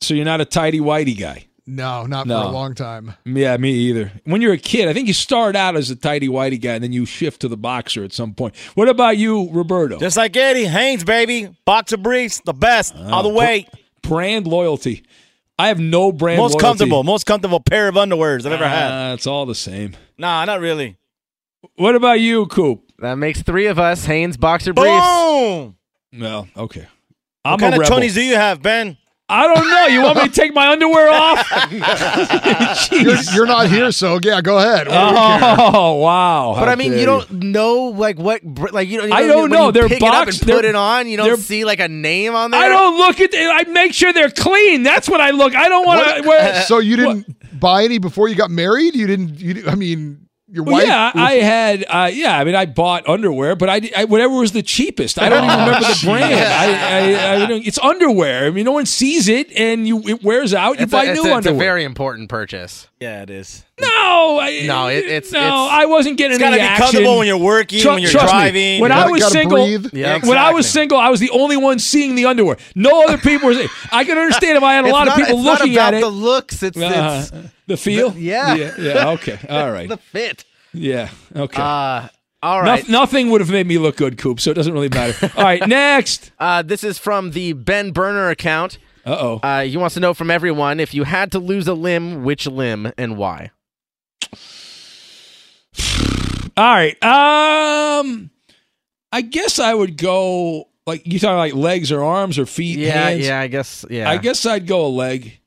So 0.00 0.14
you're 0.14 0.24
not 0.24 0.40
a 0.40 0.44
tidy 0.44 0.80
whitey 0.80 1.18
guy. 1.18 1.45
No, 1.68 2.06
not 2.06 2.26
No. 2.28 2.42
for 2.42 2.48
a 2.48 2.52
long 2.52 2.74
time. 2.74 3.14
Yeah, 3.24 3.56
me 3.56 3.72
either. 3.72 4.12
When 4.24 4.40
you're 4.40 4.52
a 4.52 4.58
kid, 4.58 4.88
I 4.88 4.92
think 4.92 5.08
you 5.08 5.14
start 5.14 5.56
out 5.56 5.74
as 5.76 5.90
a 5.90 5.96
tidy 5.96 6.28
whitey 6.28 6.60
guy, 6.60 6.74
and 6.74 6.84
then 6.84 6.92
you 6.92 7.04
shift 7.06 7.40
to 7.40 7.48
the 7.48 7.56
boxer 7.56 8.04
at 8.04 8.12
some 8.12 8.34
point. 8.34 8.54
What 8.74 8.88
about 8.88 9.16
you, 9.18 9.50
Roberto? 9.50 9.98
Just 9.98 10.16
like 10.16 10.36
Eddie, 10.36 10.66
Hanes, 10.66 11.02
baby. 11.02 11.48
Boxer 11.64 11.96
briefs, 11.96 12.40
the 12.44 12.52
best, 12.52 12.94
all 12.96 13.22
the 13.24 13.28
way. 13.28 13.66
Brand 14.02 14.46
loyalty. 14.46 15.02
I 15.58 15.68
have 15.68 15.80
no 15.80 16.12
brand. 16.12 16.38
most 16.38 16.52
loyalty. 16.52 16.62
comfortable, 16.66 17.02
most 17.02 17.26
comfortable 17.26 17.58
pair 17.60 17.88
of 17.88 17.94
underwears 17.96 18.46
I've 18.46 18.52
ever 18.52 18.68
had. 18.68 19.10
Uh, 19.10 19.14
it's 19.14 19.26
all 19.26 19.44
the 19.46 19.54
same. 19.54 19.96
Nah, 20.18 20.44
not 20.44 20.60
really. 20.60 20.96
What 21.74 21.96
about 21.96 22.20
you, 22.20 22.46
Coop? 22.46 22.82
That 23.00 23.16
makes 23.16 23.42
three 23.42 23.66
of 23.66 23.78
us. 23.78 24.04
Hanes 24.04 24.36
boxer 24.36 24.72
briefs. 24.72 25.04
Boom! 25.06 25.76
Well, 26.18 26.46
okay. 26.56 26.80
What 26.80 26.88
I'm 27.44 27.52
what 27.52 27.60
kind 27.60 27.74
a 27.74 27.76
of 27.76 27.80
rebel. 27.80 27.98
chonies 27.98 28.14
do 28.14 28.22
you 28.22 28.36
have, 28.36 28.62
Ben? 28.62 28.96
I 29.28 29.52
don't 29.52 29.68
know. 29.68 29.86
You 29.86 30.02
want 30.02 30.18
me 30.18 30.28
to 30.28 30.30
take 30.30 30.54
my 30.54 30.68
underwear 30.68 31.10
off? 31.10 31.44
You're, 32.92 33.16
you're 33.34 33.46
not 33.46 33.68
here, 33.68 33.90
so 33.90 34.20
yeah, 34.22 34.40
go 34.40 34.58
ahead. 34.58 34.86
What 34.86 34.94
do 35.08 35.14
we 35.14 35.16
care? 35.16 35.56
Oh 35.74 35.94
wow! 35.94 36.54
But 36.54 36.66
How 36.66 36.72
I 36.72 36.76
mean, 36.76 36.92
you 36.92 37.06
don't 37.06 37.30
know 37.32 37.86
like 37.86 38.18
what 38.18 38.42
like 38.72 38.88
you 38.88 38.98
don't. 39.00 39.08
You 39.08 39.14
I 39.14 39.26
don't 39.26 39.50
know. 39.50 39.72
They're 39.72 39.88
pick 39.88 40.00
it 40.00 40.04
up 40.08 40.28
and 40.28 40.40
put 40.40 40.64
it 40.64 40.76
on. 40.76 41.08
You 41.08 41.16
they're- 41.16 41.26
don't 41.30 41.40
see 41.40 41.64
like 41.64 41.80
a 41.80 41.88
name 41.88 42.36
on 42.36 42.52
there. 42.52 42.60
I 42.60 42.68
don't 42.68 42.96
look 42.98 43.20
at. 43.20 43.30
I 43.34 43.64
make 43.68 43.94
sure 43.94 44.12
they're 44.12 44.30
clean. 44.30 44.84
That's 44.84 45.08
what 45.08 45.20
I 45.20 45.30
look. 45.30 45.56
I 45.56 45.68
don't 45.68 45.84
want 45.84 46.22
to 46.22 46.28
wear. 46.28 46.62
so 46.62 46.78
you 46.78 46.96
didn't 46.96 47.58
buy 47.58 47.82
any 47.84 47.98
before 47.98 48.28
you 48.28 48.36
got 48.36 48.50
married? 48.50 48.94
You 48.94 49.06
didn't. 49.08 49.40
You, 49.40 49.64
I 49.66 49.74
mean, 49.74 50.25
your 50.48 50.64
Well, 50.64 50.84
yeah, 50.86 51.10
I 51.14 51.34
had. 51.34 51.84
Uh, 51.88 52.10
yeah, 52.12 52.38
I 52.38 52.44
mean, 52.44 52.54
I 52.54 52.66
bought 52.66 53.08
underwear, 53.08 53.56
but 53.56 53.68
I, 53.68 53.90
I 53.96 54.04
whatever 54.04 54.34
was 54.34 54.52
the 54.52 54.62
cheapest. 54.62 55.18
I 55.18 55.28
don't 55.28 55.44
even 55.44 55.58
remember 55.58 55.80
the 55.80 56.00
brand. 56.04 56.34
I, 56.34 57.44
I, 57.44 57.44
I 57.44 57.52
it's 57.64 57.78
underwear. 57.78 58.46
I 58.46 58.50
mean, 58.50 58.64
no 58.64 58.72
one 58.72 58.86
sees 58.86 59.28
it, 59.28 59.50
and 59.56 59.86
you 59.86 60.00
it 60.08 60.22
wears 60.22 60.54
out. 60.54 60.78
You 60.78 60.84
It's, 60.84 60.92
buy 60.92 61.04
a, 61.04 61.14
new 61.14 61.24
a, 61.32 61.38
it's 61.38 61.46
a 61.46 61.52
very 61.52 61.84
important 61.84 62.28
purchase. 62.28 62.88
Yeah, 63.00 63.22
it 63.22 63.28
is. 63.30 63.62
no, 63.78 64.38
I, 64.40 64.62
No, 64.66 64.86
it, 64.88 65.04
it's 65.04 65.30
no, 65.30 65.40
it's, 65.40 65.72
I 65.74 65.84
wasn't 65.84 66.16
getting 66.16 66.36
It's 66.36 66.42
any 66.42 66.56
gotta 66.56 66.62
be 66.62 66.66
action. 66.66 66.82
comfortable 66.84 67.18
when 67.18 67.26
you're 67.26 67.36
working, 67.36 67.80
Tru- 67.80 67.90
when 67.92 68.00
you're 68.02 68.10
trust 68.10 68.26
me, 68.26 68.30
driving. 68.40 68.80
when 68.80 68.90
You 68.90 68.96
I 68.96 69.10
was 69.10 69.30
single, 69.32 69.56
breathe. 69.66 69.92
Yeah, 69.92 70.18
when 70.26 70.38
I 70.38 70.50
was 70.52 70.68
single, 70.70 70.96
I 70.98 71.10
was 71.10 71.20
the 71.20 71.28
only 71.30 71.58
one 71.58 71.78
seeing 71.78 72.14
the 72.14 72.24
underwear. 72.24 72.56
No 72.74 73.04
other 73.04 73.18
people 73.18 73.48
were. 73.48 73.54
Saying, 73.54 73.68
I 73.92 74.04
can 74.04 74.16
understand 74.16 74.56
if 74.56 74.62
I 74.62 74.74
had 74.74 74.86
a 74.86 74.88
lot 74.90 75.08
not, 75.08 75.20
of 75.20 75.26
people 75.26 75.38
it's 75.40 75.44
looking 75.46 75.74
not 75.74 75.88
about 75.88 75.94
at 75.94 75.98
it. 75.98 76.00
the 76.00 76.08
looks. 76.10 76.62
It's, 76.62 76.76
Uh, 76.78 77.26
it's 77.30 77.52
the 77.66 77.76
feel, 77.76 78.10
the- 78.10 78.20
yeah. 78.20 78.54
yeah, 78.54 78.72
yeah. 78.78 79.08
Okay, 79.10 79.38
all 79.50 79.70
right, 79.70 79.90
the 79.90 79.98
fit. 79.98 80.44
yeah, 80.72 81.10
okay. 81.34 81.60
Uh, 81.60 82.08
all 82.42 82.62
Noth- 82.62 82.66
right. 82.82 82.88
nothing 82.88 83.28
would 83.30 83.42
have 83.42 83.50
made 83.50 83.66
me 83.66 83.76
look 83.76 83.96
good, 83.96 84.16
Coop. 84.16 84.40
So 84.40 84.50
it 84.52 84.54
doesn't 84.54 84.72
really 84.72 84.88
matter. 84.88 85.30
All 85.36 85.44
right, 85.44 85.66
next. 85.68 86.30
Uh, 86.38 86.62
this 86.62 86.82
is 86.82 86.96
from 86.98 87.32
the 87.32 87.52
Ben 87.52 87.90
Burner 87.90 88.30
account. 88.30 88.78
Uh-oh. 89.06 89.40
Uh 89.42 89.62
He 89.62 89.76
wants 89.76 89.94
to 89.94 90.00
know 90.00 90.12
from 90.14 90.30
everyone 90.30 90.80
if 90.80 90.92
you 90.92 91.04
had 91.04 91.32
to 91.32 91.38
lose 91.38 91.66
a 91.68 91.74
limb, 91.74 92.24
which 92.24 92.46
limb 92.46 92.92
and 92.98 93.16
why? 93.16 93.50
All 96.56 96.64
right. 96.74 96.96
Um, 97.02 98.30
I 99.12 99.20
guess 99.20 99.58
I 99.58 99.74
would 99.74 99.96
go 99.98 100.68
like 100.86 101.06
you 101.06 101.18
talking 101.18 101.36
like 101.36 101.54
legs 101.54 101.92
or 101.92 102.02
arms 102.02 102.38
or 102.38 102.46
feet. 102.46 102.78
Yeah, 102.78 102.92
hands? 102.92 103.26
yeah. 103.26 103.40
I 103.40 103.46
guess. 103.48 103.84
Yeah. 103.90 104.08
I 104.10 104.16
guess 104.16 104.46
I'd 104.46 104.66
go 104.66 104.86
a 104.86 104.88
leg. 104.88 105.38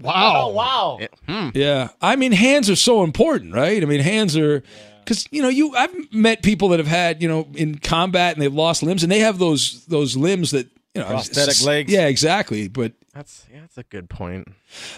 wow. 0.00 0.46
Oh, 0.46 0.48
wow. 0.48 1.00
Hmm. 1.28 1.50
Yeah. 1.54 1.88
I 2.00 2.16
mean, 2.16 2.32
hands 2.32 2.70
are 2.70 2.76
so 2.76 3.04
important, 3.04 3.54
right? 3.54 3.82
I 3.82 3.86
mean, 3.86 4.00
hands 4.00 4.36
are 4.36 4.62
because 5.04 5.28
you 5.30 5.42
know 5.42 5.48
you 5.50 5.76
I've 5.76 6.12
met 6.12 6.42
people 6.42 6.68
that 6.68 6.78
have 6.78 6.88
had 6.88 7.22
you 7.22 7.28
know 7.28 7.46
in 7.54 7.78
combat 7.78 8.34
and 8.34 8.42
they've 8.42 8.52
lost 8.54 8.82
limbs 8.82 9.02
and 9.02 9.12
they 9.12 9.18
have 9.20 9.38
those 9.38 9.84
those 9.86 10.16
limbs 10.16 10.50
that 10.52 10.66
you 10.94 11.00
know 11.02 11.08
Prosthetic 11.08 11.50
s- 11.56 11.64
legs. 11.64 11.92
Yeah, 11.92 12.06
exactly. 12.06 12.68
But 12.68 12.92
That's 13.12 13.46
yeah. 13.52 13.60
That's 13.62 13.78
a 13.78 13.82
good 13.84 14.08
point. 14.08 14.48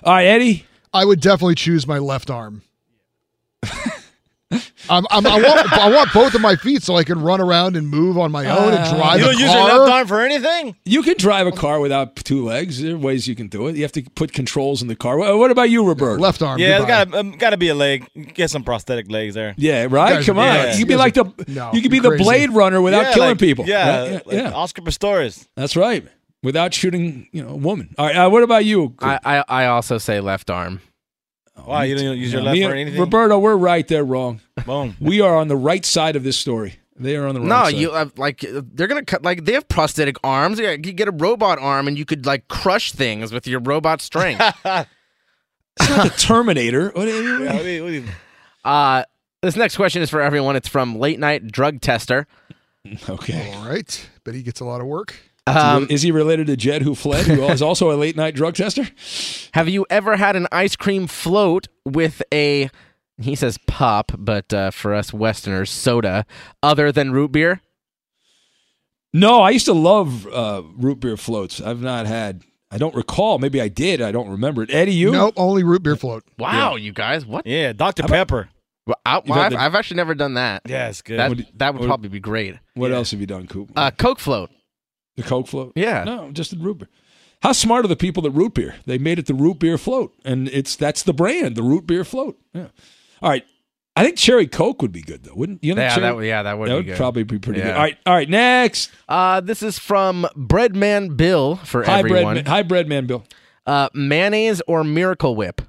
all 0.03 0.13
right, 0.15 0.27
Eddie. 0.27 0.67
I 0.93 1.05
would 1.05 1.21
definitely 1.21 1.55
choose 1.57 1.87
my 1.87 1.99
left 1.99 2.31
arm. 2.31 2.63
I'm, 4.89 5.05
I'm, 5.11 5.27
I 5.27 5.43
want 5.43 5.73
I 5.73 5.91
want 5.91 6.13
both 6.15 6.35
of 6.35 6.41
my 6.41 6.55
feet 6.55 6.81
so 6.85 6.95
I 6.95 7.03
can 7.03 7.21
run 7.21 7.41
around 7.41 7.75
and 7.77 7.89
move 7.89 8.17
on 8.17 8.31
my 8.31 8.47
own 8.49 8.73
and 8.75 8.95
drive 8.97 9.19
You 9.19 9.25
don't 9.25 9.39
use 9.39 9.53
your 9.53 9.65
left 9.65 9.91
arm 9.93 10.07
for 10.07 10.21
anything? 10.21 10.77
You 10.85 11.03
can 11.03 11.17
drive 11.17 11.49
a 11.49 11.53
car 11.53 11.81
without 11.81 12.15
two 12.15 12.45
legs. 12.45 12.81
There 12.81 12.95
are 12.95 12.99
ways 12.99 13.27
you 13.27 13.35
can 13.35 13.49
do 13.49 13.67
it. 13.67 13.75
You 13.75 13.83
have 13.83 13.91
to 13.93 14.03
put 14.15 14.33
controls 14.33 14.83
in 14.83 14.89
the 14.89 14.95
car. 14.95 15.19
What 15.19 15.51
about 15.51 15.69
you, 15.71 15.85
Robert? 15.85 16.21
Left 16.21 16.43
arm. 16.43 16.61
Yeah, 16.61 16.77
it's 16.77 16.87
goodbye. 16.87 17.05
got 17.07 17.11
to 17.13 17.19
um, 17.19 17.33
gotta 17.33 17.57
be 17.57 17.69
a 17.71 17.75
leg. 17.75 18.07
Get 18.35 18.51
some 18.51 18.63
prosthetic 18.63 19.11
legs 19.11 19.35
there. 19.35 19.55
Yeah, 19.57 19.89
right. 19.91 20.15
guys 20.15 20.27
Come 20.27 20.39
on, 20.39 20.45
yeah. 20.45 20.73
you 20.75 20.79
could 20.79 20.89
be 20.89 20.97
like 20.97 21.15
the 21.15 21.25
no, 21.49 21.73
you 21.73 21.83
could 21.83 21.91
be 21.91 21.97
you're 21.99 22.17
the. 22.17 22.23
Blade 22.23 22.51
Runner 22.53 22.81
without 22.81 23.03
Yeah, 23.07 23.15
killing 23.15 23.29
like- 23.31 23.39
people. 23.39 23.65
Yeah, 23.67 24.01
Right? 24.01 24.27
like 24.27 24.37
yeah, 24.37 24.53
Oscar 24.53 24.83
Pistorius. 24.83 25.45
that's 25.57 25.75
right. 25.77 26.07
Without 26.45 26.73
shooting, 26.73 27.29
you 27.33 27.43
know, 27.43 27.49
a 27.49 27.57
woman. 27.57 27.93
All 27.99 28.07
right. 28.07 28.15
Uh, 28.15 28.31
what 28.31 28.45
about 28.45 28.65
you? 28.65 28.95
I, 29.01 29.19
I 29.25 29.45
I 29.49 29.67
also 29.67 29.99
say 29.99 30.21
left 30.21 30.51
arm. 30.51 30.81
Why 31.65 31.85
you 31.85 31.97
don't 31.97 32.17
use 32.19 32.33
your 32.33 32.43
left 32.43 32.55
me 32.59 32.65
for 32.65 32.75
anything? 32.75 33.01
Roberto, 33.01 33.39
we're 33.39 33.57
right. 33.57 33.87
They're 33.87 34.05
wrong. 34.05 34.41
Boom. 34.67 34.97
We 35.01 35.21
are 35.21 35.37
on 35.37 35.49
the 35.49 35.57
right 35.57 35.85
side 35.85 36.15
of 36.17 36.23
this 36.23 36.39
story. 36.39 36.79
They 36.99 37.17
are 37.17 37.27
on 37.27 37.35
the 37.35 37.41
wrong 37.41 37.49
side. 37.51 37.59
No, 37.59 37.65
side. 37.65 37.75
you 37.75 37.91
uh, 37.93 38.09
like 38.17 38.45
uh, 38.45 38.63
they're 38.73 38.87
gonna 38.87 39.05
cut 39.05 39.23
like 39.23 39.45
they 39.45 39.53
have 39.53 39.69
prosthetic 39.69 40.17
arms. 40.25 40.59
Yeah, 40.59 40.71
You 40.73 40.93
get 40.93 41.09
a 41.09 41.13
robot 41.13 41.59
arm 41.59 41.89
and 41.89 41.99
you 41.99 42.05
could 42.05 42.25
like 42.25 42.49
crush 42.49 42.93
things 42.93 43.33
with 43.33 43.47
your 43.47 43.61
robot 43.61 44.01
strength. 44.01 44.43
It's 45.79 45.91
not 45.91 46.05
the 46.11 46.19
Terminator. 46.19 46.89
What 46.95 47.05
do 47.05 47.11
you- 47.11 47.45
Yeah, 47.45 47.53
what 47.53 47.63
do 47.63 47.69
you- 47.69 47.83
what 47.85 47.89
do 47.91 47.95
you- 47.97 48.05
uh, 48.65 49.05
this 49.43 49.57
next 49.57 49.77
question 49.77 50.01
is 50.01 50.09
for 50.09 50.23
everyone. 50.23 50.57
It's 50.57 50.69
from 50.69 50.99
late 50.99 51.19
night 51.21 51.49
drug 51.53 51.83
tester. 51.83 52.27
Okay. 53.09 53.53
All 53.55 53.69
right. 53.69 54.09
Bet 54.25 54.35
he 54.35 54.43
gets 54.43 54.61
a 54.61 54.65
lot 54.65 54.81
of 54.81 54.87
work. 54.87 55.15
Um, 55.47 55.87
is 55.91 56.03
he 56.03 56.11
related 56.11 56.49
to 56.49 56.57
Jed, 56.57 56.83
who 56.83 56.95
fled, 56.95 57.27
who 57.27 57.45
is 57.45 57.63
also 57.63 57.91
a 57.93 57.97
late 57.97 58.17
night 58.17 58.35
drug 58.35 58.55
tester? 58.55 58.89
Have 59.55 59.69
you 59.69 59.87
ever 59.91 60.17
had 60.17 60.35
an 60.37 60.49
ice 60.51 60.75
cream 60.77 61.07
float 61.07 61.69
with 61.85 62.21
a 62.35 62.69
he 63.19 63.35
says 63.35 63.59
pop, 63.67 64.13
but 64.19 64.53
uh, 64.53 64.71
for 64.73 64.93
us 64.93 65.13
Westerners, 65.13 65.71
soda 65.71 66.27
other 66.63 66.91
than 66.93 67.13
root 67.13 67.33
beer? 67.33 67.61
No, 69.13 69.41
I 69.41 69.51
used 69.51 69.67
to 69.67 69.73
love 69.73 70.27
uh, 70.27 70.63
root 70.77 71.01
beer 71.01 71.17
floats. 71.17 71.61
I've 71.61 71.81
not 71.81 72.07
had. 72.07 72.43
I 72.71 72.79
don't 72.79 72.95
recall. 72.95 73.39
Maybe 73.39 73.61
I 73.61 73.69
did. 73.69 74.03
I 74.03 74.11
don't 74.13 74.29
remember 74.29 74.63
it. 74.65 74.71
Eddie, 74.75 74.93
you? 74.95 75.13
Nope, 75.13 75.35
only 75.37 75.63
root 75.63 75.83
beer 75.83 75.97
float. 75.97 76.25
Wow, 76.39 76.75
you 76.77 76.93
guys, 76.93 77.25
what? 77.25 77.47
Yeah, 77.47 77.73
Dr. 77.73 78.03
Pepper. 78.03 78.49
Well, 78.87 78.97
I, 79.07 79.17
You've 79.17 79.29
well, 79.29 79.39
I've, 79.39 79.53
the- 79.53 79.61
I've 79.61 79.75
actually 79.75 79.97
never 79.97 80.15
done 80.15 80.35
that. 80.35 80.63
Yeah, 80.67 80.89
it's 80.89 81.01
good. 81.03 81.19
That, 81.19 81.29
What 81.31 81.39
that 81.55 81.73
would 81.75 81.81
what- 81.81 81.87
probably 81.87 82.09
be 82.09 82.21
great. 82.21 82.57
What 82.75 82.93
else 82.93 83.13
have 83.13 83.21
you 83.21 83.27
done, 83.27 83.47
Coop? 83.47 83.71
Uh, 83.77 83.91
Coke 83.93 84.19
float. 84.19 84.51
The 85.17 85.23
Coke 85.23 85.47
float? 85.49 85.73
Yeah. 85.77 86.05
No, 86.05 86.31
just 86.31 86.51
the 86.51 86.57
root 86.59 86.79
beer. 86.79 86.89
How 87.43 87.53
smart 87.53 87.85
are 87.85 87.89
the 87.89 87.97
people 87.97 88.23
that 88.25 88.31
root 88.31 88.55
beer? 88.55 88.77
They 88.87 88.99
made 88.99 89.19
it 89.19 89.27
the 89.27 89.35
root 89.35 89.59
beer 89.59 89.77
float, 89.79 90.15
and 90.25 90.49
it's 90.49 90.75
that's 90.77 91.03
the 91.03 91.13
brand, 91.13 91.55
the 91.57 91.63
root 91.63 91.87
beer 91.87 92.05
float. 92.05 92.39
Yeah. 92.55 92.69
All 93.23 93.31
right. 93.31 93.45
I 93.99 94.05
think 94.05 94.17
cherry 94.19 94.47
Coke 94.47 94.83
would 94.83 94.93
be 94.93 95.01
good 95.01 95.25
though, 95.25 95.35
wouldn't 95.35 95.65
you? 95.65 95.75
Yeah, 95.75 95.89
cherry- 95.89 96.03
that 96.03 96.17
would- 96.17 96.27
yeah, 96.27 96.43
that 96.43 96.59
would 96.59 96.69
be 96.69 96.83
good. 96.83 96.97
probably 96.99 97.23
be 97.23 97.39
pretty 97.39 97.61
good. 97.63 97.71
All 97.73 97.79
right, 97.79 97.97
all 98.05 98.15
right. 98.15 98.29
Next, 98.29 98.91
Uh, 99.09 99.41
this 99.41 99.63
is 99.63 99.79
from 99.79 100.27
Breadman 100.37 101.17
Bill 101.17 101.57
for 101.57 101.83
hi 101.83 102.01
everyone. 102.01 102.35
bread, 102.35 102.47
hi 102.49 102.63
bread 102.63 102.89
man, 102.89 103.07
Bill. 103.07 103.25
Uh, 103.65 103.89
mayonnaise 103.95 104.61
or 104.67 104.85
Miracle 104.85 105.35
Whip? 105.35 105.63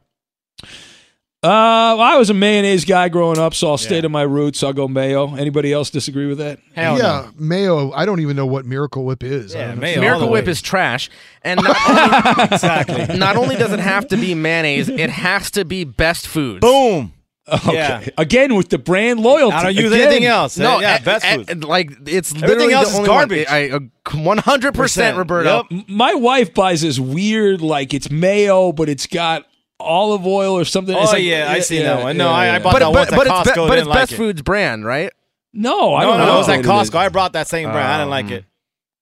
Uh, 1.43 1.93
well, 1.97 2.01
I 2.01 2.17
was 2.17 2.31
a 2.31 2.33
mayonnaise 2.33 2.83
guy 2.83 3.09
growing 3.09 3.37
up, 3.37 3.53
so 3.53 3.67
I'll 3.69 3.77
stay 3.77 4.01
to 4.01 4.09
my 4.09 4.23
roots. 4.23 4.63
I'll 4.63 4.73
go 4.73 4.87
mayo. 4.87 5.35
Anybody 5.35 5.71
else 5.71 5.91
disagree 5.91 6.25
with 6.25 6.39
that? 6.39 6.59
Hell 6.75 6.97
yeah, 6.97 7.29
mayo. 7.37 7.91
I 7.91 8.05
don't 8.07 8.21
even 8.21 8.35
know 8.35 8.47
what 8.47 8.65
Miracle 8.65 9.05
Whip 9.05 9.23
is. 9.23 9.55
I 9.55 9.67
don't. 9.67 9.79
Miracle 9.79 10.29
Whip 10.29 10.47
is 10.47 10.63
trash, 10.63 11.11
and 11.43 11.59
not 11.63 11.77
only, 11.87 12.43
exactly. 12.55 13.17
Not 13.19 13.37
only 13.37 13.55
does 13.55 13.71
it 13.71 13.79
have 13.79 14.07
to 14.07 14.17
be 14.17 14.33
mayonnaise, 14.33 14.89
it 14.89 15.11
has 15.11 15.51
to 15.51 15.63
be 15.63 15.83
best 15.83 16.27
foods. 16.27 16.61
Boom. 16.61 17.13
Okay. 17.47 17.73
Yeah. 17.73 18.05
Again 18.17 18.55
with 18.55 18.69
the 18.69 18.79
brand 18.79 19.19
loyalty. 19.21 19.55
I 19.55 19.63
don't 19.63 19.75
use 19.75 19.91
Again. 19.93 20.07
anything 20.07 20.25
else. 20.25 20.57
No, 20.57 20.79
yeah, 20.79 20.97
a- 20.97 21.01
best 21.03 21.23
a- 21.23 21.45
food. 21.45 21.63
like 21.63 21.91
it's 22.07 22.31
Everything 22.33 22.49
literally 22.49 22.73
else 22.73 22.87
the 22.87 22.93
is 22.93 22.97
only 22.97 23.09
one- 23.09 23.17
garbage. 23.19 23.47
I 23.47 23.69
uh, 23.69 23.79
one 24.23 24.37
hundred 24.39 24.73
percent, 24.73 25.17
Roberto. 25.17 25.65
M- 25.71 25.85
My 25.87 26.15
wife 26.15 26.53
buys 26.55 26.81
this 26.81 26.97
weird, 26.99 27.61
like 27.61 27.93
it's 27.93 28.09
mayo, 28.09 28.71
but 28.71 28.89
it's 28.89 29.05
got 29.05 29.45
olive 29.79 30.25
oil 30.25 30.57
or 30.57 30.65
something. 30.65 30.95
Oh, 30.95 31.01
It's 31.03 31.13
like- 31.13 31.23
yeah, 31.23 31.51
I 31.51 31.59
seen 31.59 31.83
that 31.83 32.01
one. 32.03 32.17
No, 32.17 32.29
yeah, 32.29 32.35
I- 32.35 32.55
I 32.55 32.59
bought 32.59 32.73
But, 32.73 32.79
that 32.79 32.85
but, 32.85 32.93
once 32.93 33.11
at 33.11 33.15
but, 33.17 33.27
it's, 33.27 33.35
Costco, 33.51 33.65
be- 33.65 33.69
but 33.69 33.77
it's 33.79 33.87
like 33.87 33.99
Best 33.99 34.11
it. 34.13 34.15
Foods 34.17 34.41
brand, 34.41 34.85
right? 34.85 35.11
No, 35.53 35.95
I 35.95 36.01
no, 36.03 36.07
don't 36.09 36.17
no, 36.19 36.25
know. 36.25 36.31
no, 36.31 36.35
it 36.35 36.37
was 36.39 36.49
at 36.49 36.65
Costco. 36.65 36.95
I 36.97 37.09
brought 37.09 37.33
that 37.33 37.47
same 37.47 37.71
brand. 37.71 37.87
I 37.87 37.97
didn't 37.99 38.09
like 38.11 38.31
it. 38.31 38.45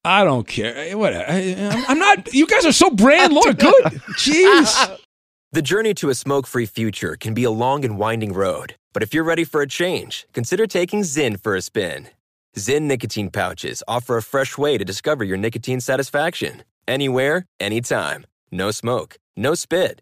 I 0.03 0.23
don't 0.23 0.47
care. 0.47 0.75
Eh, 0.75 0.93
Whatever. 0.93 1.31
I, 1.31 1.53
I'm- 1.53 1.85
I'm 1.87 1.99
not. 1.99 2.33
You 2.33 2.45
guys 2.47 2.65
are 2.65 2.71
so 2.71 2.89
brand 2.91 3.33
loyal. 3.37 3.53
Good. 3.53 3.83
Jeez. 4.17 4.97
The 5.51 5.61
journey 5.61 5.93
to 5.95 6.09
a 6.09 6.15
smoke 6.15 6.47
free 6.47 6.65
future 6.65 7.15
can 7.15 7.33
be 7.33 7.45
a 7.45 7.49
long 7.51 7.85
and 7.85 7.97
winding 7.97 8.33
road, 8.33 8.75
but 8.93 9.01
if 9.01 9.13
you're 9.13 9.23
ready 9.23 9.45
for 9.45 9.61
a 9.61 9.67
change, 9.67 10.27
consider 10.33 10.67
taking 10.67 10.99
Zyn 11.03 11.41
for 11.41 11.55
a 11.55 11.61
spin. 11.61 12.09
Zyn 12.57 12.81
nicotine 12.81 13.29
pouches 13.29 13.81
offer 13.87 14.17
a 14.17 14.21
fresh 14.21 14.57
way 14.57 14.77
to 14.77 14.83
discover 14.83 15.23
your 15.23 15.37
nicotine 15.37 15.79
satisfaction 15.79 16.63
anywhere, 16.89 17.45
anytime. 17.61 18.25
No 18.51 18.69
smoke, 18.71 19.15
no 19.37 19.53
spit, 19.55 20.01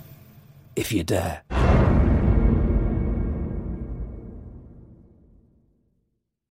if 0.75 0.91
you 0.91 1.03
dare. 1.03 1.60